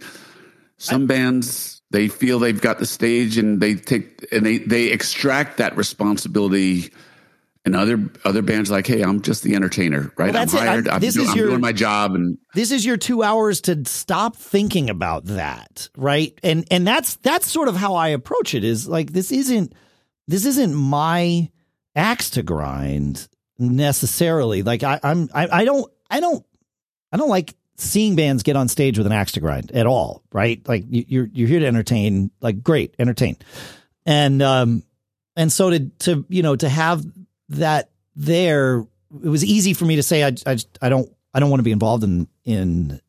some 0.79 1.07
bands 1.07 1.81
they 1.91 2.09
feel 2.09 2.39
they've 2.39 2.61
got 2.61 2.79
the 2.79 2.87
stage 2.87 3.39
and 3.39 3.61
they 3.61 3.75
take 3.75 4.27
and 4.33 4.45
they 4.45 4.59
they 4.59 4.89
extract 4.89 5.59
that 5.59 5.77
responsibility 5.77 6.91
and 7.67 7.77
other 7.77 7.99
other 8.25 8.41
bands 8.43 8.71
like 8.71 8.87
hey 8.87 9.03
i'm 9.03 9.21
just 9.21 9.43
the 9.43 9.55
entertainer 9.55 10.11
right? 10.17 10.33
Well, 10.33 10.43
i'm 10.43 10.49
hired. 10.49 10.89
I'm, 10.89 11.01
this 11.01 11.15
do- 11.15 11.23
is 11.23 11.31
I'm 11.31 11.37
your- 11.37 11.49
doing 11.49 11.61
my 11.61 11.73
job 11.73 12.15
and 12.15 12.39
this 12.55 12.71
is 12.71 12.87
your 12.87 12.97
two 12.97 13.23
hours 13.23 13.61
to 13.63 13.85
stop 13.85 14.37
thinking 14.37 14.89
about 14.89 15.25
that 15.27 15.89
right? 15.97 16.39
And 16.43 16.67
and 16.71 16.87
that's 16.87 17.17
that's 17.17 17.51
sort 17.51 17.69
of 17.69 17.77
how 17.77 17.95
i 17.97 18.09
approach 18.09 18.55
it 18.55 18.65
is 18.65 18.89
like 18.89 19.13
this 19.13 19.31
isn't 19.33 19.75
this 20.29 20.47
isn't 20.47 20.75
my 20.75 21.51
axe 21.95 22.31
to 22.31 22.43
grind 22.43 23.29
necessarily. 23.59 24.63
Like 24.63 24.83
i 24.83 24.99
i'm 25.03 25.29
i, 25.35 25.49
I 25.61 25.65
don't 25.65 25.91
i 26.11 26.21
don't 26.21 26.45
i 27.13 27.17
don't 27.17 27.29
like 27.31 27.55
seeing 27.79 28.17
bands 28.17 28.43
get 28.43 28.57
on 28.57 28.69
stage 28.69 28.97
with 28.97 29.07
an 29.07 29.13
axe 29.13 29.33
to 29.33 29.41
grind 29.41 29.71
at 29.73 29.87
all 29.87 30.23
right? 30.33 30.67
Like 30.69 30.85
you, 30.89 31.05
you're 31.09 31.29
you're 31.33 31.49
here 31.49 31.61
to 31.61 31.67
entertain 31.67 32.31
like 32.41 32.63
great 32.63 32.95
entertain. 32.99 33.37
And 34.07 34.41
um 34.41 34.83
and 35.37 35.51
so 35.53 35.71
to 35.71 35.89
to 36.01 36.25
you 36.29 36.43
know 36.43 36.55
to 36.57 36.69
have 36.69 37.05
that 37.49 37.91
there 38.15 38.87
it 39.23 39.29
was 39.29 39.45
easy 39.45 39.73
for 39.73 39.85
me 39.85 39.97
to 39.97 40.03
say 40.03 40.25
I 40.25 40.33
I, 40.47 40.57
I 40.83 40.89
don't 40.89 41.11
I 41.33 41.41
don't 41.41 41.51
want 41.51 41.61
to 41.61 41.65
be 41.65 41.73
involved 41.73 42.05
in 42.05 42.29
in 42.45 43.01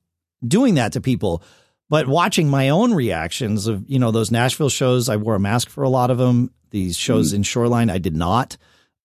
doing 0.45 0.75
that 0.75 0.93
to 0.93 1.01
people. 1.01 1.43
But 1.89 2.07
watching 2.07 2.49
my 2.49 2.69
own 2.69 2.93
reactions 2.93 3.67
of 3.67 3.89
you 3.89 3.99
know 3.99 4.11
those 4.11 4.31
Nashville 4.31 4.69
shows 4.69 5.09
I 5.09 5.15
wore 5.15 5.35
a 5.35 5.39
mask 5.39 5.69
for 5.69 5.83
a 5.83 5.89
lot 5.89 6.11
of 6.11 6.17
them 6.17 6.51
these 6.69 6.97
shows 6.97 7.31
in 7.33 7.43
Shoreline 7.43 7.89
I 7.89 7.97
did 7.97 8.15
not. 8.15 8.57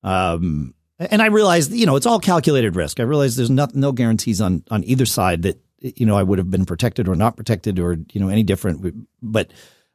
Um 0.02 0.74
and 0.98 1.22
I 1.22 1.26
realized 1.26 1.72
you 1.72 1.86
know 1.86 1.96
it's 1.96 2.06
all 2.06 2.20
calculated 2.20 2.76
risk. 2.76 3.00
I 3.00 3.04
realized 3.04 3.38
there's 3.38 3.50
not 3.50 3.74
no 3.74 3.92
guarantees 3.92 4.40
on 4.40 4.64
on 4.70 4.84
either 4.84 5.06
side 5.06 5.42
that 5.42 5.60
you 5.78 6.06
know 6.06 6.16
I 6.16 6.22
would 6.22 6.38
have 6.38 6.50
been 6.50 6.66
protected 6.66 7.08
or 7.08 7.14
not 7.14 7.36
protected 7.36 7.78
or 7.78 7.98
you 8.12 8.20
know 8.20 8.28
any 8.28 8.42
different. 8.42 9.06
But 9.22 9.52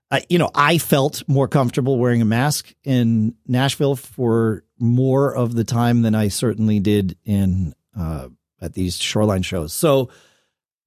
I, 0.10 0.24
you 0.30 0.38
know, 0.40 0.50
I 0.56 0.78
felt 0.78 1.22
more 1.28 1.48
comfortable 1.48 1.98
wearing 2.00 2.22
a 2.22 2.26
mask 2.26 2.74
in 2.84 3.36
Nashville 3.46 3.96
for 3.96 4.64
more 4.80 5.36
of 5.36 5.54
the 5.54 5.64
time 5.66 6.02
than 6.02 6.16
I 6.16 6.30
certainly 6.30 6.80
did 6.80 7.18
in 7.26 7.74
uh, 7.98 8.30
at 8.62 8.74
these 8.74 8.98
shoreline 8.98 9.42
shows. 9.42 9.74
So, 9.74 10.10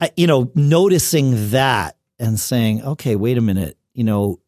I, 0.01 0.11
you 0.16 0.27
know, 0.27 0.51
noticing 0.55 1.51
that 1.51 1.97
and 2.18 2.41
saying, 2.41 2.83
okay, 2.83 3.16
wait 3.16 3.37
a 3.37 3.43
minute, 3.43 3.77
you 3.93 4.05
know, 4.05 4.41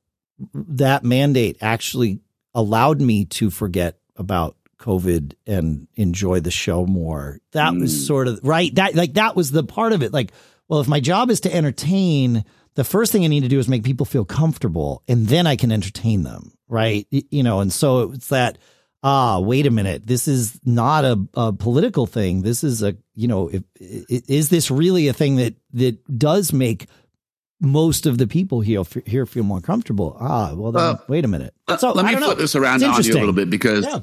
that 0.55 1.05
mandate 1.05 1.59
actually 1.61 2.21
allowed 2.55 3.01
me 3.01 3.27
to 3.27 3.51
forget 3.51 3.99
about 4.17 4.57
COVID 4.79 5.35
and 5.47 5.87
enjoy 5.95 6.41
the 6.41 6.51
show 6.51 6.87
more. 6.87 7.39
That 7.53 7.75
was 7.75 7.93
Mm. 7.95 8.07
sort 8.07 8.29
of 8.29 8.41
right. 8.43 8.75
That 8.75 8.95
like 8.95 9.15
that 9.15 9.37
was 9.37 9.51
the 9.51 9.63
part 9.63 9.93
of 9.93 10.03
it. 10.03 10.13
Like, 10.13 10.33
well, 10.69 10.81
if 10.81 10.89
my 10.89 11.01
job 11.01 11.31
is 11.31 11.41
to 11.41 11.55
entertain, 11.55 12.45
the 12.75 12.85
first 12.85 13.13
thing 13.13 13.25
I 13.25 13.29
need 13.29 13.43
to 13.43 13.49
do 13.49 13.59
is 13.59 13.69
make 13.69 13.85
people 13.85 14.07
feel 14.07 14.25
comfortable, 14.25 15.03
and 15.09 15.27
then 15.29 15.47
I 15.47 15.57
can 15.57 15.71
entertain 15.73 16.23
them, 16.23 16.53
right? 16.69 17.07
You 17.11 17.43
know, 17.43 17.61
and 17.61 17.73
so 17.73 18.13
it's 18.13 18.29
that. 18.29 18.59
Ah, 19.05 19.41
wait 19.41 19.67
a 19.67 19.71
minute. 19.73 20.07
This 20.07 20.29
is 20.29 20.61
not 20.65 21.05
a, 21.05 21.21
a 21.35 21.53
political 21.53 22.07
thing. 22.07 22.43
This 22.43 22.63
is 22.63 22.85
a, 22.85 22.97
you 23.17 23.27
know, 23.27 23.49
if, 23.49 23.65
is 23.81 24.49
this 24.49 24.71
really 24.71 25.09
a 25.09 25.13
thing 25.13 25.35
that 25.37 25.57
that 25.73 26.19
does 26.19 26.53
make 26.53 26.87
most 27.61 28.07
of 28.07 28.19
the 28.19 28.29
people 28.29 28.61
here 28.61 28.85
here 29.05 29.27
feel 29.27 29.43
more 29.43 29.61
comfortable? 29.61 30.17
Ah, 30.21 30.55
well, 30.55 30.71
then, 30.71 30.83
Well, 30.83 31.05
wait 31.09 31.25
a 31.25 31.29
minute. 31.29 31.53
Uh, 31.67 31.77
So 31.79 31.91
let 31.93 32.05
me 32.05 32.13
flip 32.15 32.21
know. 32.21 32.35
this 32.35 32.55
around 32.55 32.85
on 32.85 33.03
you 33.03 33.13
a 33.13 33.19
little 33.19 33.33
bit 33.33 33.51
because 33.51 33.85
Yeah, 33.85 34.01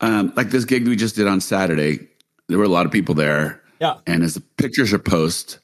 um, 0.00 0.32
like 0.36 0.50
this 0.50 0.64
gig 0.64 0.86
we 0.86 0.96
just 0.96 1.16
did 1.16 1.26
on 1.26 1.40
saturday 1.40 2.08
there 2.48 2.58
were 2.58 2.64
a 2.64 2.68
lot 2.68 2.86
of 2.86 2.92
people 2.92 3.14
there 3.14 3.60
yeah. 3.80 3.96
and 4.06 4.22
as 4.22 4.34
the 4.34 4.40
pictures 4.56 4.92
are 4.92 4.98
post 4.98 5.58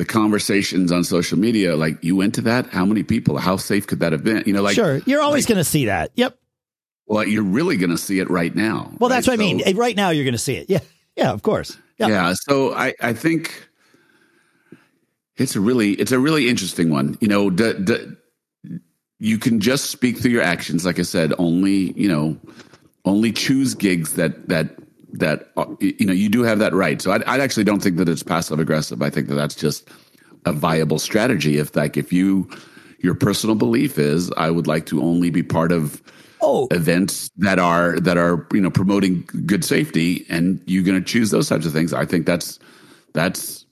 the 0.00 0.06
conversations 0.06 0.90
on 0.90 1.04
social 1.04 1.38
media 1.38 1.76
like 1.76 2.02
you 2.02 2.16
went 2.16 2.34
to 2.34 2.40
that 2.40 2.64
how 2.70 2.86
many 2.86 3.02
people 3.02 3.36
how 3.36 3.54
safe 3.58 3.86
could 3.86 4.00
that 4.00 4.12
have 4.12 4.24
been 4.24 4.42
you 4.46 4.52
know 4.54 4.62
like 4.62 4.74
sure, 4.74 4.96
you're 5.04 5.20
always 5.20 5.44
like- 5.44 5.48
going 5.50 5.58
to 5.64 5.70
see 5.74 5.84
that. 5.84 6.10
Yep. 6.14 6.38
well 7.06 7.26
you're 7.28 7.42
really 7.58 7.76
going 7.76 7.90
to 7.90 7.98
see 7.98 8.18
it 8.18 8.30
right 8.30 8.54
now 8.56 8.90
Well, 8.98 9.10
that's 9.10 9.28
right? 9.28 9.38
what 9.38 9.44
I 9.44 9.52
mean. 9.52 9.76
Right 9.76 9.94
now, 9.94 10.08
you're 10.08 10.24
going 10.24 10.32
to 10.32 10.38
see 10.38 10.56
it. 10.56 10.70
Yeah, 10.70 10.78
yeah, 11.16 11.30
of 11.32 11.42
course. 11.42 11.76
Yeah, 11.98 12.08
yeah 12.08 12.32
so 12.34 12.72
i 12.72 12.94
i 13.02 13.12
think 13.12 13.68
it's 15.36 15.54
a 15.54 15.60
really 15.60 15.90
it's 16.00 16.12
a 16.12 16.18
really 16.18 16.48
interesting 16.48 16.88
one 16.88 17.18
you 17.20 17.28
know 17.28 17.50
d- 17.50 17.74
d- 17.84 18.06
you 19.18 19.36
can 19.36 19.60
just 19.60 19.90
speak 19.90 20.16
through 20.16 20.30
your 20.30 20.42
actions 20.54 20.86
like 20.86 20.98
i 20.98 21.02
said 21.02 21.34
only 21.36 21.92
you 21.92 22.08
know 22.08 22.38
only 23.04 23.32
choose 23.32 23.74
gigs 23.74 24.14
that 24.14 24.48
that 24.48 24.66
that 25.12 25.50
uh, 25.56 25.66
you 25.80 26.06
know 26.06 26.12
you 26.12 26.28
do 26.28 26.42
have 26.42 26.58
that 26.58 26.72
right. 26.72 27.00
So 27.00 27.12
i, 27.12 27.18
I 27.26 27.38
actually 27.38 27.64
don't 27.64 27.82
think 27.82 27.96
that 27.96 28.08
it's 28.08 28.22
passive 28.22 28.58
aggressive. 28.58 29.02
I 29.02 29.10
think 29.10 29.28
that 29.28 29.34
that's 29.34 29.54
just 29.54 29.88
a 30.46 30.52
viable 30.52 30.98
strategy. 30.98 31.58
If 31.58 31.74
like 31.76 31.96
if 31.96 32.12
you 32.12 32.48
your 33.00 33.14
personal 33.14 33.56
belief 33.56 33.98
is 33.98 34.30
i 34.36 34.50
would 34.50 34.66
like 34.66 34.86
to 34.86 35.02
only 35.02 35.30
be 35.30 35.42
part 35.42 35.72
of 35.72 36.02
Oh, 36.42 36.68
events 36.70 37.30
that 37.36 37.58
are 37.58 38.00
that 38.00 38.16
are 38.16 38.46
you 38.54 38.62
know 38.62 38.70
promoting 38.70 39.28
good 39.44 39.62
safety 39.62 40.24
and 40.30 40.58
you're 40.64 40.82
going 40.82 40.98
to 40.98 41.04
choose 41.04 41.30
those 41.30 41.50
types 41.50 41.66
of 41.66 41.72
things 41.74 41.92
i 41.92 42.06
think 42.06 42.24
that's 42.24 42.58
that's 43.12 43.66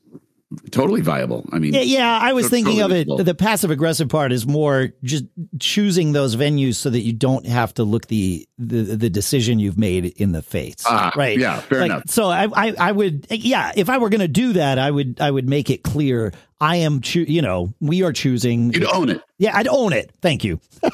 totally 0.71 1.01
viable 1.01 1.45
i 1.53 1.59
mean 1.59 1.73
Yeah, 1.75 1.81
yeah. 1.83 2.19
I 2.21 2.33
was 2.33 2.49
thinking 2.49 2.81
of 2.83 2.91
it. 2.93 3.07
The 3.09 3.35
passive 3.35 3.71
aggressive 3.71 4.09
part 4.09 4.33
is 4.33 4.47
more 4.47 4.89
just 5.03 5.25
choosing 5.59 6.13
those 6.13 6.37
venues 6.37 6.77
so 6.77 6.91
that 6.91 7.01
you 7.01 7.13
don't 7.13 7.47
have 7.47 7.75
to 7.75 7.85
look 7.85 8.07
the 8.09 8.47
the, 8.59 8.83
the 8.97 9.11
decision 9.11 9.59
you've 9.59 9.79
made 9.79 10.05
in 10.07 10.33
the 10.33 10.43
face. 10.43 10.77
Ah, 10.87 11.13
right. 11.17 11.39
yeah, 11.39 11.61
fair 11.61 11.81
Like, 11.81 11.91
enough. 11.91 12.03
So 12.09 12.29
I, 12.29 12.49
I 12.55 12.75
I 12.79 12.93
would 12.93 13.27
yeah. 13.31 13.73
If 13.77 13.89
I 13.89 13.99
were 13.99 14.09
going 14.09 14.21
to 14.21 14.29
do 14.29 14.55
that, 14.55 14.79
I 14.79 14.91
would 14.91 15.21
I 15.21 15.31
would 15.31 15.49
make 15.49 15.71
it 15.71 15.83
clear 15.83 16.33
I 16.61 16.77
am 16.77 17.01
choo- 17.01 17.25
You 17.29 17.41
know, 17.43 17.73
we 17.81 18.03
are 18.03 18.13
choosing. 18.13 18.73
you'd 18.73 18.85
own 18.93 19.09
it 19.11 19.23
Yeah, 19.39 19.57
I'd 19.57 19.69
own 19.69 19.93
it. 19.93 20.11
Thank 20.21 20.43
you. 20.45 20.61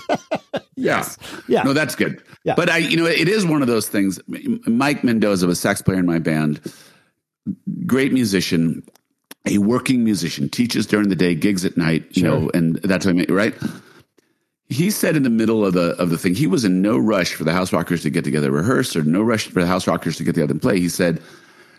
yeah 0.77 1.09
Yeah. 1.49 1.62
no 1.62 1.73
that's 1.73 1.95
good 1.95 2.21
Yeah. 2.43 2.55
but 2.57 2.69
i 2.69 2.79
you 2.79 2.97
know 2.97 3.07
it 3.07 3.29
is 3.29 3.47
one 3.47 3.62
of 3.62 3.69
those 3.69 3.89
things 3.89 4.19
mike 4.67 5.05
mendoza 5.05 5.47
was 5.47 5.61
sax 5.61 5.81
player 5.83 5.99
in 6.01 6.07
my 6.07 6.19
band 6.19 6.61
great 7.87 8.12
musician 8.12 8.83
a 9.47 9.59
working 9.59 10.05
musician 10.05 10.49
teaches 10.49 10.86
during 10.86 11.09
the 11.09 11.16
day 11.16 11.34
gigs 11.34 11.64
at 11.64 11.76
night 11.76 12.05
you 12.11 12.22
Sure. 12.22 12.40
know 12.40 12.51
and 12.55 12.76
that's 12.76 13.05
what 13.05 13.11
i 13.11 13.14
mean 13.14 13.26
right? 13.28 13.55
He 14.70 14.90
said 14.90 15.14
in 15.14 15.22
the 15.24 15.30
middle 15.30 15.64
of 15.64 15.74
the 15.74 15.90
of 16.01 16.09
the 16.11 16.16
thing 16.18 16.34
he 16.34 16.47
was 16.47 16.64
in 16.64 16.80
no 16.80 16.97
rush 16.99 17.34
for 17.34 17.45
the 17.45 17.53
house 17.53 17.72
rockers 17.72 18.03
to 18.03 18.11
get 18.11 18.24
together 18.24 18.51
rehearse 18.51 18.97
or 18.97 19.03
no 19.05 19.22
rush 19.22 19.47
for 19.47 19.61
the 19.61 19.66
house 19.66 19.86
rockers 19.86 20.16
to 20.16 20.24
get 20.24 20.34
together 20.34 20.53
and 20.53 20.62
play. 20.62 20.80
He 20.80 20.88
said 20.88 21.20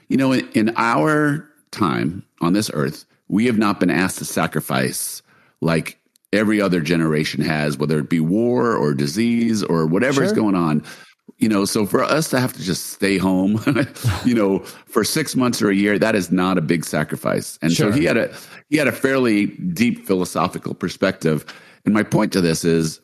you 0.07 0.17
know 0.17 0.31
in, 0.31 0.47
in 0.53 0.71
our 0.77 1.49
time 1.71 2.23
on 2.41 2.53
this 2.53 2.69
earth 2.73 3.05
we 3.27 3.47
have 3.47 3.57
not 3.57 3.79
been 3.79 3.89
asked 3.89 4.19
to 4.19 4.25
sacrifice 4.25 5.23
like 5.61 5.97
every 6.31 6.61
other 6.61 6.79
generation 6.79 7.41
has 7.43 7.75
whether 7.77 7.97
it 7.99 8.09
be 8.09 8.19
war 8.19 8.75
or 8.75 8.93
disease 8.93 9.63
or 9.63 9.87
whatever 9.87 10.23
is 10.23 10.31
going 10.31 10.55
on 10.55 10.83
you 11.37 11.49
know 11.49 11.65
so 11.65 11.85
for 11.85 12.03
us 12.03 12.29
to 12.29 12.39
have 12.39 12.53
to 12.53 12.61
just 12.61 12.87
stay 12.91 13.17
home 13.17 13.59
you 14.25 14.33
know 14.33 14.59
for 14.85 15.03
six 15.03 15.35
months 15.35 15.61
or 15.61 15.69
a 15.69 15.75
year 15.75 15.99
that 15.99 16.15
is 16.15 16.31
not 16.31 16.57
a 16.57 16.61
big 16.61 16.85
sacrifice 16.85 17.59
and 17.61 17.71
Sure. 17.73 17.91
so 17.91 17.97
he 17.97 18.05
had 18.05 18.17
a 18.17 18.33
he 18.69 18.77
had 18.77 18.87
a 18.87 18.91
fairly 18.91 19.47
deep 19.47 20.05
philosophical 20.07 20.73
perspective 20.73 21.45
and 21.85 21.93
my 21.93 22.03
point 22.03 22.31
to 22.33 22.41
this 22.41 22.63
is 22.63 23.01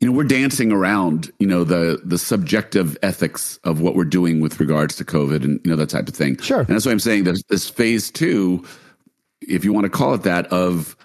you 0.00 0.06
know 0.08 0.12
we're 0.16 0.22
dancing 0.24 0.70
around 0.70 1.32
you 1.40 1.46
know 1.46 1.64
the 1.64 2.00
the 2.04 2.18
subjective 2.18 2.96
ethics 3.02 3.58
of 3.64 3.80
what 3.80 3.96
we're 3.96 4.04
doing 4.04 4.40
with 4.40 4.60
regards 4.60 4.94
to 4.96 5.04
covid 5.04 5.42
and 5.44 5.60
you 5.64 5.70
know 5.70 5.76
that 5.76 5.90
type 5.90 6.06
of 6.08 6.14
thing 6.14 6.38
Sure. 6.38 6.60
and 6.60 6.68
that's 6.68 6.86
why 6.86 6.92
i'm 6.92 7.00
saying 7.00 7.24
this, 7.24 7.42
this 7.48 7.68
phase 7.68 8.10
two 8.10 8.64
if 9.42 9.64
you 9.64 9.72
want 9.72 9.84
to 9.84 9.90
call 9.90 10.14
it 10.14 10.22
that 10.22 10.46
of 10.52 10.96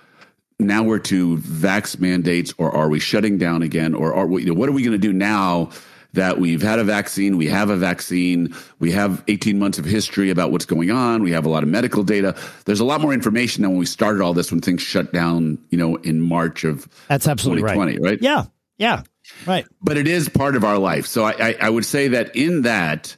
now 0.67 0.83
we're 0.83 0.99
to 0.99 1.37
vax 1.37 1.99
mandates 1.99 2.53
or 2.57 2.71
are 2.75 2.89
we 2.89 2.99
shutting 2.99 3.37
down 3.37 3.61
again 3.61 3.93
or 3.93 4.13
are 4.13 4.27
we, 4.27 4.43
you 4.43 4.47
know, 4.47 4.53
what 4.53 4.69
are 4.69 4.73
we 4.73 4.81
going 4.83 4.93
to 4.93 4.97
do 4.97 5.13
now 5.13 5.69
that 6.13 6.39
we've 6.39 6.61
had 6.61 6.77
a 6.77 6.83
vaccine 6.83 7.37
we 7.37 7.47
have 7.47 7.69
a 7.71 7.75
vaccine 7.75 8.53
we 8.79 8.91
have 8.91 9.23
18 9.27 9.57
months 9.57 9.79
of 9.79 9.85
history 9.85 10.29
about 10.29 10.51
what's 10.51 10.65
going 10.65 10.91
on 10.91 11.23
we 11.23 11.31
have 11.31 11.43
a 11.43 11.49
lot 11.49 11.63
of 11.63 11.69
medical 11.69 12.03
data 12.03 12.35
there's 12.65 12.79
a 12.79 12.85
lot 12.85 13.01
more 13.01 13.13
information 13.13 13.63
than 13.63 13.71
when 13.71 13.79
we 13.79 13.85
started 13.87 14.21
all 14.21 14.33
this 14.33 14.51
when 14.51 14.61
things 14.61 14.81
shut 14.81 15.11
down 15.11 15.57
you 15.71 15.77
know 15.77 15.95
in 15.97 16.21
march 16.21 16.63
of 16.63 16.87
That's 17.07 17.27
absolutely 17.27 17.63
right. 17.63 17.73
2020 17.73 18.07
right 18.07 18.21
Yeah, 18.21 18.45
yeah, 18.77 19.03
right. 19.47 19.65
but 19.81 19.97
it 19.97 20.07
is 20.07 20.29
part 20.29 20.55
of 20.55 20.63
our 20.63 20.77
life. 20.77 21.05
So 21.05 21.23
I, 21.23 21.31
I, 21.39 21.55
I 21.61 21.69
would 21.69 21.85
say 21.85 22.09
that 22.09 22.35
in 22.35 22.63
that, 22.63 23.15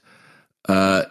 uh, 0.68 1.04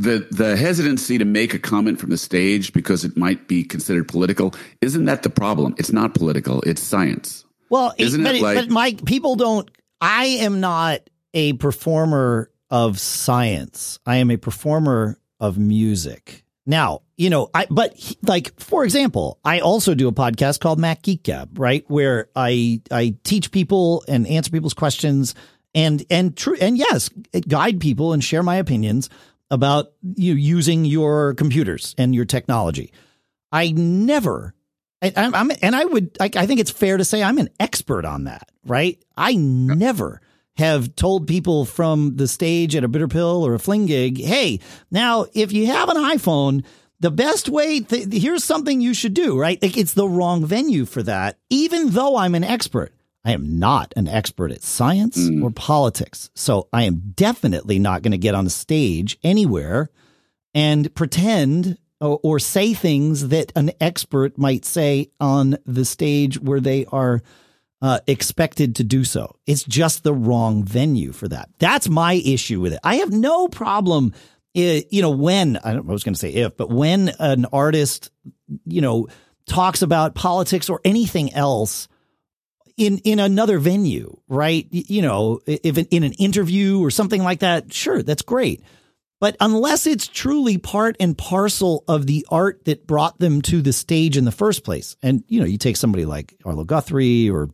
the 0.00 0.26
the 0.30 0.56
hesitancy 0.56 1.18
to 1.18 1.24
make 1.26 1.52
a 1.52 1.58
comment 1.58 2.00
from 2.00 2.08
the 2.10 2.16
stage 2.16 2.72
because 2.72 3.04
it 3.04 3.16
might 3.16 3.46
be 3.48 3.62
considered 3.62 4.08
political 4.08 4.54
isn't 4.80 5.04
that 5.04 5.22
the 5.22 5.30
problem? 5.30 5.74
It's 5.78 5.92
not 5.92 6.14
political. 6.14 6.62
It's 6.62 6.82
science. 6.82 7.44
Well, 7.68 7.94
Isn't 7.98 8.24
but, 8.24 8.34
it 8.34 8.42
like- 8.42 8.56
but 8.56 8.70
Mike, 8.70 9.04
people 9.04 9.36
don't. 9.36 9.70
I 10.00 10.24
am 10.46 10.60
not 10.60 11.00
a 11.34 11.52
performer 11.52 12.50
of 12.70 12.98
science. 12.98 13.98
I 14.06 14.16
am 14.16 14.30
a 14.30 14.38
performer 14.38 15.18
of 15.38 15.58
music. 15.58 16.44
Now, 16.66 17.02
you 17.16 17.28
know, 17.30 17.50
I 17.54 17.66
but 17.70 17.94
he- 17.94 18.16
like 18.22 18.58
for 18.58 18.84
example, 18.84 19.38
I 19.44 19.60
also 19.60 19.94
do 19.94 20.08
a 20.08 20.12
podcast 20.12 20.60
called 20.60 20.78
Mac 20.78 21.02
Geek 21.02 21.22
Gab, 21.24 21.58
right, 21.58 21.84
where 21.88 22.28
I 22.34 22.80
I 22.90 23.16
teach 23.22 23.50
people 23.50 24.02
and 24.08 24.26
answer 24.26 24.50
people's 24.50 24.74
questions 24.74 25.34
and 25.74 26.04
and 26.10 26.36
true 26.36 26.56
and 26.60 26.78
yes, 26.78 27.10
guide 27.46 27.80
people 27.80 28.12
and 28.14 28.24
share 28.24 28.42
my 28.42 28.56
opinions 28.56 29.10
about 29.50 29.92
you 30.02 30.34
using 30.34 30.84
your 30.84 31.34
computers 31.34 31.94
and 31.98 32.14
your 32.14 32.24
technology. 32.24 32.92
I 33.52 33.72
never 33.72 34.54
I, 35.02 35.12
I'm, 35.16 35.34
I'm 35.34 35.50
and 35.62 35.74
I 35.74 35.84
would 35.84 36.18
like 36.20 36.36
I 36.36 36.46
think 36.46 36.60
it's 36.60 36.70
fair 36.70 36.96
to 36.96 37.04
say 37.04 37.22
I'm 37.22 37.38
an 37.38 37.50
expert 37.58 38.04
on 38.04 38.24
that, 38.24 38.50
right? 38.64 39.02
I 39.16 39.34
never 39.34 40.20
have 40.56 40.94
told 40.94 41.26
people 41.26 41.64
from 41.64 42.16
the 42.16 42.28
stage 42.28 42.76
at 42.76 42.84
a 42.84 42.88
bitter 42.88 43.08
pill 43.08 43.46
or 43.46 43.54
a 43.54 43.58
fling 43.58 43.86
gig, 43.86 44.20
hey, 44.20 44.60
now 44.90 45.26
if 45.32 45.52
you 45.52 45.66
have 45.66 45.88
an 45.88 45.96
iPhone, 45.96 46.64
the 47.00 47.10
best 47.10 47.48
way 47.48 47.80
th- 47.80 48.12
here's 48.12 48.44
something 48.44 48.80
you 48.80 48.92
should 48.92 49.14
do, 49.14 49.38
right? 49.38 49.60
Like 49.62 49.78
it's 49.78 49.94
the 49.94 50.08
wrong 50.08 50.44
venue 50.44 50.84
for 50.84 51.02
that, 51.04 51.38
even 51.48 51.90
though 51.90 52.16
I'm 52.16 52.34
an 52.34 52.44
expert. 52.44 52.92
I 53.24 53.32
am 53.32 53.58
not 53.58 53.92
an 53.96 54.08
expert 54.08 54.50
at 54.50 54.62
science 54.62 55.18
mm. 55.18 55.42
or 55.42 55.50
politics. 55.50 56.30
So 56.34 56.68
I 56.72 56.84
am 56.84 57.12
definitely 57.14 57.78
not 57.78 58.02
going 58.02 58.12
to 58.12 58.18
get 58.18 58.34
on 58.34 58.46
a 58.46 58.50
stage 58.50 59.18
anywhere 59.22 59.90
and 60.54 60.92
pretend 60.94 61.78
or, 62.00 62.18
or, 62.22 62.38
say 62.38 62.72
things 62.72 63.28
that 63.28 63.52
an 63.54 63.72
expert 63.78 64.38
might 64.38 64.64
say 64.64 65.10
on 65.20 65.58
the 65.66 65.84
stage 65.84 66.40
where 66.40 66.60
they 66.60 66.86
are 66.86 67.20
uh, 67.82 68.00
expected 68.06 68.76
to 68.76 68.84
do 68.84 69.04
so. 69.04 69.36
It's 69.46 69.64
just 69.64 70.02
the 70.02 70.14
wrong 70.14 70.64
venue 70.64 71.12
for 71.12 71.28
that. 71.28 71.50
That's 71.58 71.90
my 71.90 72.14
issue 72.14 72.58
with 72.58 72.72
it. 72.72 72.80
I 72.82 72.96
have 72.96 73.12
no 73.12 73.48
problem, 73.48 74.14
uh, 74.56 74.80
you 74.90 75.02
know, 75.02 75.10
when 75.10 75.58
I, 75.58 75.72
I 75.72 75.80
was 75.80 76.02
going 76.02 76.14
to 76.14 76.20
say 76.20 76.30
if, 76.30 76.56
but 76.56 76.70
when 76.70 77.10
an 77.18 77.44
artist, 77.52 78.10
you 78.64 78.80
know, 78.80 79.08
talks 79.46 79.82
about 79.82 80.14
politics 80.14 80.70
or 80.70 80.80
anything 80.84 81.34
else 81.34 81.86
in 82.80 82.98
in 82.98 83.18
another 83.18 83.58
venue, 83.58 84.16
right? 84.26 84.66
You 84.70 85.02
know, 85.02 85.40
if 85.46 85.76
in 85.76 86.02
an 86.02 86.14
interview 86.14 86.82
or 86.82 86.90
something 86.90 87.22
like 87.22 87.40
that, 87.40 87.72
sure, 87.72 88.02
that's 88.02 88.22
great. 88.22 88.64
But 89.20 89.36
unless 89.38 89.86
it's 89.86 90.08
truly 90.08 90.56
part 90.56 90.96
and 90.98 91.16
parcel 91.16 91.84
of 91.86 92.06
the 92.06 92.26
art 92.30 92.64
that 92.64 92.86
brought 92.86 93.18
them 93.18 93.42
to 93.42 93.60
the 93.60 93.74
stage 93.74 94.16
in 94.16 94.24
the 94.24 94.32
first 94.32 94.64
place, 94.64 94.96
and 95.02 95.22
you 95.28 95.40
know, 95.40 95.46
you 95.46 95.58
take 95.58 95.76
somebody 95.76 96.06
like 96.06 96.34
Arlo 96.42 96.64
Guthrie 96.64 97.28
or 97.28 97.50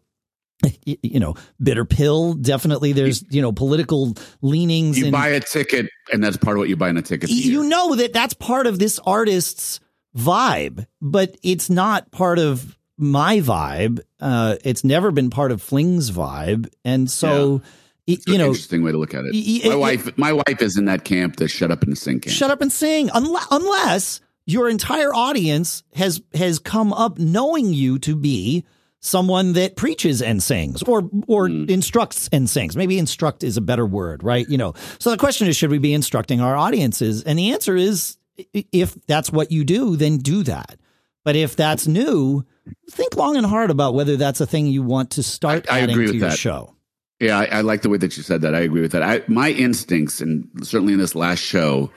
you 0.84 1.18
know, 1.18 1.34
bitter 1.60 1.84
pill. 1.84 2.34
Definitely, 2.34 2.92
there's 2.92 3.24
you 3.28 3.42
know 3.42 3.50
political 3.50 4.14
leanings. 4.42 4.96
You 4.96 5.10
buy 5.10 5.28
a 5.28 5.40
ticket, 5.40 5.90
and 6.12 6.22
that's 6.22 6.36
part 6.36 6.56
of 6.56 6.60
what 6.60 6.68
you 6.68 6.76
buy 6.76 6.88
in 6.88 6.96
a 6.96 7.02
ticket. 7.02 7.30
You 7.30 7.64
know 7.64 7.96
that 7.96 8.12
that's 8.12 8.34
part 8.34 8.68
of 8.68 8.78
this 8.78 9.00
artist's 9.00 9.80
vibe, 10.16 10.86
but 11.02 11.36
it's 11.42 11.68
not 11.68 12.12
part 12.12 12.38
of 12.38 12.75
my 12.98 13.38
vibe. 13.38 14.00
Uh, 14.20 14.56
it's 14.64 14.84
never 14.84 15.10
been 15.10 15.30
part 15.30 15.52
of 15.52 15.62
Fling's 15.62 16.10
vibe, 16.10 16.68
and 16.84 17.10
so. 17.10 17.62
Yeah. 17.62 17.70
It's 18.08 18.24
you 18.28 18.38
know, 18.38 18.46
interesting 18.46 18.84
way 18.84 18.92
to 18.92 18.98
look 18.98 19.14
at 19.14 19.24
it. 19.24 19.34
it 19.34 19.68
my 19.68 19.74
it, 19.74 19.78
wife, 19.78 20.16
my 20.16 20.32
wife 20.32 20.62
is 20.62 20.76
in 20.76 20.84
that 20.84 21.02
camp, 21.02 21.38
the 21.38 21.48
shut 21.48 21.72
up 21.72 21.82
and 21.82 21.98
sing 21.98 22.20
camp. 22.20 22.32
Shut 22.32 22.52
up 22.52 22.60
and 22.60 22.72
sing, 22.72 23.10
unless, 23.12 23.46
unless 23.50 24.20
your 24.46 24.68
entire 24.68 25.12
audience 25.12 25.82
has 25.94 26.22
has 26.34 26.60
come 26.60 26.92
up 26.92 27.18
knowing 27.18 27.72
you 27.72 27.98
to 27.98 28.14
be 28.14 28.64
someone 29.00 29.52
that 29.54 29.76
preaches 29.76 30.22
and 30.22 30.42
sings 30.42 30.82
or 30.84 31.10
or 31.26 31.48
mm. 31.48 31.68
instructs 31.68 32.28
and 32.32 32.48
sings. 32.48 32.76
Maybe 32.76 32.98
instruct 32.98 33.42
is 33.42 33.56
a 33.56 33.60
better 33.60 33.84
word, 33.84 34.22
right? 34.22 34.48
You 34.48 34.58
know. 34.58 34.74
So 34.98 35.10
the 35.10 35.16
question 35.16 35.48
is 35.48 35.56
should 35.56 35.70
we 35.70 35.78
be 35.78 35.92
instructing 35.92 36.40
our 36.40 36.56
audiences? 36.56 37.22
And 37.22 37.38
the 37.38 37.52
answer 37.52 37.76
is 37.76 38.16
if 38.52 38.94
that's 39.06 39.30
what 39.30 39.50
you 39.50 39.64
do, 39.64 39.96
then 39.96 40.18
do 40.18 40.42
that. 40.44 40.78
But 41.24 41.36
if 41.36 41.56
that's 41.56 41.86
new, 41.86 42.44
think 42.90 43.16
long 43.16 43.36
and 43.36 43.46
hard 43.46 43.70
about 43.70 43.94
whether 43.94 44.16
that's 44.16 44.40
a 44.40 44.46
thing 44.46 44.66
you 44.66 44.82
want 44.82 45.10
to 45.12 45.22
start 45.22 45.66
I, 45.70 45.78
I 45.78 45.80
adding 45.82 45.96
to 45.96 46.16
your 46.16 46.30
that. 46.30 46.38
show. 46.38 46.74
Yeah, 47.20 47.38
I, 47.38 47.44
I, 47.46 47.60
like 47.62 47.80
the 47.80 47.88
way 47.88 47.96
that 47.98 48.16
you 48.16 48.22
said 48.22 48.42
that. 48.42 48.54
I 48.54 48.60
agree 48.60 48.82
with 48.82 48.92
that. 48.92 49.02
I, 49.02 49.22
my 49.26 49.50
instincts, 49.50 50.20
and 50.20 50.48
certainly 50.62 50.92
in 50.92 50.98
this 50.98 51.14
last 51.14 51.38
show, 51.38 51.90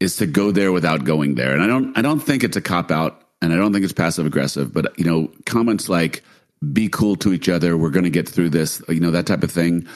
is 0.00 0.16
to 0.16 0.26
go 0.26 0.50
there 0.50 0.72
without 0.72 1.04
going 1.04 1.36
there. 1.36 1.52
And 1.52 1.62
I 1.62 1.68
don't, 1.68 1.96
I 1.96 2.02
don't 2.02 2.18
think 2.18 2.42
it's 2.42 2.56
a 2.56 2.60
cop 2.60 2.90
out, 2.90 3.22
and 3.40 3.52
I 3.52 3.56
don't 3.56 3.72
think 3.72 3.84
it's 3.84 3.92
passive 3.92 4.26
aggressive. 4.26 4.72
But 4.72 4.98
you 4.98 5.04
know, 5.04 5.30
comments 5.46 5.88
like 5.88 6.24
"be 6.72 6.88
cool 6.88 7.14
to 7.16 7.32
each 7.32 7.48
other," 7.48 7.76
"we're 7.76 7.90
going 7.90 8.04
to 8.04 8.10
get 8.10 8.28
through 8.28 8.50
this," 8.50 8.82
you 8.88 8.98
know, 8.98 9.12
that 9.12 9.26
type 9.26 9.44
of 9.44 9.52
thing, 9.52 9.86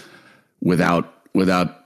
without, 0.60 1.12
without 1.34 1.84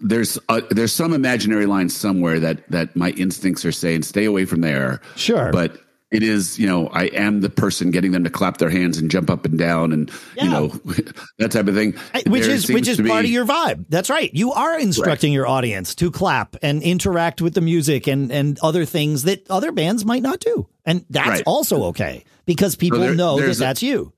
there's 0.00 0.38
a, 0.48 0.62
there's 0.70 0.92
some 0.92 1.12
imaginary 1.12 1.66
line 1.66 1.88
somewhere 1.88 2.40
that 2.40 2.68
that 2.70 2.96
my 2.96 3.10
instincts 3.10 3.64
are 3.64 3.72
saying 3.72 4.02
stay 4.02 4.24
away 4.24 4.44
from 4.44 4.62
there. 4.62 5.00
Sure, 5.16 5.50
but 5.52 5.78
it 6.10 6.22
is 6.22 6.58
you 6.58 6.66
know 6.66 6.88
I 6.88 7.04
am 7.06 7.40
the 7.40 7.50
person 7.50 7.90
getting 7.90 8.12
them 8.12 8.24
to 8.24 8.30
clap 8.30 8.58
their 8.58 8.70
hands 8.70 8.98
and 8.98 9.10
jump 9.10 9.30
up 9.30 9.44
and 9.44 9.58
down 9.58 9.92
and 9.92 10.10
yeah. 10.36 10.44
you 10.44 10.50
know 10.50 10.68
that 11.38 11.52
type 11.52 11.68
of 11.68 11.74
thing. 11.74 11.92
Which 12.26 12.44
there 12.44 12.54
is 12.54 12.68
which 12.68 12.88
is 12.88 13.00
part 13.00 13.24
of 13.24 13.30
your 13.30 13.46
vibe. 13.46 13.86
That's 13.88 14.10
right. 14.10 14.30
You 14.32 14.52
are 14.52 14.78
instructing 14.78 15.32
your 15.32 15.46
audience 15.46 15.94
to 15.96 16.10
clap 16.10 16.56
and 16.62 16.82
interact 16.82 17.40
with 17.40 17.54
the 17.54 17.60
music 17.60 18.06
and 18.06 18.30
and 18.32 18.58
other 18.60 18.84
things 18.84 19.24
that 19.24 19.48
other 19.50 19.72
bands 19.72 20.04
might 20.04 20.22
not 20.22 20.40
do, 20.40 20.68
and 20.84 21.04
that's 21.10 21.28
right. 21.28 21.42
also 21.46 21.84
okay 21.84 22.24
because 22.46 22.76
people 22.76 22.98
so 22.98 23.06
there, 23.06 23.14
know 23.14 23.40
that 23.40 23.56
that's 23.56 23.82
you. 23.82 24.12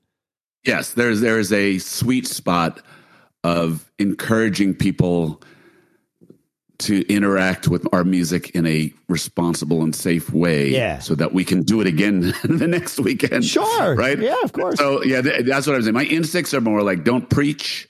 Yes, 0.65 0.91
there's 0.91 1.21
there 1.21 1.39
is 1.39 1.51
a 1.51 1.77
sweet 1.79 2.25
spot 2.27 2.81
of 3.43 3.91
encouraging 3.99 4.73
people 4.73 5.41
to 6.83 7.01
interact 7.07 7.67
with 7.67 7.87
our 7.93 8.03
music 8.03 8.49
in 8.51 8.65
a 8.65 8.93
responsible 9.07 9.81
and 9.81 9.95
safe 9.95 10.31
way 10.31 10.69
yeah. 10.69 10.99
so 10.99 11.15
that 11.15 11.33
we 11.33 11.43
can 11.43 11.63
do 11.63 11.81
it 11.81 11.87
again 11.87 12.33
the 12.43 12.67
next 12.67 12.99
weekend. 12.99 13.45
Sure. 13.45 13.95
Right? 13.95 14.19
Yeah, 14.19 14.41
of 14.43 14.53
course. 14.53 14.77
So, 14.77 15.03
yeah, 15.03 15.21
th- 15.21 15.45
that's 15.45 15.67
what 15.67 15.75
I'm 15.75 15.81
saying. 15.83 15.93
My 15.93 16.05
instincts 16.05 16.53
are 16.53 16.61
more 16.61 16.81
like 16.81 17.03
don't 17.03 17.29
preach, 17.29 17.87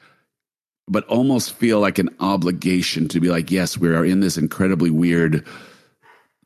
but 0.88 1.06
almost 1.08 1.54
feel 1.54 1.80
like 1.80 2.00
an 2.00 2.10
obligation 2.20 3.08
to 3.10 3.20
be 3.20 3.30
like, 3.30 3.52
yes, 3.52 3.78
we 3.78 3.90
are 3.90 4.06
in 4.06 4.20
this 4.20 4.38
incredibly 4.38 4.90
weird 4.90 5.46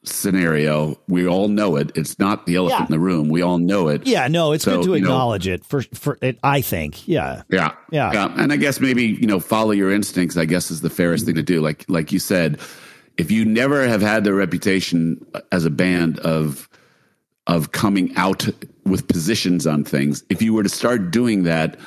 scenario. 0.07 0.99
We 1.07 1.27
all 1.27 1.47
know 1.47 1.75
it. 1.75 1.91
It's 1.95 2.17
not 2.19 2.45
the 2.45 2.55
elephant 2.55 2.81
yeah. 2.81 2.85
in 2.85 2.91
the 2.91 2.99
room. 2.99 3.29
We 3.29 3.41
all 3.41 3.57
know 3.57 3.87
it. 3.87 4.05
Yeah, 4.05 4.27
no, 4.27 4.51
it's 4.51 4.63
so, 4.63 4.77
good 4.77 4.85
to 4.85 4.93
acknowledge 4.95 5.47
know, 5.47 5.53
it 5.53 5.65
for 5.65 5.81
for 5.81 6.17
it, 6.21 6.39
I 6.43 6.61
think. 6.61 7.07
Yeah. 7.07 7.43
yeah. 7.49 7.73
Yeah. 7.91 8.11
Yeah. 8.13 8.33
And 8.37 8.51
I 8.51 8.57
guess 8.57 8.79
maybe, 8.79 9.03
you 9.03 9.27
know, 9.27 9.39
follow 9.39 9.71
your 9.71 9.91
instincts, 9.91 10.37
I 10.37 10.45
guess 10.45 10.71
is 10.71 10.81
the 10.81 10.89
fairest 10.89 11.25
thing 11.25 11.35
to 11.35 11.43
do. 11.43 11.61
Like 11.61 11.85
like 11.87 12.11
you 12.11 12.19
said, 12.19 12.59
if 13.17 13.31
you 13.31 13.45
never 13.45 13.87
have 13.87 14.01
had 14.01 14.23
the 14.23 14.33
reputation 14.33 15.25
as 15.51 15.65
a 15.65 15.69
band 15.69 16.19
of 16.19 16.69
of 17.47 17.71
coming 17.71 18.15
out 18.15 18.47
with 18.85 19.07
positions 19.07 19.65
on 19.65 19.83
things, 19.83 20.23
if 20.29 20.41
you 20.41 20.53
were 20.53 20.63
to 20.63 20.69
start 20.69 21.11
doing 21.11 21.43
that, 21.43 21.79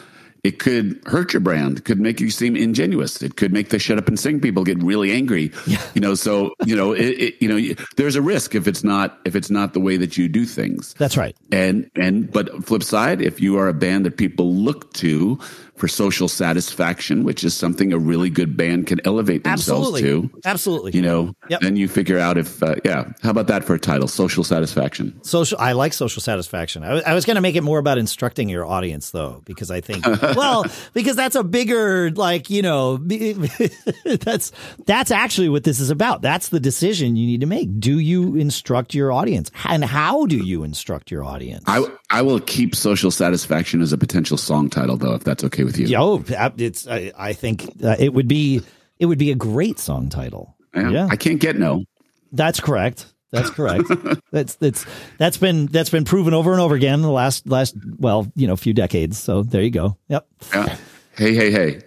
it 0.43 0.59
could 0.59 1.01
hurt 1.07 1.33
your 1.33 1.41
brand. 1.41 1.79
It 1.79 1.85
could 1.85 2.01
make 2.01 2.21
you 2.21 2.31
seem 2.31 2.57
ingenuous. 2.57 3.23
It 3.23 3.37
could 3.37 3.53
make 3.53 3.71
the 3.71 3.79
shut 3.79 3.99
up 3.99 4.09
and 4.09 4.19
sing 4.19 4.41
people 4.41 4.65
get 4.65 4.83
really 4.83 5.13
angry. 5.13 5.53
Yeah. 5.67 5.83
You 5.95 6.01
know, 6.01 6.15
so 6.15 6.55
you 6.65 6.75
know, 6.77 6.93
it, 6.93 7.09
it, 7.09 7.43
you 7.43 7.49
know, 7.49 7.75
there's 7.97 8.17
a 8.17 8.23
risk 8.23 8.55
if 8.55 8.67
it's 8.67 8.83
not 8.83 9.21
if 9.25 9.37
it's 9.37 9.51
not 9.51 9.73
the 9.73 9.81
way 9.81 9.97
that 9.97 10.17
you 10.17 10.29
do 10.29 10.47
things. 10.47 10.95
That's 10.95 11.17
right. 11.17 11.37
And 11.53 11.91
and 11.97 12.31
but 12.31 12.65
flip 12.65 12.83
side, 12.83 13.21
if 13.21 13.41
you 13.41 13.59
are 13.59 13.69
a 13.69 13.75
band 13.75 14.07
that 14.07 14.17
people 14.17 14.55
look 14.55 14.93
to 14.95 15.39
for 15.81 15.89
social 15.89 16.29
satisfaction, 16.29 17.25
which 17.25 17.43
is 17.43 17.57
something 17.57 17.93
a 17.93 17.99
really 17.99 18.29
good 18.29 18.57
band 18.57 18.87
can 18.87 19.01
elevate 19.07 19.45
themselves 19.45 19.89
Absolutely. 19.89 20.29
to. 20.29 20.41
Absolutely. 20.45 20.93
You 20.93 21.03
know, 21.03 21.35
yep. 21.49 21.61
then 21.61 21.77
you 21.77 21.89
figure 21.89 22.19
out 22.19 22.37
if, 22.37 22.63
uh, 22.63 22.77
yeah, 22.85 23.11
how 23.23 23.31
about 23.31 23.47
that 23.47 23.65
for 23.65 23.75
a 23.75 23.79
title? 23.79 24.07
Social 24.07 24.45
satisfaction. 24.45 25.19
Social. 25.25 25.59
I 25.59 25.73
like 25.73 25.95
social 25.95 26.21
satisfaction. 26.21 26.85
I, 26.85 27.01
I 27.01 27.15
was 27.15 27.25
going 27.25 27.37
to 27.37 27.41
make 27.41 27.57
it 27.57 27.63
more 27.63 27.79
about 27.79 27.97
instructing 27.97 28.51
your 28.51 28.67
audience 28.67 29.11
though, 29.11 29.43
because 29.47 29.71
I 29.71 29.81
think, 29.81 30.07
well, 30.37 30.67
because 30.93 31.17
that's 31.17 31.35
a 31.35 31.43
bigger, 31.43 32.11
like, 32.11 32.51
you 32.51 32.61
know, 32.61 32.99
that's, 34.05 34.53
that's 34.85 35.11
actually 35.11 35.49
what 35.49 35.65
this 35.65 35.81
is 35.81 35.89
about. 35.89 36.21
That's 36.21 36.51
the 36.51 36.61
decision 36.61 37.17
you 37.17 37.27
need 37.27 37.41
to 37.41 37.47
make. 37.47 37.81
Do 37.81 37.99
you 37.99 38.37
instruct 38.37 38.95
your 38.95 39.13
audience 39.13 39.51
and 39.65 39.83
how 39.83 40.27
do 40.27 40.37
you 40.37 40.63
instruct 40.63 41.11
your 41.11 41.25
audience? 41.25 41.65
I, 41.67 41.87
I 42.11 42.21
will 42.21 42.41
keep 42.41 42.75
social 42.75 43.11
satisfaction 43.11 43.81
as 43.81 43.95
a 43.95 43.99
potential 43.99 44.37
song 44.37 44.69
title 44.69 44.99
though, 44.99 45.15
if 45.15 45.25
that's 45.25 45.43
okay 45.45 45.65
with 45.65 45.70
you. 45.79 45.87
Yo, 45.87 46.25
it's. 46.57 46.87
I, 46.87 47.13
I 47.17 47.33
think 47.33 47.65
uh, 47.83 47.97
it 47.99 48.13
would 48.13 48.29
be 48.29 48.63
it 48.99 49.07
would 49.07 49.19
be 49.19 49.31
a 49.31 49.35
great 49.35 49.79
song 49.79 50.09
title. 50.09 50.57
Yeah, 50.75 50.91
yeah. 50.91 51.09
I 51.11 51.17
can't 51.17 51.41
get 51.41 51.57
no. 51.57 51.85
That's 52.33 52.61
correct. 52.61 53.07
That's 53.33 53.51
correct. 53.51 53.85
that's 54.33 54.57
that's 54.57 54.87
that's 55.19 55.37
been 55.37 55.67
that's 55.67 55.91
been 55.91 56.05
proven 56.05 56.35
over 56.35 56.53
and 56.53 56.61
over 56.61 56.75
again 56.75 57.03
the 57.03 57.11
last 57.11 57.49
last 57.49 57.77
well 57.99 58.31
you 58.35 58.47
know 58.47 58.57
few 58.57 58.73
decades. 58.73 59.19
So 59.19 59.43
there 59.43 59.63
you 59.63 59.71
go. 59.71 59.97
Yep. 60.09 60.27
Yeah. 60.53 60.77
Hey 61.17 61.35
hey 61.35 61.51
hey. 61.51 61.81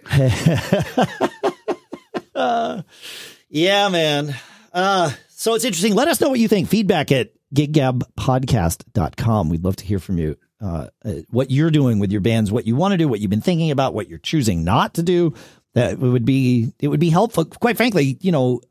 uh, 2.34 2.82
yeah, 3.48 3.88
man. 3.88 4.34
Uh, 4.72 5.12
so 5.28 5.54
it's 5.54 5.64
interesting. 5.64 5.94
Let 5.94 6.08
us 6.08 6.20
know 6.20 6.30
what 6.30 6.38
you 6.38 6.48
think. 6.48 6.68
Feedback 6.68 7.12
at 7.12 7.30
giggabpodcast.com. 7.54 9.48
We'd 9.48 9.64
love 9.64 9.76
to 9.76 9.84
hear 9.84 9.98
from 9.98 10.18
you. 10.18 10.36
Uh, 10.64 10.88
uh, 11.04 11.12
what 11.28 11.50
you're 11.50 11.70
doing 11.70 11.98
with 11.98 12.10
your 12.10 12.22
bands, 12.22 12.50
what 12.50 12.66
you 12.66 12.74
want 12.74 12.92
to 12.92 12.96
do, 12.96 13.06
what 13.06 13.20
you've 13.20 13.30
been 13.30 13.42
thinking 13.42 13.70
about, 13.70 13.92
what 13.92 14.08
you're 14.08 14.18
choosing 14.18 14.64
not 14.64 14.94
to 14.94 15.02
do. 15.02 15.34
That 15.74 15.98
would 15.98 16.24
be 16.24 16.72
it 16.80 16.88
would 16.88 17.00
be 17.00 17.10
helpful. 17.10 17.44
Quite 17.44 17.76
frankly, 17.76 18.16
you 18.22 18.32
know, 18.32 18.62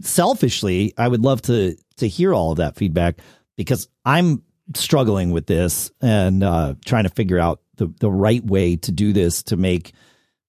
selfishly, 0.00 0.92
I 0.98 1.08
would 1.08 1.22
love 1.22 1.40
to 1.42 1.74
to 1.96 2.08
hear 2.08 2.34
all 2.34 2.50
of 2.50 2.58
that 2.58 2.76
feedback 2.76 3.20
because 3.56 3.88
I'm 4.04 4.42
struggling 4.74 5.30
with 5.30 5.46
this 5.46 5.90
and 6.02 6.44
uh, 6.44 6.74
trying 6.84 7.04
to 7.04 7.10
figure 7.10 7.38
out 7.38 7.62
the 7.76 7.86
the 7.98 8.10
right 8.10 8.44
way 8.44 8.76
to 8.76 8.92
do 8.92 9.14
this 9.14 9.42
to 9.44 9.56
make 9.56 9.92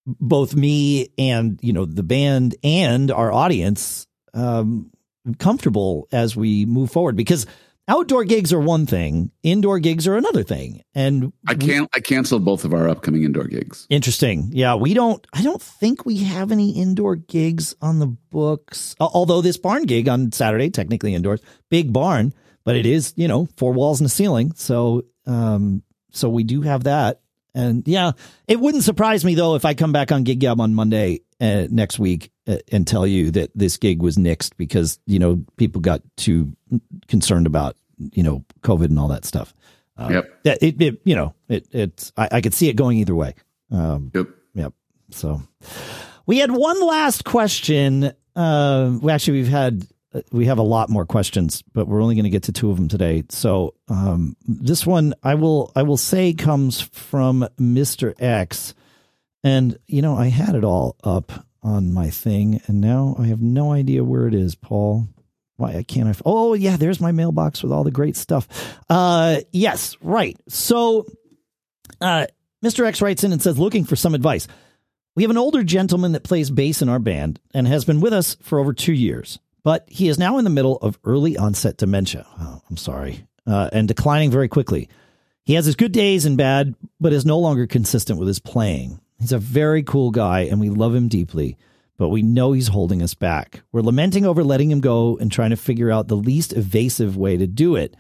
both 0.06 0.54
me 0.54 1.10
and 1.18 1.60
you 1.62 1.72
know 1.72 1.86
the 1.86 2.04
band 2.04 2.56
and 2.62 3.10
our 3.10 3.32
audience 3.32 4.06
um, 4.34 4.92
comfortable 5.38 6.10
as 6.12 6.36
we 6.36 6.66
move 6.66 6.92
forward 6.92 7.16
because 7.16 7.46
outdoor 7.90 8.24
gigs 8.24 8.54
are 8.54 8.60
one 8.60 8.86
thing, 8.86 9.32
indoor 9.44 9.80
gigs 9.80 10.08
are 10.08 10.16
another 10.16 10.44
thing. 10.44 10.82
And 10.96 11.34
I 11.48 11.56
can't. 11.56 11.90
I 11.94 12.00
canceled 12.00 12.46
both 12.46 12.64
of 12.64 12.74
our 12.74 12.88
upcoming 12.88 13.24
indoor 13.24 13.46
gigs. 13.46 13.88
Interesting. 13.90 14.50
Yeah, 14.54 14.76
we 14.76 14.94
don't. 14.94 15.26
I 15.34 15.42
don't 15.42 15.62
think 15.62 16.06
we 16.06 16.20
have 16.20 16.52
any 16.52 16.72
indoor 16.72 17.16
gigs 17.16 17.76
on 17.82 18.00
the 18.00 18.08
books. 18.08 18.96
Although 19.00 19.42
this 19.42 19.58
barn 19.58 19.84
gig 19.84 20.08
on 20.08 20.32
Saturday, 20.32 20.70
technically 20.70 21.14
indoors, 21.14 21.42
big 21.70 21.92
barn, 21.92 22.34
but 22.64 22.76
it 22.76 22.86
is 22.86 23.14
you 23.18 23.28
know 23.28 23.48
four 23.58 23.74
walls 23.74 24.00
and 24.00 24.06
a 24.06 24.10
ceiling. 24.10 24.54
So, 24.56 25.04
um, 25.26 25.84
so 26.12 26.30
we 26.30 26.44
do 26.44 26.62
have 26.62 26.86
that. 26.86 27.22
And 27.56 27.86
yeah, 27.88 28.12
it 28.48 28.60
wouldn't 28.60 28.84
surprise 28.84 29.26
me 29.26 29.36
though 29.36 29.56
if 29.56 29.66
I 29.66 29.74
come 29.74 29.92
back 29.92 30.12
on 30.12 30.24
Gig 30.24 30.40
Gab 30.40 30.62
on 30.62 30.76
Monday 30.76 31.22
uh, 31.40 31.68
next 31.70 32.00
week 32.00 32.32
uh, 32.48 32.58
and 32.72 32.86
tell 32.86 33.08
you 33.08 33.32
that 33.32 33.52
this 33.56 33.78
gig 33.78 34.02
was 34.02 34.18
nixed 34.18 34.52
because 34.58 35.00
you 35.06 35.20
know 35.20 35.44
people 35.58 35.82
got 35.82 36.02
too 36.18 36.52
concerned 37.08 37.48
about 37.48 37.76
you 37.98 38.24
know 38.24 38.44
COVID 38.62 38.86
and 38.86 39.00
all 39.00 39.10
that 39.10 39.26
stuff. 39.26 39.54
Uh, 39.98 40.10
yep. 40.12 40.44
That 40.44 40.64
it, 40.64 40.82
it, 40.82 41.02
you 41.04 41.16
know 41.16 41.34
it 41.48 41.68
it's 41.72 42.12
I, 42.18 42.30
I, 42.34 42.42
could 42.42 42.54
see 42.54 42.70
it 42.70 42.76
going 42.76 42.98
either 42.98 43.16
way. 43.16 43.36
Um, 43.72 44.12
yep. 44.14 44.28
Yep. 44.56 44.74
So 45.12 45.42
we 46.26 46.38
had 46.38 46.52
one 46.52 46.82
last 46.82 47.26
question. 47.26 48.14
Uh, 48.36 48.98
we 49.02 49.12
actually 49.12 49.40
we've 49.40 49.48
had 49.50 49.86
we 50.32 50.46
have 50.46 50.58
a 50.58 50.64
lot 50.64 50.90
more 50.90 51.06
questions, 51.06 51.64
but 51.74 51.88
we're 51.88 52.02
only 52.02 52.16
going 52.16 52.24
to 52.24 52.30
get 52.30 52.44
to 52.44 52.52
two 52.52 52.72
of 52.72 52.78
them 52.78 52.88
today. 52.88 53.24
So 53.30 53.76
um, 53.88 54.36
this 54.48 54.86
one 54.86 55.14
I 55.24 55.36
will 55.36 55.72
I 55.76 55.84
will 55.84 55.98
say 55.98 56.34
comes 56.34 56.82
from 56.82 57.48
Mister 57.58 58.16
X, 58.20 58.74
and 59.44 59.78
you 59.88 60.02
know 60.02 60.16
I 60.16 60.28
had 60.28 60.56
it 60.56 60.64
all 60.64 60.96
up 61.04 61.46
on 61.62 61.94
my 61.94 62.10
thing, 62.10 62.62
and 62.68 62.82
now 62.82 63.16
I 63.20 63.28
have 63.28 63.42
no 63.42 63.72
idea 63.72 64.04
where 64.04 64.28
it 64.28 64.34
is, 64.34 64.56
Paul. 64.56 65.08
Why 65.58 65.76
I 65.76 65.84
can't 65.84 66.08
I? 66.08 66.20
Oh 66.26 66.54
yeah, 66.54 66.78
there's 66.78 67.02
my 67.02 67.12
mailbox 67.12 67.62
with 67.62 67.72
all 67.72 67.84
the 67.84 67.92
great 67.92 68.16
stuff. 68.16 68.48
Uh, 68.90 69.42
yes, 69.52 69.98
right. 70.02 70.38
So, 70.48 71.06
uh, 72.00 72.28
Mr. 72.64 72.86
X 72.86 73.02
writes 73.02 73.24
in 73.24 73.34
and 73.34 73.42
says, 73.42 73.60
looking 73.60 73.86
for 73.86 73.96
some 73.96 74.16
advice. 74.16 74.48
We 75.16 75.24
have 75.24 75.32
an 75.32 75.38
older 75.38 75.64
gentleman 75.64 76.14
that 76.14 76.24
plays 76.24 76.50
bass 76.50 76.82
in 76.82 76.88
our 76.88 77.00
band 77.00 77.42
and 77.54 77.68
has 77.68 77.84
been 77.84 78.00
with 78.00 78.14
us 78.14 78.38
for 78.42 78.58
over 78.58 78.72
two 78.72 78.94
years, 78.94 79.38
but 79.64 79.86
he 79.90 80.08
is 80.08 80.18
now 80.18 80.38
in 80.38 80.46
the 80.46 80.50
middle 80.50 80.78
of 80.78 80.98
early 81.04 81.36
onset 81.36 81.76
dementia. 81.76 82.26
Oh, 82.40 82.62
I'm 82.70 82.78
sorry, 82.78 83.26
uh, 83.46 83.70
and 83.74 83.88
declining 83.88 84.32
very 84.32 84.48
quickly. 84.48 84.88
He 85.44 85.56
has 85.56 85.66
his 85.66 85.76
good 85.76 85.92
days 85.92 86.26
and 86.26 86.38
bad, 86.38 86.76
but 87.02 87.12
is 87.12 87.26
no 87.26 87.40
longer 87.40 87.68
consistent 87.68 88.18
with 88.18 88.28
his 88.30 88.40
playing. 88.40 89.02
He's 89.20 89.32
a 89.32 89.38
very 89.38 89.84
cool 89.84 90.12
guy, 90.12 90.42
and 90.42 90.60
we 90.60 90.70
love 90.70 90.96
him 90.96 91.08
deeply 91.08 91.58
but 92.00 92.10
we 92.10 92.22
know 92.22 92.54
he's 92.54 92.70
holding 92.70 93.04
us 93.04 93.14
back. 93.14 93.62
We're 93.74 93.82
lamenting 93.82 94.26
over 94.26 94.42
letting 94.42 94.72
him 94.72 94.80
go 94.80 95.18
and 95.18 95.30
trying 95.30 95.50
to 95.50 95.58
figure 95.58 95.92
out 95.92 96.08
the 96.08 96.16
least 96.16 96.54
evasive 96.54 97.18
way 97.18 97.36
to 97.36 97.46
do 97.46 97.76
it. 97.76 97.96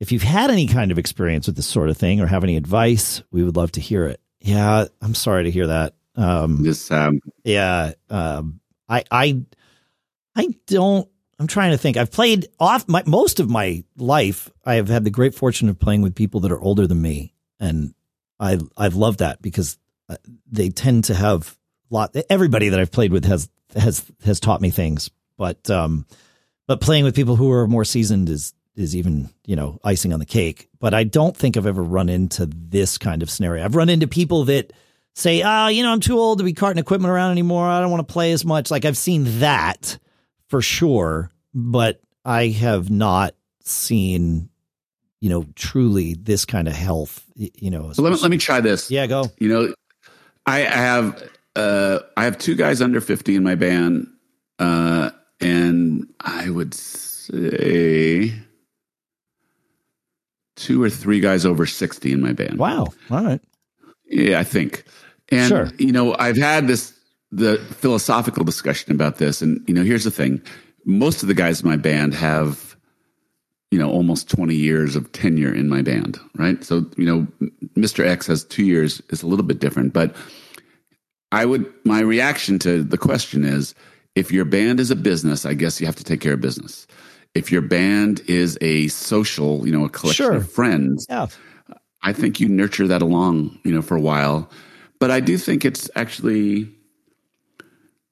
If 0.00 0.12
you've 0.12 0.22
had 0.22 0.50
any 0.50 0.66
kind 0.66 0.92
of 0.92 0.98
experience 0.98 1.46
with 1.46 1.56
this 1.56 1.66
sort 1.66 1.88
of 1.88 1.96
thing 1.96 2.20
or 2.20 2.26
have 2.26 2.44
any 2.44 2.56
advice, 2.56 3.22
we 3.32 3.42
would 3.42 3.56
love 3.56 3.72
to 3.72 3.80
hear 3.80 4.04
it. 4.04 4.20
Yeah, 4.40 4.84
I'm 5.00 5.14
sorry 5.14 5.44
to 5.44 5.50
hear 5.50 5.66
that. 5.68 5.94
Um, 6.14 6.62
this, 6.62 6.90
um, 6.90 7.20
yeah, 7.42 7.92
um, 8.10 8.60
I, 8.86 9.02
I, 9.10 9.42
I 10.36 10.48
don't. 10.66 11.08
I'm 11.40 11.46
trying 11.46 11.70
to 11.70 11.78
think. 11.78 11.96
I've 11.96 12.12
played 12.12 12.48
off 12.60 12.86
my 12.86 13.02
most 13.06 13.40
of 13.40 13.48
my 13.48 13.82
life. 13.96 14.50
I 14.64 14.74
have 14.74 14.88
had 14.88 15.04
the 15.04 15.10
great 15.10 15.34
fortune 15.34 15.68
of 15.68 15.78
playing 15.78 16.02
with 16.02 16.14
people 16.14 16.40
that 16.40 16.52
are 16.52 16.60
older 16.60 16.86
than 16.86 17.00
me, 17.00 17.32
and 17.58 17.94
I 18.38 18.58
I've 18.76 18.96
loved 18.96 19.20
that 19.20 19.40
because 19.40 19.78
uh, 20.08 20.16
they 20.50 20.70
tend 20.70 21.04
to 21.04 21.14
have 21.14 21.56
lot 21.90 22.14
everybody 22.30 22.70
that 22.70 22.80
I've 22.80 22.92
played 22.92 23.12
with 23.12 23.24
has 23.24 23.48
has 23.76 24.04
has 24.24 24.40
taught 24.40 24.60
me 24.60 24.70
things, 24.70 25.10
but 25.36 25.68
um, 25.70 26.06
but 26.66 26.80
playing 26.80 27.04
with 27.04 27.14
people 27.14 27.36
who 27.36 27.50
are 27.50 27.66
more 27.66 27.84
seasoned 27.84 28.28
is 28.28 28.54
is 28.76 28.96
even 28.96 29.28
you 29.44 29.56
know 29.56 29.78
icing 29.84 30.12
on 30.12 30.20
the 30.20 30.26
cake. 30.26 30.68
But 30.78 30.94
I 30.94 31.04
don't 31.04 31.36
think 31.36 31.56
I've 31.56 31.66
ever 31.66 31.82
run 31.82 32.08
into 32.08 32.46
this 32.46 32.98
kind 32.98 33.22
of 33.22 33.30
scenario. 33.30 33.64
I've 33.64 33.74
run 33.74 33.88
into 33.88 34.06
people 34.06 34.44
that 34.44 34.72
say, 35.14 35.42
"Ah, 35.42 35.66
oh, 35.66 35.68
you 35.68 35.82
know, 35.82 35.92
I'm 35.92 36.00
too 36.00 36.18
old 36.18 36.38
to 36.38 36.44
be 36.44 36.52
carting 36.52 36.80
equipment 36.80 37.12
around 37.12 37.32
anymore. 37.32 37.66
I 37.66 37.80
don't 37.80 37.90
want 37.90 38.06
to 38.06 38.12
play 38.12 38.32
as 38.32 38.44
much." 38.44 38.70
Like 38.70 38.84
I've 38.84 38.96
seen 38.96 39.40
that 39.40 39.98
for 40.48 40.62
sure, 40.62 41.30
but 41.52 42.00
I 42.24 42.48
have 42.48 42.90
not 42.90 43.34
seen 43.64 44.48
you 45.20 45.28
know 45.28 45.44
truly 45.54 46.14
this 46.14 46.44
kind 46.44 46.68
of 46.68 46.74
health. 46.74 47.24
You 47.34 47.70
know, 47.70 47.92
so 47.92 48.02
let 48.02 48.12
me 48.12 48.18
let 48.20 48.30
me 48.30 48.38
try 48.38 48.60
this. 48.60 48.90
Yeah, 48.90 49.06
go. 49.06 49.24
You 49.38 49.48
know, 49.48 49.74
I 50.48 50.58
have 50.60 51.30
uh, 51.56 52.00
I 52.16 52.24
have 52.24 52.38
two 52.38 52.54
guys 52.54 52.80
under 52.80 53.00
50 53.00 53.34
in 53.36 53.42
my 53.42 53.54
band. 53.54 54.06
Uh, 54.58 55.10
and 55.40 56.06
I 56.20 56.50
would 56.50 56.74
say 56.74 58.32
two 60.56 60.82
or 60.82 60.90
three 60.90 61.20
guys 61.20 61.44
over 61.44 61.66
60 61.66 62.12
in 62.12 62.20
my 62.20 62.32
band. 62.32 62.58
Wow. 62.58 62.88
All 63.10 63.24
right. 63.24 63.40
Yeah, 64.06 64.40
I 64.40 64.44
think. 64.44 64.84
And, 65.30 65.48
sure. 65.48 65.70
you 65.78 65.92
know, 65.92 66.16
I've 66.18 66.36
had 66.36 66.66
this, 66.66 66.94
the 67.30 67.58
philosophical 67.58 68.44
discussion 68.44 68.92
about 68.92 69.18
this. 69.18 69.42
And, 69.42 69.62
you 69.68 69.74
know, 69.74 69.82
here's 69.82 70.04
the 70.04 70.10
thing 70.10 70.42
most 70.84 71.22
of 71.22 71.28
the 71.28 71.34
guys 71.34 71.60
in 71.60 71.68
my 71.68 71.76
band 71.76 72.14
have, 72.14 72.67
you 73.70 73.78
know, 73.78 73.90
almost 73.90 74.30
20 74.30 74.54
years 74.54 74.96
of 74.96 75.12
tenure 75.12 75.54
in 75.54 75.68
my 75.68 75.82
band, 75.82 76.18
right? 76.36 76.62
So, 76.64 76.86
you 76.96 77.04
know, 77.04 77.26
Mr. 77.76 78.06
X 78.06 78.26
has 78.26 78.44
two 78.44 78.64
years, 78.64 79.02
is 79.10 79.22
a 79.22 79.26
little 79.26 79.44
bit 79.44 79.58
different, 79.58 79.92
but, 79.92 80.14
I 81.30 81.44
would, 81.44 81.70
my 81.84 82.00
reaction 82.00 82.58
to 82.60 82.82
the 82.82 82.98
question 82.98 83.44
is 83.44 83.74
if 84.14 84.32
your 84.32 84.44
band 84.44 84.80
is 84.80 84.90
a 84.90 84.96
business, 84.96 85.44
I 85.44 85.54
guess 85.54 85.80
you 85.80 85.86
have 85.86 85.96
to 85.96 86.04
take 86.04 86.20
care 86.20 86.34
of 86.34 86.40
business. 86.40 86.86
If 87.34 87.52
your 87.52 87.60
band 87.60 88.22
is 88.26 88.56
a 88.60 88.88
social, 88.88 89.66
you 89.66 89.72
know, 89.72 89.84
a 89.84 89.90
collection 89.90 90.26
sure. 90.26 90.36
of 90.36 90.50
friends, 90.50 91.06
yeah. 91.08 91.26
I 92.02 92.12
think 92.12 92.40
you 92.40 92.48
nurture 92.48 92.86
that 92.88 93.02
along, 93.02 93.58
you 93.64 93.72
know, 93.72 93.82
for 93.82 93.96
a 93.96 94.00
while. 94.00 94.50
But 94.98 95.10
I 95.10 95.20
do 95.20 95.36
think 95.36 95.64
it's 95.64 95.90
actually 95.94 96.72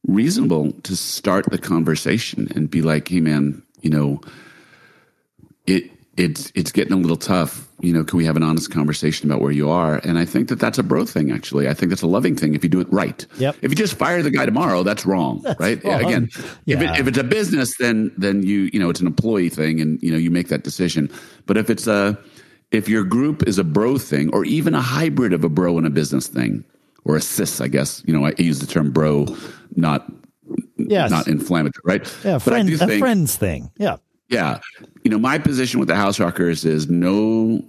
reasonable 0.07 0.73
to 0.83 0.95
start 0.97 1.47
the 1.51 1.59
conversation 1.59 2.49
and 2.55 2.71
be 2.71 2.83
like, 2.83 3.09
hey, 3.09 3.21
man, 3.21 3.63
you 3.81 3.91
know, 3.91 4.21
it's 6.17 6.51
it's 6.55 6.73
getting 6.73 6.93
a 6.93 6.97
little 6.97 7.17
tough. 7.17 7.69
You 7.81 7.93
know, 7.93 8.05
can 8.05 8.17
we 8.17 8.25
have 8.25 8.37
an 8.37 8.43
honest 8.43 8.71
conversation 8.71 9.31
about 9.31 9.43
where 9.43 9.53
you 9.53 9.69
are? 9.69 9.97
And 9.99 10.19
I 10.19 10.25
think 10.25 10.49
that 10.49 10.59
that's 10.59 10.79
a 10.79 10.83
bro 10.83 11.05
thing. 11.05 11.31
Actually, 11.31 11.69
I 11.69 11.75
think 11.75 11.91
that's 11.91 12.03
a 12.03 12.07
loving 12.07 12.35
thing 12.35 12.55
if 12.55 12.65
you 12.65 12.71
do 12.71 12.81
it 12.81 12.91
right. 12.91 13.27
Yep. 13.39 13.57
If 13.61 13.71
you 13.71 13.77
just 13.77 13.95
fire 13.95 14.23
the 14.23 14.31
guy 14.31 14.47
tomorrow, 14.47 14.83
that's 14.83 15.05
wrong, 15.05 15.41
that's 15.43 15.61
right? 15.61 15.83
Wrong. 15.85 16.05
Again, 16.05 16.29
yeah. 16.65 16.77
if, 16.77 16.83
it, 16.83 17.01
if 17.01 17.07
it's 17.09 17.19
a 17.19 17.25
business, 17.25 17.77
then 17.79 18.13
then 18.17 18.43
you 18.43 18.71
you 18.73 18.81
know 18.81 18.89
it's 18.89 19.01
an 19.01 19.07
employee 19.07 19.51
thing, 19.51 19.81
and 19.81 20.03
you 20.03 20.11
know 20.11 20.19
you 20.19 20.31
make 20.31 20.49
that 20.49 20.65
decision. 20.65 21.11
But 21.45 21.59
if 21.59 21.69
it's 21.69 21.87
a 21.87 22.19
if 22.71 22.89
your 22.89 23.05
group 23.05 23.47
is 23.47 23.59
a 23.59 23.65
bro 23.65 23.99
thing, 23.99 24.33
or 24.33 24.45
even 24.45 24.75
a 24.75 24.81
hybrid 24.81 25.33
of 25.33 25.45
a 25.45 25.49
bro 25.49 25.77
and 25.77 25.87
a 25.87 25.91
business 25.91 26.29
thing, 26.29 26.65
or 27.05 27.17
a 27.17 27.21
cis, 27.21 27.61
I 27.61 27.69
guess 27.69 28.03
you 28.07 28.19
know 28.19 28.25
I 28.25 28.33
use 28.39 28.61
the 28.61 28.67
term 28.67 28.91
bro, 28.91 29.27
not 29.77 30.11
yes. 30.79 31.11
not 31.11 31.29
inflammatory, 31.29 31.83
right? 31.85 32.17
Yeah, 32.25 32.39
friend, 32.39 32.71
a 32.71 32.79
think, 32.79 33.01
friends 33.01 33.37
thing. 33.37 33.71
Yeah. 33.77 33.97
Yeah. 34.29 34.61
You 35.05 35.11
know, 35.11 35.19
my 35.19 35.39
position 35.39 35.81
with 35.81 35.89
the 35.89 35.97
House 35.97 36.19
Rockers 36.19 36.65
is 36.65 36.89
no 36.89 37.63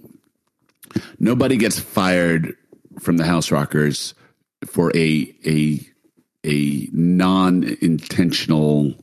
nobody 1.18 1.56
gets 1.56 1.78
fired 1.78 2.56
from 3.00 3.16
the 3.16 3.24
House 3.24 3.50
Rockers 3.50 4.14
for 4.66 4.94
a 4.96 5.34
a 5.46 5.80
a 6.44 6.88
non-intentional 6.92 8.94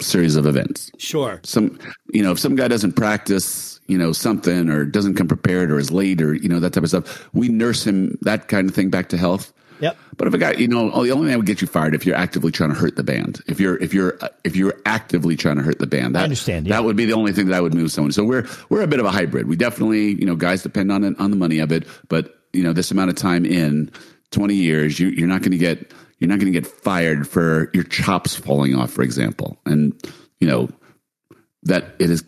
series 0.00 0.36
of 0.36 0.46
events. 0.46 0.90
Sure. 0.98 1.40
Some 1.44 1.78
you 2.12 2.22
know, 2.22 2.32
if 2.32 2.38
some 2.38 2.56
guy 2.56 2.68
doesn't 2.68 2.92
practice, 2.92 3.80
you 3.86 3.98
know, 3.98 4.12
something 4.12 4.70
or 4.70 4.84
doesn't 4.84 5.14
come 5.14 5.28
prepared 5.28 5.70
or 5.70 5.78
is 5.78 5.90
late 5.90 6.22
or 6.22 6.34
you 6.34 6.48
know 6.48 6.60
that 6.60 6.72
type 6.72 6.84
of 6.84 6.88
stuff, 6.88 7.28
we 7.32 7.48
nurse 7.48 7.86
him 7.86 8.18
that 8.22 8.48
kind 8.48 8.68
of 8.68 8.74
thing 8.74 8.90
back 8.90 9.08
to 9.10 9.16
health. 9.16 9.52
Yep. 9.82 9.98
But 10.16 10.28
if 10.28 10.34
a 10.34 10.38
guy, 10.38 10.52
you 10.52 10.68
know, 10.68 10.92
oh, 10.92 11.02
the 11.02 11.10
only 11.10 11.24
thing 11.24 11.32
that 11.32 11.38
would 11.38 11.46
get 11.46 11.60
you 11.60 11.66
fired 11.66 11.92
if 11.92 12.06
you're 12.06 12.14
actively 12.16 12.52
trying 12.52 12.70
to 12.70 12.76
hurt 12.76 12.94
the 12.94 13.02
band. 13.02 13.42
If 13.48 13.58
you're 13.58 13.76
if 13.82 13.92
you're 13.92 14.16
uh, 14.22 14.28
if 14.44 14.54
you're 14.54 14.76
actively 14.86 15.36
trying 15.36 15.56
to 15.56 15.62
hurt 15.62 15.80
the 15.80 15.88
band, 15.88 16.14
that, 16.14 16.20
I 16.20 16.24
understand. 16.24 16.68
Yeah. 16.68 16.76
That 16.76 16.84
would 16.84 16.94
be 16.94 17.04
the 17.04 17.14
only 17.14 17.32
thing 17.32 17.46
that 17.46 17.56
I 17.56 17.60
would 17.60 17.74
move 17.74 17.90
someone. 17.90 18.12
So 18.12 18.22
we're 18.24 18.46
we're 18.68 18.82
a 18.82 18.86
bit 18.86 19.00
of 19.00 19.06
a 19.06 19.10
hybrid. 19.10 19.48
We 19.48 19.56
definitely, 19.56 20.12
you 20.12 20.24
know, 20.24 20.36
guys 20.36 20.62
depend 20.62 20.92
on 20.92 21.02
it 21.02 21.18
on 21.18 21.32
the 21.32 21.36
money 21.36 21.58
of 21.58 21.72
it, 21.72 21.86
but 22.08 22.38
you 22.52 22.62
know, 22.62 22.72
this 22.72 22.92
amount 22.92 23.10
of 23.10 23.16
time 23.16 23.44
in 23.44 23.90
twenty 24.30 24.54
years, 24.54 25.00
you, 25.00 25.08
you're 25.08 25.26
not 25.26 25.40
going 25.40 25.50
to 25.50 25.58
get 25.58 25.92
you're 26.20 26.28
not 26.28 26.38
going 26.38 26.52
to 26.52 26.60
get 26.60 26.66
fired 26.68 27.26
for 27.26 27.68
your 27.74 27.82
chops 27.82 28.36
falling 28.36 28.76
off, 28.76 28.92
for 28.92 29.02
example. 29.02 29.58
And 29.66 30.00
you 30.38 30.46
know 30.46 30.68
that 31.64 31.96
it 31.98 32.08
has 32.08 32.22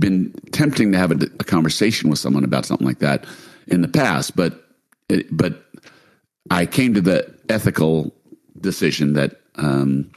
been 0.00 0.34
tempting 0.50 0.90
to 0.90 0.98
have 0.98 1.12
a, 1.12 1.24
a 1.38 1.44
conversation 1.44 2.10
with 2.10 2.18
someone 2.18 2.42
about 2.42 2.66
something 2.66 2.86
like 2.86 2.98
that 2.98 3.24
in 3.68 3.82
the 3.82 3.88
past, 3.88 4.34
but 4.34 4.64
it, 5.08 5.26
but 5.30 5.65
I 6.50 6.66
came 6.66 6.94
to 6.94 7.00
the 7.00 7.34
ethical 7.48 8.14
decision 8.60 9.14
that, 9.14 9.40
um, 9.56 10.10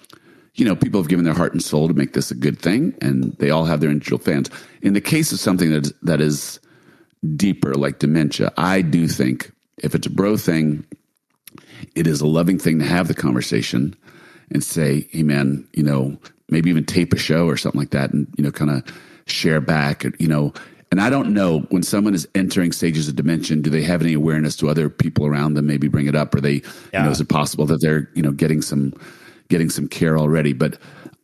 you 0.56 0.66
know, 0.66 0.76
people 0.76 1.00
have 1.00 1.10
given 1.10 1.26
their 1.26 1.34
heart 1.34 1.54
and 1.54 1.64
soul 1.64 1.88
to 1.88 1.94
make 1.94 2.14
this 2.14 2.32
a 2.32 2.36
good 2.36 2.60
thing, 2.60 2.94
and 3.02 3.34
they 3.40 3.50
all 3.50 3.66
have 3.66 3.80
their 3.80 3.90
individual 3.90 4.20
fans. 4.20 4.50
In 4.82 4.94
the 4.94 5.02
case 5.02 5.32
of 5.32 5.40
something 5.40 5.72
that 5.72 5.92
that 6.04 6.22
is 6.22 6.60
deeper, 7.36 7.74
like 7.76 8.00
dementia, 8.00 8.52
I 8.58 8.82
do 8.82 9.08
think 9.08 9.52
if 9.78 9.96
it's 9.96 10.08
a 10.08 10.12
bro 10.12 10.38
thing, 10.38 10.86
it 11.96 12.08
is 12.08 12.22
a 12.22 12.28
loving 12.28 12.60
thing 12.60 12.80
to 12.80 12.86
have 12.86 13.08
the 13.08 13.14
conversation 13.14 13.96
and 14.52 14.64
say, 14.64 15.08
"Hey, 15.12 15.24
man, 15.24 15.68
you 15.74 15.84
know, 15.84 16.18
maybe 16.50 16.70
even 16.70 16.86
tape 16.86 17.14
a 17.14 17.18
show 17.18 17.48
or 17.48 17.58
something 17.58 17.80
like 17.80 17.92
that, 17.92 18.12
and 18.12 18.28
you 18.38 18.44
know, 18.44 18.52
kind 18.52 18.72
of 18.72 18.84
share 19.26 19.62
back, 19.62 20.06
you 20.20 20.28
know. 20.28 20.54
And 20.92 21.00
I 21.00 21.10
don't 21.10 21.34
know 21.34 21.60
when 21.70 21.84
someone 21.84 22.16
is 22.16 22.28
entering 22.34 22.72
stages 22.72 23.08
of 23.08 23.16
dimension, 23.16 23.62
do 23.62 23.70
they 23.70 23.84
have 23.84 24.02
any 24.02 24.14
awareness 24.14 24.56
to 24.58 24.70
other 24.70 24.90
people 24.90 25.26
around 25.26 25.54
them? 25.54 25.68
Maybe 25.68 25.88
bring 25.88 26.08
it 26.08 26.16
up, 26.16 26.34
or 26.34 26.42
they, 26.42 26.54
yeah. 26.92 27.02
you 27.02 27.06
know, 27.06 27.12
is 27.12 27.22
it 27.22 27.30
possible 27.30 27.66
that 27.68 27.82
they're, 27.82 28.10
you 28.16 28.24
know, 28.24 28.32
getting 28.32 28.62
some, 28.62 28.94
getting 29.50 29.70
some 29.70 29.88
care 29.88 30.18
already? 30.18 30.54
But 30.54 30.80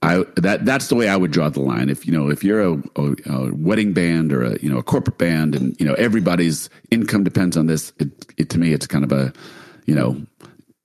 I 0.05 0.24
that 0.36 0.66
that's 0.66 0.88
the 0.89 0.95
way 0.95 1.09
I 1.09 1.18
would 1.18 1.32
draw 1.32 1.49
the 1.49 1.61
line. 1.61 1.89
If 1.89 2.05
you 2.05 2.13
know, 2.13 2.30
if 2.30 2.43
you're 2.43 2.61
a, 2.61 2.74
a, 2.95 3.16
a, 3.26 3.55
wedding 3.55 3.93
band 3.93 4.32
or 4.32 4.43
a 4.43 4.59
you 4.61 4.70
know 4.70 4.78
a 4.78 4.84
corporate 4.84 5.18
band, 5.18 5.55
and 5.55 5.76
you 5.80 5.86
know 5.86 5.95
everybody's 5.95 6.70
income 6.91 7.24
depends 7.24 7.57
on 7.57 7.66
this, 7.66 7.91
it, 7.99 8.09
it, 8.38 8.49
to 8.51 8.59
me 8.59 8.72
it's 8.72 8.86
kind 8.86 9.03
of 9.03 9.11
a 9.11 9.34
you 9.86 9.95
know 9.95 10.22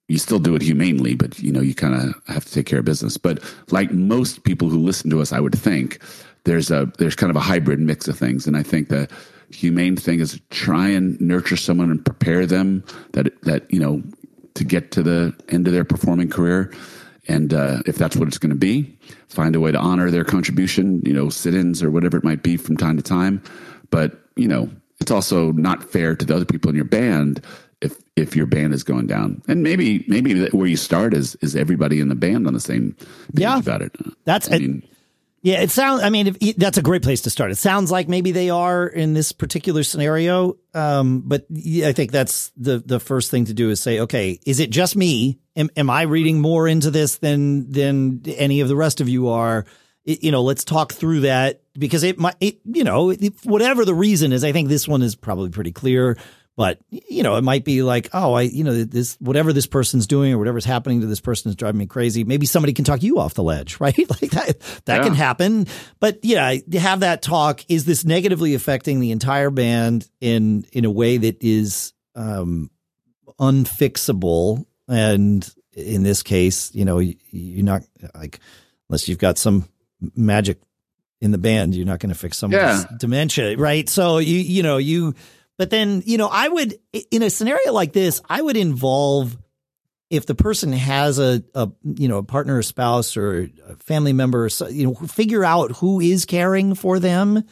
you 0.09 0.19
still 0.19 0.39
do 0.39 0.55
it 0.55 0.63
humanely, 0.63 1.15
but 1.15 1.39
you 1.39 1.53
know 1.53 1.61
you 1.61 1.75
kind 1.75 1.95
of 1.95 2.15
have 2.33 2.47
to 2.47 2.53
take 2.53 2.67
care 2.67 2.79
of 2.79 2.87
business. 2.87 3.19
But 3.19 3.43
like 3.71 3.93
most 3.93 4.45
people 4.45 4.71
who 4.71 4.79
listen 4.79 5.11
to 5.11 5.21
us, 5.21 5.33
I 5.33 5.41
would 5.41 5.57
think 5.57 6.01
there's 6.45 6.71
a 6.71 6.91
there's 6.99 7.17
kind 7.17 7.31
of 7.31 7.37
a 7.37 7.41
hybrid 7.41 7.81
mix 7.81 8.09
of 8.09 8.19
things, 8.19 8.47
and 8.47 8.57
I 8.57 8.63
think 8.63 8.89
the 8.89 9.09
humane 9.51 9.97
thing 9.97 10.21
is 10.21 10.33
to 10.33 10.41
try 10.51 10.89
and 10.89 11.21
nurture 11.21 11.57
someone 11.57 11.91
and 11.91 12.05
prepare 12.05 12.47
them 12.47 12.85
that 13.13 13.41
that 13.43 13.71
you 13.73 13.81
know 13.81 14.03
to 14.55 14.65
get 14.65 14.91
to 14.93 15.03
the 15.03 15.35
end 15.49 15.67
of 15.67 15.73
their 15.73 15.85
performing 15.85 16.29
career 16.29 16.73
and 17.31 17.55
uh, 17.55 17.79
if 17.87 17.97
that's 17.97 18.17
what 18.17 18.29
it's 18.29 18.39
going 18.39 18.51
to 18.51 18.57
be, 18.57 18.97
find 19.29 19.55
a 19.55 19.61
way 19.61 19.71
to 19.71 19.79
honor 19.79 20.11
their 20.11 20.25
contribution, 20.25 21.01
you 21.05 21.13
know, 21.13 21.29
sit 21.29 21.55
ins 21.55 21.83
or 21.83 21.91
whatever 21.91 22.17
it 22.17 22.25
might 22.25 22.43
be 22.43 22.57
from 22.57 22.77
time 22.77 22.97
to 22.97 23.03
time. 23.03 23.43
But, 23.91 24.19
you 24.35 24.49
know, 24.49 24.69
it's 25.01 25.13
also 25.13 25.53
not 25.53 25.85
fair 25.85 26.17
to 26.17 26.25
the 26.25 26.35
other 26.35 26.45
people 26.45 26.71
in 26.71 26.77
your 26.77 26.85
band 26.85 27.45
if 27.81 27.97
if 28.17 28.37
your 28.37 28.47
band 28.47 28.75
is 28.75 28.83
going 28.83 29.07
down. 29.07 29.43
And 29.49 29.63
maybe 29.63 30.05
maybe 30.09 30.49
where 30.49 30.67
you 30.67 30.77
start 30.77 31.15
is 31.15 31.37
is 31.37 31.55
everybody 31.55 32.01
in 32.01 32.09
the 32.09 32.15
band 32.15 32.47
on 32.47 32.53
the 32.53 32.61
same 32.61 32.93
page 32.93 33.43
yeah, 33.43 33.59
about 33.59 33.81
it. 33.81 33.95
That's 34.25 34.51
I 34.51 34.59
mean, 34.59 34.83
yeah, 35.43 35.63
it 35.63 35.71
sounds. 35.71 36.03
I 36.03 36.11
mean, 36.11 36.27
if, 36.27 36.57
that's 36.57 36.77
a 36.77 36.83
great 36.83 37.03
place 37.03 37.23
to 37.23 37.31
start. 37.31 37.51
It 37.51 37.57
sounds 37.57 37.91
like 37.91 38.09
maybe 38.09 38.33
they 38.33 38.51
are 38.51 38.87
in 38.87 39.15
this 39.15 39.33
particular 39.33 39.83
scenario, 39.83 40.59
um, 40.75 41.23
but 41.25 41.47
I 41.51 41.93
think 41.93 42.13
that's 42.13 42.53
the 42.57 42.79
the 42.79 43.01
first 43.01 43.31
thing 43.31 43.47
to 43.47 43.55
do 43.55 43.71
is 43.71 43.81
say, 43.81 44.01
okay, 44.01 44.39
is 44.45 44.61
it 44.61 44.71
just 44.71 44.97
me? 44.97 45.39
Am, 45.57 45.71
am 45.77 45.89
I 45.89 46.03
reading 46.03 46.41
more 46.41 46.69
into 46.69 46.91
this 46.91 47.19
than 47.19 47.71
than 47.71 48.23
any 48.27 48.61
of 48.61 48.69
the 48.69 48.77
rest 48.77 49.01
of 49.01 49.09
you 49.09 49.29
are? 49.29 49.65
It, 50.05 50.23
you 50.23 50.31
know, 50.31 50.43
let's 50.43 50.65
talk 50.65 50.93
through 50.93 51.21
that 51.21 51.63
because 51.79 52.03
it 52.03 52.19
might, 52.19 52.37
it, 52.41 52.61
you 52.65 52.85
know, 52.85 53.13
whatever 53.45 53.87
the 53.87 53.95
reason 53.95 54.33
is, 54.33 54.45
I 54.45 54.53
think 54.53 54.69
this 54.69 54.87
one 54.87 55.03
is 55.03 55.15
probably 55.17 55.51
pretty 55.51 55.73
clear. 55.73 56.19
But 56.57 56.79
you 56.91 57.23
know, 57.23 57.37
it 57.37 57.43
might 57.43 57.65
be 57.65 57.83
like, 57.83 58.11
oh, 58.13 58.35
I, 58.35 58.43
you 58.43 58.65
know, 58.65 58.85
this 58.85 59.17
whatever 59.21 59.53
this 59.53 59.67
person's 59.67 60.07
doing 60.07 60.33
or 60.33 60.39
whatever's 60.39 60.65
happening 60.65 61.01
to 61.01 61.07
this 61.07 61.21
person 61.21 61.49
is 61.49 61.57
driving 61.57 61.79
me 61.79 61.87
crazy. 61.87 62.25
Maybe 62.25 62.45
somebody 62.47 62.73
can 62.73 62.85
talk 62.85 63.03
you 63.03 63.19
off 63.19 63.35
the 63.35 63.43
ledge, 63.43 63.81
right? 63.81 63.99
like 63.99 64.31
that, 64.33 64.61
that 64.85 64.97
yeah. 64.99 65.03
can 65.03 65.15
happen. 65.15 65.67
But 66.01 66.19
yeah, 66.23 66.57
to 66.71 66.81
have 66.81 67.01
that 67.01 67.23
talk. 67.23 67.65
Is 67.69 67.85
this 67.85 68.05
negatively 68.05 68.55
affecting 68.55 69.01
the 69.01 69.11
entire 69.11 69.51
band 69.51 70.09
in 70.21 70.67
in 70.73 70.85
a 70.85 70.91
way 70.91 71.17
that 71.17 71.43
is 71.43 71.93
um, 72.15 72.71
unfixable? 73.39 74.67
And 74.89 75.49
in 75.73 76.03
this 76.03 76.23
case, 76.23 76.75
you 76.75 76.85
know, 76.85 76.99
you're 76.99 77.65
not 77.65 77.83
like 78.15 78.41
unless 78.89 79.09
you've 79.09 79.19
got 79.19 79.39
some 79.39 79.69
magic 80.17 80.59
in 81.21 81.31
the 81.31 81.39
band, 81.39 81.75
you're 81.75 81.87
not 81.87 82.01
going 82.01 82.13
to 82.13 82.19
fix 82.19 82.39
someone's 82.39 82.83
yeah. 82.83 82.97
dementia, 82.99 83.57
right? 83.57 83.89
So 83.89 84.19
you 84.19 84.39
you 84.39 84.63
know 84.63 84.79
you 84.79 85.15
but 85.61 85.69
then, 85.69 86.03
you 86.07 86.17
know, 86.17 86.31
I 86.33 86.49
would, 86.49 86.79
in 87.11 87.23
a 87.23 87.29
scenario 87.29 87.75
like 87.75 87.93
this, 87.93 88.23
I 88.31 88.41
would 88.41 88.57
involve 88.57 89.37
if 90.09 90.25
the 90.25 90.35
person 90.35 90.73
has 90.73 91.19
a, 91.19 91.45
a 91.55 91.71
you 91.85 92.09
know, 92.09 92.17
a 92.17 92.23
partner 92.23 92.57
or 92.57 92.63
spouse 92.63 93.15
or 93.15 93.51
a 93.69 93.77
family 93.77 94.15
member, 94.15 94.49
you 94.71 94.87
know, 94.87 94.95
figure 94.95 95.45
out 95.45 95.73
who 95.73 96.01
is 96.01 96.25
caring 96.25 96.75
for 96.75 96.99
them 96.99 97.45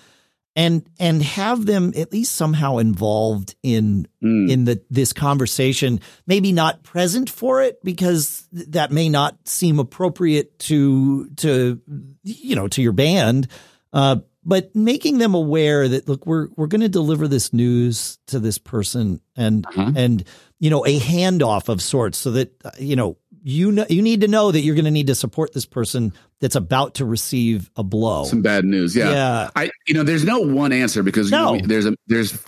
and 0.56 0.88
and 0.98 1.22
have 1.22 1.66
them 1.66 1.92
at 1.98 2.10
least 2.10 2.34
somehow 2.34 2.78
involved 2.78 3.56
in 3.62 4.08
mm. 4.24 4.50
in 4.50 4.64
the 4.64 4.82
this 4.88 5.12
conversation 5.12 6.00
maybe 6.26 6.50
not 6.50 6.82
present 6.82 7.28
for 7.28 7.60
it 7.60 7.84
because 7.84 8.48
that 8.50 8.90
may 8.90 9.10
not 9.10 9.36
seem 9.46 9.78
appropriate 9.78 10.58
to 10.58 11.28
to 11.36 11.78
you 12.24 12.56
know 12.56 12.68
to 12.68 12.80
your 12.80 12.92
band 12.92 13.48
uh, 13.92 14.16
but 14.48 14.74
making 14.74 15.18
them 15.18 15.34
aware 15.34 15.86
that 15.86 16.08
look 16.08 16.26
we're 16.26 16.48
we're 16.56 16.66
going 16.66 16.80
to 16.80 16.88
deliver 16.88 17.28
this 17.28 17.52
news 17.52 18.18
to 18.26 18.40
this 18.40 18.56
person 18.56 19.20
and 19.36 19.66
uh-huh. 19.66 19.92
and 19.94 20.24
you 20.58 20.70
know 20.70 20.84
a 20.86 20.98
handoff 20.98 21.68
of 21.68 21.82
sorts 21.82 22.18
so 22.18 22.32
that 22.32 22.52
uh, 22.64 22.70
you 22.78 22.96
know 22.96 23.18
you 23.42 23.70
know 23.70 23.84
you 23.90 24.00
need 24.00 24.22
to 24.22 24.28
know 24.28 24.50
that 24.50 24.60
you're 24.60 24.74
going 24.74 24.86
to 24.86 24.90
need 24.90 25.08
to 25.08 25.14
support 25.14 25.52
this 25.52 25.66
person 25.66 26.14
that's 26.40 26.56
about 26.56 26.94
to 26.94 27.04
receive 27.04 27.70
a 27.76 27.84
blow. 27.84 28.24
Some 28.24 28.42
bad 28.42 28.64
news 28.64 28.96
yeah. 28.96 29.10
Yeah. 29.10 29.50
I 29.54 29.70
you 29.86 29.94
know 29.94 30.02
there's 30.02 30.24
no 30.24 30.40
one 30.40 30.72
answer 30.72 31.02
because 31.02 31.30
no. 31.30 31.52
you 31.54 31.60
know, 31.60 31.68
there's 31.68 31.86
a 31.86 31.94
there's 32.06 32.42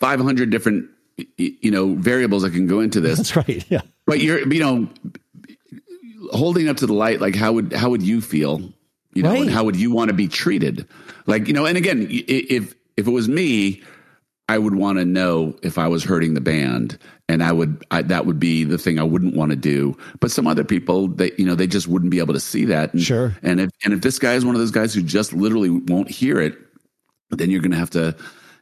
500 0.00 0.50
different 0.50 0.88
you 1.36 1.70
know 1.70 1.94
variables 1.94 2.42
that 2.42 2.52
can 2.52 2.66
go 2.66 2.80
into 2.80 3.00
this. 3.00 3.18
That's 3.18 3.36
right 3.36 3.64
yeah. 3.68 3.82
But 4.06 4.20
you're 4.20 4.50
you 4.50 4.60
know 4.60 4.88
holding 6.32 6.68
up 6.68 6.78
to 6.78 6.86
the 6.86 6.94
light 6.94 7.20
like 7.20 7.34
how 7.34 7.52
would 7.52 7.74
how 7.74 7.90
would 7.90 8.02
you 8.02 8.22
feel 8.22 8.72
you 9.16 9.22
know, 9.22 9.30
right. 9.30 9.42
and 9.42 9.50
how 9.50 9.64
would 9.64 9.76
you 9.76 9.90
want 9.90 10.08
to 10.08 10.14
be 10.14 10.28
treated? 10.28 10.86
Like, 11.26 11.48
you 11.48 11.54
know, 11.54 11.66
and 11.66 11.76
again, 11.76 12.06
if 12.10 12.74
if 12.96 13.06
it 13.06 13.10
was 13.10 13.28
me, 13.28 13.82
I 14.48 14.58
would 14.58 14.74
want 14.74 14.98
to 14.98 15.04
know 15.04 15.56
if 15.62 15.78
I 15.78 15.88
was 15.88 16.04
hurting 16.04 16.34
the 16.34 16.40
band, 16.40 16.98
and 17.28 17.42
I 17.42 17.52
would 17.52 17.84
I, 17.90 18.02
that 18.02 18.26
would 18.26 18.38
be 18.38 18.64
the 18.64 18.78
thing 18.78 18.98
I 18.98 19.02
wouldn't 19.02 19.34
want 19.34 19.50
to 19.50 19.56
do. 19.56 19.96
But 20.20 20.30
some 20.30 20.46
other 20.46 20.64
people, 20.64 21.08
they 21.08 21.32
you 21.38 21.46
know, 21.46 21.54
they 21.54 21.66
just 21.66 21.88
wouldn't 21.88 22.10
be 22.10 22.18
able 22.18 22.34
to 22.34 22.40
see 22.40 22.64
that. 22.66 22.92
And, 22.92 23.02
sure. 23.02 23.36
And 23.42 23.60
if 23.60 23.70
and 23.84 23.92
if 23.92 24.02
this 24.02 24.18
guy 24.18 24.34
is 24.34 24.44
one 24.44 24.54
of 24.54 24.60
those 24.60 24.70
guys 24.70 24.94
who 24.94 25.02
just 25.02 25.32
literally 25.32 25.70
won't 25.70 26.10
hear 26.10 26.40
it, 26.40 26.56
then 27.30 27.50
you're 27.50 27.62
going 27.62 27.72
to 27.72 27.78
have 27.78 27.90
to 27.90 28.16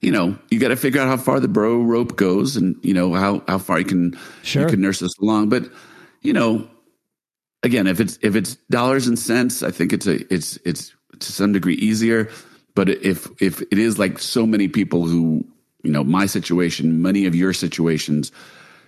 you 0.04 0.10
know, 0.10 0.36
you 0.50 0.60
got 0.60 0.68
to 0.68 0.76
figure 0.76 1.00
out 1.00 1.08
how 1.08 1.16
far 1.16 1.40
the 1.40 1.48
bro 1.48 1.82
rope 1.82 2.16
goes, 2.16 2.56
and 2.56 2.76
you 2.82 2.92
know 2.92 3.14
how 3.14 3.42
how 3.48 3.58
far 3.58 3.78
you 3.78 3.86
can 3.86 4.18
sure. 4.42 4.62
you 4.62 4.68
can 4.68 4.80
nurse 4.80 5.00
this 5.00 5.16
along. 5.18 5.48
But 5.48 5.64
you 6.20 6.32
know, 6.32 6.68
again, 7.64 7.86
if 7.86 7.98
it's 7.98 8.18
if 8.22 8.36
it's 8.36 8.54
dollars 8.70 9.08
and 9.08 9.18
cents, 9.18 9.62
I 9.62 9.70
think 9.70 9.92
it's 9.92 10.06
a 10.06 10.32
it's 10.32 10.58
it's 10.64 10.94
to 11.18 11.32
some 11.32 11.52
degree 11.52 11.74
easier. 11.74 12.30
But 12.74 12.88
if 12.88 13.28
if 13.42 13.62
it 13.62 13.78
is 13.78 13.98
like 13.98 14.18
so 14.18 14.46
many 14.46 14.68
people 14.68 15.06
who 15.06 15.44
you 15.82 15.90
know 15.90 16.04
my 16.04 16.26
situation, 16.26 17.02
many 17.02 17.26
of 17.26 17.34
your 17.34 17.52
situations, 17.52 18.30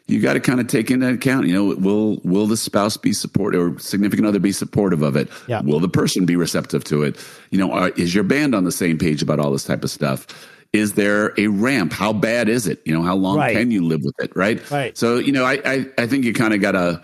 you 0.07 0.21
got 0.21 0.35
to 0.35 0.41
kind 0.41 0.61
of 0.61 0.69
take 0.69 0.91
into 0.91 1.09
account. 1.09 1.47
You 1.47 1.55
know, 1.55 1.65
will 1.77 2.21
will 2.23 2.47
the 2.47 2.57
spouse 2.57 2.97
be 2.97 3.13
supportive 3.13 3.61
or 3.61 3.79
significant 3.79 4.29
other 4.29 4.39
be 4.39 4.53
supportive 4.53 5.03
of 5.03 5.17
it? 5.17 5.29
Yeah. 5.49 5.63
Will 5.63 5.81
the 5.81 5.89
person 5.89 6.27
be 6.27 6.37
receptive 6.37 6.85
to 6.85 7.03
it? 7.03 7.17
You 7.51 7.59
know, 7.59 7.73
are, 7.73 7.89
is 7.91 8.15
your 8.15 8.25
band 8.25 8.55
on 8.55 8.65
the 8.65 8.73
same 8.73 8.99
page 8.99 9.23
about 9.23 9.41
all 9.41 9.51
this 9.51 9.65
type 9.65 9.83
of 9.83 9.91
stuff? 9.91 10.27
Is 10.73 10.95
there 10.95 11.33
a 11.39 11.47
ramp? 11.47 11.93
How 11.93 12.13
bad 12.13 12.49
is 12.49 12.67
it? 12.67 12.83
You 12.85 12.93
know, 12.93 13.03
how 13.03 13.15
long 13.15 13.39
right. 13.39 13.57
can 13.57 13.71
you 13.71 13.85
live 13.85 14.03
with 14.03 14.17
it? 14.19 14.35
Right. 14.37 14.69
Right. 14.71 14.99
So 14.99 15.17
you 15.17 15.33
know, 15.33 15.45
I 15.45 15.61
I, 15.65 15.87
I 15.97 16.07
think 16.07 16.25
you 16.25 16.35
kind 16.35 16.53
of 16.53 16.61
got 16.61 16.73
to 16.73 17.01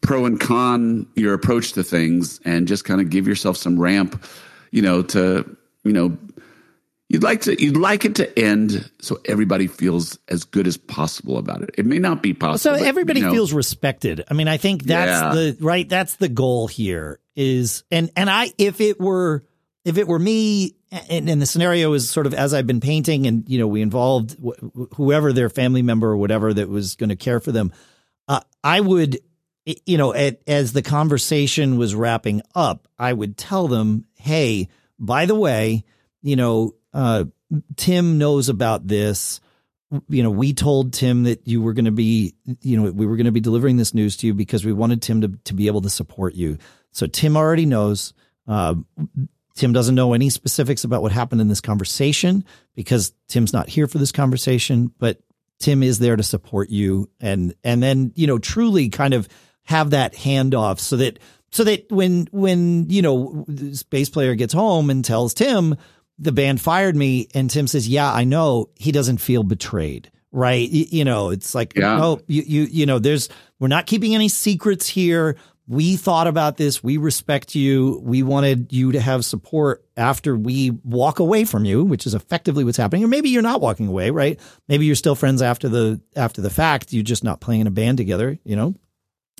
pro 0.00 0.26
and 0.26 0.38
con 0.40 1.06
your 1.14 1.34
approach 1.34 1.72
to 1.72 1.82
things 1.82 2.40
and 2.44 2.68
just 2.68 2.84
kind 2.84 3.00
of 3.00 3.10
give 3.10 3.26
yourself 3.26 3.56
some 3.56 3.78
ramp, 3.78 4.24
you 4.70 4.82
know, 4.82 5.02
to, 5.02 5.56
you 5.84 5.92
know, 5.92 6.16
you'd 7.08 7.22
like 7.22 7.42
to 7.42 7.60
you'd 7.62 7.76
like 7.76 8.04
it 8.04 8.16
to 8.16 8.38
end 8.38 8.90
so 9.00 9.18
everybody 9.24 9.66
feels 9.66 10.18
as 10.28 10.44
good 10.44 10.66
as 10.66 10.76
possible 10.76 11.38
about 11.38 11.62
it. 11.62 11.70
It 11.78 11.86
may 11.86 11.98
not 11.98 12.22
be 12.22 12.34
possible. 12.34 12.58
So 12.58 12.72
but, 12.78 12.86
everybody 12.86 13.20
you 13.20 13.26
know, 13.26 13.32
feels 13.32 13.52
respected. 13.52 14.24
I 14.28 14.34
mean, 14.34 14.48
I 14.48 14.56
think 14.56 14.84
that's 14.84 15.22
yeah. 15.22 15.34
the 15.34 15.56
right 15.60 15.88
that's 15.88 16.16
the 16.16 16.28
goal 16.28 16.66
here 16.68 17.20
is 17.34 17.84
and 17.90 18.10
and 18.16 18.30
I 18.30 18.52
if 18.58 18.80
it 18.80 19.00
were 19.00 19.44
if 19.84 19.98
it 19.98 20.08
were 20.08 20.18
me 20.18 20.74
and, 21.08 21.28
and 21.28 21.40
the 21.40 21.46
scenario 21.46 21.92
is 21.92 22.10
sort 22.10 22.26
of 22.26 22.34
as 22.34 22.54
I've 22.54 22.66
been 22.66 22.80
painting 22.80 23.26
and 23.26 23.48
you 23.48 23.58
know 23.58 23.66
we 23.66 23.82
involved 23.82 24.36
wh- 24.44 24.94
whoever 24.96 25.32
their 25.32 25.48
family 25.50 25.82
member 25.82 26.08
or 26.08 26.16
whatever 26.16 26.52
that 26.54 26.68
was 26.68 26.96
going 26.96 27.10
to 27.10 27.16
care 27.16 27.40
for 27.40 27.52
them 27.52 27.72
uh, 28.28 28.40
I 28.64 28.80
would 28.80 29.18
you 29.84 29.98
know, 29.98 30.14
at, 30.14 30.40
as 30.46 30.72
the 30.72 30.82
conversation 30.82 31.76
was 31.76 31.94
wrapping 31.94 32.42
up, 32.54 32.88
I 32.98 33.12
would 33.12 33.36
tell 33.36 33.68
them, 33.68 34.06
"Hey, 34.14 34.68
by 34.98 35.26
the 35.26 35.34
way, 35.34 35.84
you 36.22 36.36
know, 36.36 36.74
uh, 36.94 37.24
Tim 37.76 38.18
knows 38.18 38.48
about 38.48 38.86
this. 38.86 39.40
You 40.08 40.22
know, 40.22 40.30
we 40.30 40.52
told 40.52 40.92
Tim 40.92 41.24
that 41.24 41.46
you 41.46 41.62
were 41.62 41.72
going 41.72 41.84
to 41.84 41.92
be, 41.92 42.34
you 42.60 42.76
know, 42.76 42.90
we 42.90 43.06
were 43.06 43.16
going 43.16 43.26
to 43.26 43.32
be 43.32 43.40
delivering 43.40 43.76
this 43.76 43.94
news 43.94 44.16
to 44.18 44.26
you 44.26 44.34
because 44.34 44.64
we 44.64 44.72
wanted 44.72 45.02
Tim 45.02 45.20
to 45.20 45.28
to 45.44 45.54
be 45.54 45.66
able 45.66 45.82
to 45.82 45.90
support 45.90 46.34
you. 46.34 46.58
So 46.92 47.06
Tim 47.06 47.36
already 47.36 47.66
knows. 47.66 48.14
Uh, 48.48 48.76
Tim 49.54 49.72
doesn't 49.72 49.94
know 49.94 50.12
any 50.12 50.28
specifics 50.30 50.84
about 50.84 51.02
what 51.02 51.12
happened 51.12 51.40
in 51.40 51.48
this 51.48 51.60
conversation 51.60 52.44
because 52.74 53.12
Tim's 53.28 53.52
not 53.52 53.68
here 53.68 53.86
for 53.86 53.98
this 53.98 54.12
conversation, 54.12 54.92
but 54.98 55.18
Tim 55.58 55.82
is 55.82 55.98
there 55.98 56.16
to 56.16 56.22
support 56.22 56.68
you 56.68 57.08
and 57.20 57.54
and 57.64 57.82
then 57.82 58.12
you 58.14 58.26
know 58.26 58.38
truly 58.38 58.88
kind 58.88 59.14
of 59.14 59.28
have 59.66 59.90
that 59.90 60.14
handoff 60.14 60.78
so 60.78 60.96
that 60.96 61.18
so 61.50 61.64
that 61.64 61.90
when 61.90 62.28
when 62.32 62.88
you 62.90 63.02
know 63.02 63.44
this 63.46 63.82
bass 63.82 64.08
player 64.08 64.34
gets 64.34 64.52
home 64.52 64.90
and 64.90 65.04
tells 65.04 65.34
Tim 65.34 65.76
the 66.18 66.32
band 66.32 66.60
fired 66.60 66.96
me 66.96 67.28
and 67.34 67.50
Tim 67.50 67.66
says 67.66 67.88
yeah 67.88 68.12
I 68.12 68.24
know 68.24 68.70
he 68.74 68.92
doesn't 68.92 69.18
feel 69.18 69.42
betrayed 69.42 70.10
right 70.32 70.68
you, 70.68 70.86
you 70.88 71.04
know 71.04 71.30
it's 71.30 71.54
like 71.54 71.74
yeah. 71.76 72.02
oh 72.02 72.20
you, 72.26 72.42
you 72.42 72.62
you 72.64 72.86
know 72.86 72.98
there's 72.98 73.28
we're 73.58 73.68
not 73.68 73.86
keeping 73.86 74.14
any 74.14 74.28
secrets 74.28 74.88
here 74.88 75.36
we 75.68 75.96
thought 75.96 76.26
about 76.26 76.56
this. 76.56 76.82
We 76.82 76.96
respect 76.96 77.54
you. 77.54 78.00
We 78.02 78.22
wanted 78.22 78.72
you 78.72 78.92
to 78.92 79.00
have 79.00 79.24
support 79.24 79.84
after 79.96 80.36
we 80.36 80.70
walk 80.84 81.18
away 81.18 81.44
from 81.44 81.64
you, 81.64 81.82
which 81.82 82.06
is 82.06 82.14
effectively 82.14 82.62
what's 82.62 82.76
happening. 82.76 83.04
Or 83.04 83.08
maybe 83.08 83.30
you're 83.30 83.42
not 83.42 83.60
walking 83.60 83.88
away, 83.88 84.10
right? 84.10 84.38
Maybe 84.68 84.86
you're 84.86 84.94
still 84.94 85.16
friends 85.16 85.42
after 85.42 85.68
the 85.68 86.00
after 86.14 86.40
the 86.40 86.50
fact. 86.50 86.92
You're 86.92 87.02
just 87.02 87.24
not 87.24 87.40
playing 87.40 87.62
in 87.62 87.66
a 87.66 87.72
band 87.72 87.98
together. 87.98 88.38
You 88.44 88.54
know, 88.54 88.74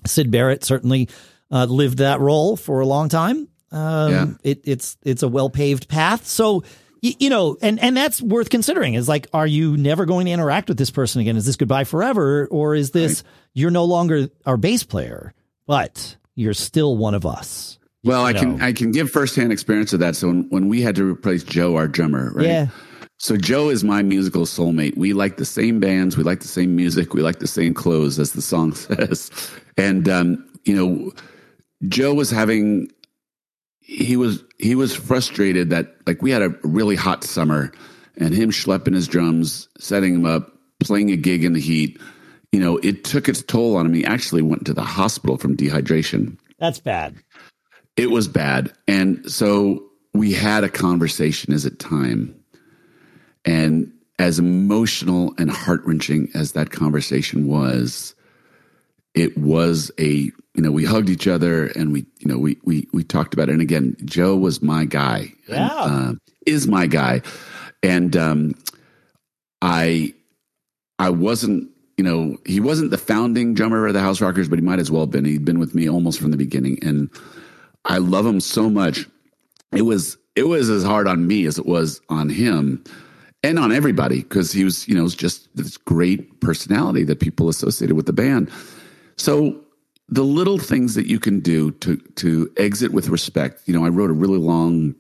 Syd 0.04 0.30
Barrett 0.30 0.64
certainly 0.64 1.08
uh, 1.50 1.64
lived 1.64 1.98
that 1.98 2.20
role 2.20 2.56
for 2.56 2.80
a 2.80 2.86
long 2.86 3.08
time. 3.08 3.48
Um, 3.72 4.12
yeah. 4.12 4.26
it, 4.42 4.60
it's 4.64 4.96
it's 5.02 5.22
a 5.22 5.28
well 5.28 5.50
paved 5.50 5.88
path. 5.88 6.26
So 6.26 6.62
you, 7.02 7.12
you 7.18 7.30
know, 7.30 7.56
and 7.62 7.80
and 7.80 7.96
that's 7.96 8.20
worth 8.20 8.50
considering. 8.50 8.94
Is 8.94 9.08
like, 9.08 9.26
are 9.32 9.46
you 9.46 9.76
never 9.76 10.06
going 10.06 10.26
to 10.26 10.32
interact 10.32 10.68
with 10.68 10.78
this 10.78 10.90
person 10.90 11.20
again? 11.20 11.36
Is 11.36 11.46
this 11.46 11.56
goodbye 11.56 11.84
forever, 11.84 12.46
or 12.50 12.74
is 12.74 12.90
this 12.92 13.22
right. 13.22 13.32
you're 13.54 13.70
no 13.70 13.84
longer 13.84 14.28
our 14.44 14.56
bass 14.56 14.82
player? 14.82 15.34
but 15.66 16.16
you're 16.34 16.54
still 16.54 16.96
one 16.96 17.14
of 17.14 17.26
us. 17.26 17.78
Well, 18.04 18.24
I 18.24 18.32
know. 18.32 18.40
can 18.40 18.62
I 18.62 18.72
can 18.72 18.92
give 18.92 19.10
firsthand 19.10 19.52
experience 19.52 19.92
of 19.92 20.00
that. 20.00 20.14
So 20.14 20.28
when, 20.28 20.48
when 20.50 20.68
we 20.68 20.80
had 20.80 20.94
to 20.96 21.10
replace 21.10 21.42
Joe, 21.42 21.76
our 21.76 21.88
drummer, 21.88 22.32
right? 22.34 22.46
Yeah. 22.46 22.66
So 23.18 23.36
Joe 23.36 23.70
is 23.70 23.82
my 23.82 24.02
musical 24.02 24.42
soulmate. 24.42 24.96
We 24.96 25.12
like 25.12 25.38
the 25.38 25.44
same 25.44 25.80
bands, 25.80 26.16
we 26.16 26.22
like 26.22 26.40
the 26.40 26.48
same 26.48 26.76
music, 26.76 27.14
we 27.14 27.22
like 27.22 27.38
the 27.38 27.46
same 27.46 27.72
clothes, 27.72 28.18
as 28.18 28.32
the 28.32 28.42
song 28.42 28.72
says. 28.74 29.30
And 29.76 30.08
um, 30.08 30.46
you 30.64 30.74
know, 30.74 31.12
Joe 31.88 32.14
was 32.14 32.30
having 32.30 32.90
he 33.80 34.16
was 34.16 34.42
he 34.58 34.74
was 34.74 34.94
frustrated 34.94 35.70
that 35.70 35.96
like 36.06 36.22
we 36.22 36.30
had 36.30 36.42
a 36.42 36.50
really 36.62 36.96
hot 36.96 37.24
summer 37.24 37.72
and 38.18 38.34
him 38.34 38.50
schlepping 38.50 38.94
his 38.94 39.08
drums, 39.08 39.68
setting 39.78 40.14
them 40.14 40.26
up, 40.26 40.52
playing 40.80 41.10
a 41.10 41.16
gig 41.16 41.44
in 41.44 41.52
the 41.52 41.60
heat 41.60 41.98
you 42.56 42.60
know, 42.62 42.78
it 42.78 43.04
took 43.04 43.28
its 43.28 43.42
toll 43.42 43.76
on 43.76 43.84
him. 43.84 43.92
He 43.92 44.04
actually 44.06 44.40
went 44.40 44.64
to 44.64 44.72
the 44.72 44.82
hospital 44.82 45.36
from 45.36 45.58
dehydration. 45.58 46.38
That's 46.58 46.80
bad. 46.80 47.16
It 47.98 48.10
was 48.10 48.28
bad. 48.28 48.72
And 48.88 49.30
so 49.30 49.84
we 50.14 50.32
had 50.32 50.64
a 50.64 50.70
conversation. 50.70 51.52
Is 51.52 51.66
it 51.66 51.78
time? 51.78 52.34
And 53.46 53.92
as 54.18 54.38
emotional 54.38 55.34
and 55.38 55.50
heart 55.50 55.82
wrenching 55.84 56.28
as 56.34 56.52
that 56.52 56.70
conversation 56.70 57.46
was, 57.46 58.14
it 59.14 59.36
was 59.38 59.90
a, 59.98 60.10
you 60.10 60.62
know, 60.62 60.70
we 60.70 60.84
hugged 60.84 61.08
each 61.08 61.28
other 61.28 61.68
and 61.68 61.92
we, 61.92 62.04
you 62.18 62.26
know, 62.26 62.38
we, 62.38 62.58
we, 62.64 62.86
we 62.92 63.04
talked 63.04 63.32
about 63.32 63.48
it. 63.48 63.52
And 63.52 63.62
again, 63.62 63.96
Joe 64.04 64.36
was 64.36 64.60
my 64.60 64.84
guy. 64.84 65.32
Yeah. 65.48 65.84
And, 65.84 66.16
uh, 66.16 66.20
is 66.46 66.66
my 66.66 66.86
guy. 66.86 67.22
And, 67.82 68.16
um, 68.16 68.54
I, 69.62 70.12
I 70.98 71.10
wasn't 71.10 71.70
you 71.96 72.04
know, 72.04 72.36
he 72.44 72.60
wasn't 72.60 72.90
the 72.90 72.98
founding 72.98 73.54
drummer 73.54 73.86
of 73.86 73.94
the 73.94 74.00
House 74.00 74.20
Rockers, 74.20 74.48
but 74.48 74.58
he 74.58 74.64
might 74.64 74.78
as 74.78 74.90
well 74.90 75.02
have 75.02 75.10
been. 75.10 75.24
He'd 75.24 75.44
been 75.44 75.58
with 75.58 75.74
me 75.74 75.88
almost 75.88 76.20
from 76.20 76.30
the 76.30 76.36
beginning, 76.36 76.78
and 76.82 77.08
I 77.86 77.98
love 77.98 78.26
him 78.26 78.40
so 78.40 78.68
much. 78.68 79.06
It 79.72 79.82
was 79.82 80.18
it 80.34 80.46
was 80.46 80.68
as 80.68 80.84
hard 80.84 81.08
on 81.08 81.26
me 81.26 81.46
as 81.46 81.58
it 81.58 81.64
was 81.64 82.00
on 82.10 82.28
him 82.28 82.84
and 83.46 83.58
on 83.58 83.72
everybody 83.72 84.22
because 84.22 84.52
he 84.52 84.64
was, 84.64 84.86
you 84.88 84.94
know, 84.94 85.02
was 85.02 85.14
just 85.14 85.48
this 85.56 85.76
great 85.76 86.40
personality 86.40 87.04
that 87.04 87.20
people 87.20 87.48
associated 87.48 87.96
with 87.96 88.06
the 88.06 88.12
band. 88.12 88.50
So 89.16 89.60
the 90.08 90.22
little 90.22 90.58
things 90.58 90.94
that 90.94 91.06
you 91.06 91.18
can 91.18 91.40
do 91.40 91.72
to 91.72 91.96
to 91.96 92.50
exit 92.56 92.92
with 92.92 93.08
respect. 93.08 93.62
You 93.66 93.74
know, 93.74 93.84
I 93.84 93.88
wrote 93.88 94.10
a 94.10 94.14
really 94.14 94.38
long 94.38 94.94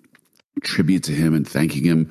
tribute 0.62 1.04
to 1.04 1.12
him 1.12 1.34
and 1.34 1.46
thanking 1.46 1.84
him 1.84 2.06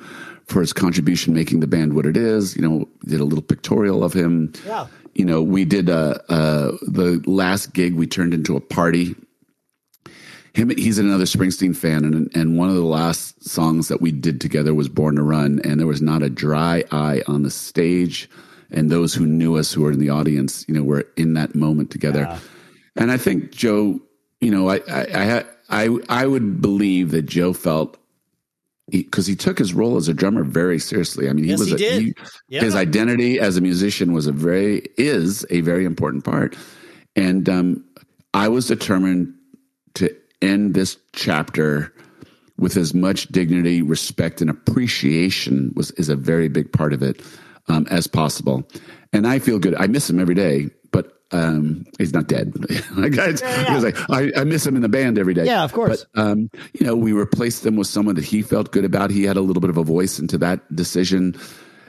for 0.46 0.60
his 0.60 0.72
contribution 0.72 1.34
making 1.34 1.60
the 1.60 1.66
band 1.66 1.94
what 1.94 2.06
it 2.06 2.16
is. 2.16 2.56
You 2.56 2.62
know, 2.62 2.88
did 3.04 3.20
a 3.20 3.24
little 3.24 3.42
pictorial 3.42 4.04
of 4.04 4.12
him. 4.12 4.52
Yeah. 4.64 4.86
You 5.14 5.24
know, 5.24 5.42
we 5.42 5.64
did 5.64 5.88
uh, 5.88 6.18
uh, 6.28 6.72
the 6.82 7.22
last 7.26 7.72
gig 7.72 7.94
we 7.94 8.06
turned 8.06 8.34
into 8.34 8.56
a 8.56 8.60
party. 8.60 9.14
Him, 10.56 10.70
he's 10.70 10.98
another 10.98 11.24
Springsteen 11.24 11.76
fan, 11.76 12.02
and 12.02 12.34
and 12.34 12.56
one 12.56 12.70
of 12.70 12.74
the 12.74 12.80
last 12.80 13.44
songs 13.44 13.88
that 13.88 14.00
we 14.00 14.10
did 14.10 14.40
together 14.40 14.72
was 14.72 14.88
"Born 14.88 15.16
to 15.16 15.22
Run," 15.22 15.60
and 15.64 15.78
there 15.78 15.86
was 15.86 16.00
not 16.00 16.22
a 16.22 16.30
dry 16.30 16.82
eye 16.90 17.20
on 17.26 17.42
the 17.42 17.50
stage. 17.50 18.30
And 18.70 18.90
those 18.90 19.12
who 19.12 19.26
knew 19.26 19.56
us, 19.56 19.72
who 19.72 19.82
were 19.82 19.92
in 19.92 19.98
the 19.98 20.08
audience, 20.08 20.64
you 20.66 20.74
know, 20.74 20.82
were 20.82 21.06
in 21.16 21.34
that 21.34 21.54
moment 21.54 21.90
together. 21.90 22.20
Yeah. 22.22 22.38
And 22.96 23.12
I 23.12 23.18
think 23.18 23.52
Joe, 23.52 24.00
you 24.40 24.50
know, 24.50 24.70
I 24.70 24.76
I 24.88 25.04
I 25.14 25.44
I, 25.68 25.98
I 26.08 26.26
would 26.26 26.62
believe 26.62 27.10
that 27.10 27.26
Joe 27.26 27.52
felt 27.52 27.98
because 28.88 29.26
he, 29.26 29.32
he, 29.34 29.36
took 29.36 29.58
his 29.58 29.74
role 29.74 29.98
as 29.98 30.08
a 30.08 30.14
drummer 30.14 30.42
very 30.42 30.78
seriously. 30.78 31.28
I 31.28 31.34
mean, 31.34 31.44
he 31.44 31.50
yes, 31.50 31.58
was 31.58 31.68
he 31.68 31.86
a, 31.86 32.00
he, 32.00 32.14
yeah. 32.48 32.60
his 32.62 32.74
identity 32.74 33.38
as 33.38 33.58
a 33.58 33.60
musician 33.60 34.14
was 34.14 34.26
a 34.26 34.32
very 34.32 34.86
is 34.96 35.44
a 35.50 35.60
very 35.60 35.84
important 35.84 36.24
part, 36.24 36.56
and 37.14 37.46
um, 37.46 37.84
I 38.32 38.48
was 38.48 38.66
determined 38.66 39.34
to 39.94 40.16
end 40.46 40.74
this 40.74 40.96
chapter 41.12 41.92
with 42.58 42.76
as 42.76 42.94
much 42.94 43.28
dignity, 43.28 43.82
respect, 43.82 44.40
and 44.40 44.48
appreciation 44.48 45.72
was 45.76 45.90
is 45.92 46.08
a 46.08 46.16
very 46.16 46.48
big 46.48 46.72
part 46.72 46.92
of 46.92 47.02
it 47.02 47.20
um, 47.68 47.86
as 47.90 48.06
possible. 48.06 48.66
And 49.12 49.26
I 49.26 49.38
feel 49.38 49.58
good. 49.58 49.74
I 49.76 49.86
miss 49.86 50.08
him 50.08 50.18
every 50.18 50.34
day, 50.34 50.70
but 50.90 51.20
um, 51.32 51.86
he's 51.98 52.12
not 52.12 52.28
dead. 52.28 52.54
like 52.96 53.18
I, 53.18 53.30
yeah, 53.30 53.80
yeah. 53.80 54.06
I, 54.08 54.32
I, 54.36 54.44
miss 54.44 54.66
him 54.66 54.76
in 54.76 54.82
the 54.82 54.88
band 54.88 55.18
every 55.18 55.34
day. 55.34 55.44
Yeah, 55.44 55.64
of 55.64 55.72
course. 55.72 56.06
But 56.14 56.20
um, 56.20 56.50
you 56.72 56.86
know, 56.86 56.96
we 56.96 57.12
replaced 57.12 57.64
him 57.64 57.76
with 57.76 57.86
someone 57.86 58.14
that 58.14 58.24
he 58.24 58.42
felt 58.42 58.72
good 58.72 58.84
about. 58.84 59.10
He 59.10 59.24
had 59.24 59.36
a 59.36 59.40
little 59.40 59.60
bit 59.60 59.70
of 59.70 59.76
a 59.76 59.82
voice 59.82 60.18
into 60.18 60.38
that 60.38 60.74
decision, 60.74 61.36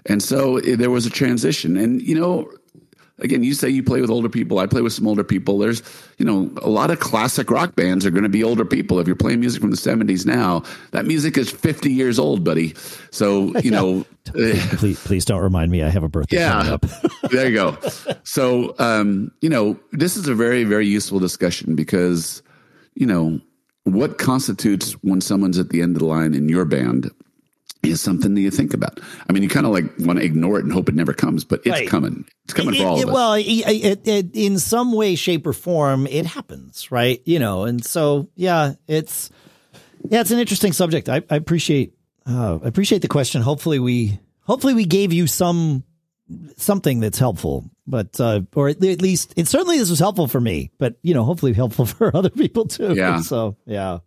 and 0.06 0.22
so 0.22 0.58
it, 0.58 0.78
there 0.78 0.90
was 0.90 1.06
a 1.06 1.10
transition. 1.10 1.78
And 1.78 2.02
you 2.02 2.20
know, 2.20 2.50
again, 3.20 3.44
you 3.44 3.54
say 3.54 3.70
you 3.70 3.84
play 3.84 4.02
with 4.02 4.10
older 4.10 4.30
people. 4.30 4.60
I 4.60 4.68
play 4.68 4.82
with 4.82 4.94
some 4.94 5.08
older 5.08 5.24
people. 5.24 5.58
There's, 5.58 5.82
you 6.18 6.26
know, 6.26 6.52
a 6.62 6.70
lot 6.70 6.92
of 6.92 7.00
classic 7.00 7.50
rock 7.50 7.76
bands 7.76 8.06
are 8.06 8.12
going 8.12 8.24
to 8.24 8.30
be 8.30 8.44
older 8.44 8.66
people. 8.66 9.00
If 9.00 9.08
you're 9.08 9.16
playing 9.16 9.40
music 9.40 9.62
from 9.62 9.72
the 9.72 9.78
70s 9.78 10.26
now, 10.26 10.64
that 10.92 11.06
music 11.06 11.38
is 11.38 11.50
50 11.50 11.92
years 11.92 12.20
old, 12.20 12.44
buddy. 12.44 12.76
So, 13.12 13.58
you 13.60 13.72
know, 13.72 14.06
please, 14.26 15.00
please 15.04 15.26
don't 15.26 15.42
remind 15.42 15.72
me 15.72 15.84
I 15.84 15.90
have 15.90 16.04
a 16.04 16.10
birthday. 16.10 16.38
Yeah. 16.38 16.78
there 17.32 17.50
you 17.50 17.56
go. 17.56 17.78
So, 18.24 18.76
um, 18.80 19.32
you 19.42 19.50
know, 19.50 19.80
this 19.92 20.18
is 20.18 20.28
a 20.28 20.36
very, 20.36 20.64
very 20.64 20.88
useful 20.88 21.20
discussion 21.20 21.76
because, 21.76 22.42
you 22.96 23.06
know, 23.06 23.40
what 23.84 24.18
constitutes 24.18 24.94
when 25.02 25.22
someone's 25.22 25.58
at 25.58 25.70
the 25.70 25.82
end 25.82 25.96
of 25.96 26.00
the 26.00 26.06
line 26.06 26.34
in 26.34 26.50
your 26.50 26.66
band 26.66 27.10
is 27.84 28.02
something 28.02 28.34
that 28.36 28.42
you 28.42 28.52
think 28.52 28.74
about. 28.74 29.00
I 29.30 29.34
mean, 29.34 29.44
you 29.44 29.50
kind 29.50 29.66
of 29.66 29.72
like 29.72 29.86
want 30.00 30.20
to 30.20 30.26
ignore 30.26 30.60
it 30.60 30.64
and 30.64 30.74
hope 30.74 30.90
it 30.90 30.96
never 30.96 31.14
comes, 31.14 31.44
but 31.44 31.60
it's 31.60 31.70
right. 31.70 31.88
coming. 31.88 32.26
It's 32.46 32.54
coming 32.54 32.76
it, 32.76 32.80
for 32.80 32.86
all 32.86 33.00
it, 33.00 33.04
of 33.04 33.10
us. 33.10 33.14
Well, 33.14 33.34
it, 33.38 34.32
in 34.34 34.60
some 34.60 34.94
way, 34.94 35.16
shape, 35.16 35.46
or 35.48 35.54
form, 35.54 36.08
it 36.08 36.26
happens, 36.26 36.92
right? 36.92 37.22
You 37.26 37.40
know, 37.40 37.64
and 37.64 37.84
so 37.84 38.30
yeah, 38.36 38.74
it's 38.88 39.30
yeah, 40.10 40.22
it's 40.22 40.32
an 40.32 40.40
interesting 40.40 40.74
subject. 40.74 41.10
I, 41.10 41.24
I 41.30 41.36
appreciate 41.36 41.94
uh, 42.26 42.60
I 42.64 42.68
appreciate 42.68 43.02
the 43.02 43.08
question. 43.08 43.42
Hopefully, 43.42 43.80
we 43.80 44.20
hopefully 44.42 44.74
we 44.74 44.86
gave 44.86 45.14
you 45.14 45.28
some 45.28 45.84
something 46.58 47.00
that's 47.00 47.20
helpful, 47.20 47.70
but 47.86 48.20
uh, 48.20 48.42
or 48.54 48.70
at 48.70 48.82
least 48.82 49.34
it 49.38 49.48
certainly 49.48 49.78
this 49.78 49.90
was 49.90 50.00
helpful 50.00 50.28
for 50.28 50.42
me. 50.42 50.72
But 50.78 50.98
you 51.02 51.14
know, 51.14 51.24
hopefully 51.24 51.54
helpful 51.54 51.86
for 51.86 52.16
other 52.16 52.30
people 52.30 52.66
too. 52.66 52.94
Yeah. 52.94 53.22
So 53.22 53.58
yeah. 53.66 54.00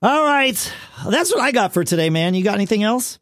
All 0.00 0.24
right. 0.24 0.72
That's 1.08 1.32
what 1.32 1.40
I 1.40 1.50
got 1.50 1.72
for 1.72 1.84
today, 1.84 2.10
man. 2.10 2.34
You 2.34 2.44
got 2.44 2.54
anything 2.54 2.82
else? 2.82 3.18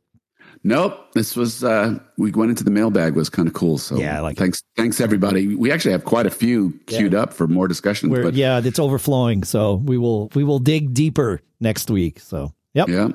Nope. 0.63 1.13
This 1.13 1.37
was 1.37 1.63
uh 1.63 1.99
we 2.19 2.33
went 2.33 2.51
into 2.51 2.65
the 2.65 2.73
mailbag 2.73 3.15
was 3.15 3.31
kind 3.31 3.47
of 3.47 3.55
cool. 3.55 3.79
So 3.79 3.97
yeah, 3.97 4.21
like 4.21 4.37
thanks 4.37 4.65
thanks 4.77 5.01
everybody. 5.01 5.55
We 5.55 5.71
actually 5.71 5.93
have 5.93 6.05
quite 6.05 6.27
a 6.27 6.31
few 6.31 6.79
queued 6.87 7.13
yeah. 7.13 7.21
up 7.21 7.33
for 7.33 7.47
more 7.47 7.69
discussions. 7.69 8.11
We're, 8.11 8.25
but 8.25 8.35
yeah, 8.35 8.61
it's 8.63 8.81
overflowing. 8.81 9.45
So 9.45 9.75
we 9.75 9.97
will 9.97 10.29
we 10.35 10.43
will 10.43 10.59
dig 10.59 10.93
deeper 10.93 11.41
next 11.61 11.89
week. 11.89 12.19
So 12.19 12.53
yep. 12.75 12.89
Yeah. 12.89 13.11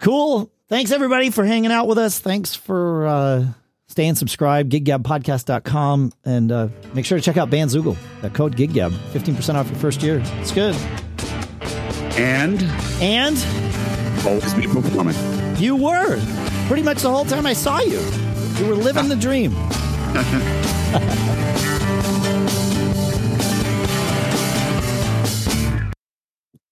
Cool. 0.00 0.50
Thanks 0.68 0.92
everybody 0.92 1.30
for 1.30 1.44
hanging 1.44 1.72
out 1.72 1.88
with 1.88 1.98
us. 1.98 2.20
Thanks 2.20 2.54
for 2.54 3.06
uh 3.06 3.46
staying 3.88 4.14
subscribed, 4.14 4.70
giggabpodcast.com, 4.70 6.12
and 6.24 6.52
uh, 6.52 6.68
make 6.94 7.04
sure 7.04 7.18
to 7.18 7.22
check 7.24 7.36
out 7.36 7.50
Bandzoogle. 7.50 7.96
That 8.22 8.34
code 8.34 8.56
giggab, 8.56 8.92
15% 9.12 9.56
off 9.56 9.68
your 9.68 9.78
first 9.80 10.00
year. 10.00 10.22
It's 10.36 10.52
good. 10.52 10.76
And 12.18 12.62
and 13.00 13.36
always 14.26 14.52
be 14.54 14.66
performing. 14.66 15.14
You 15.56 15.76
were 15.76 16.20
pretty 16.66 16.82
much 16.82 17.02
the 17.02 17.10
whole 17.10 17.24
time 17.24 17.46
I 17.46 17.52
saw 17.52 17.80
you. 17.80 18.00
You 18.58 18.66
were 18.66 18.74
living 18.74 19.08
the 19.08 19.16
dream. 19.16 19.54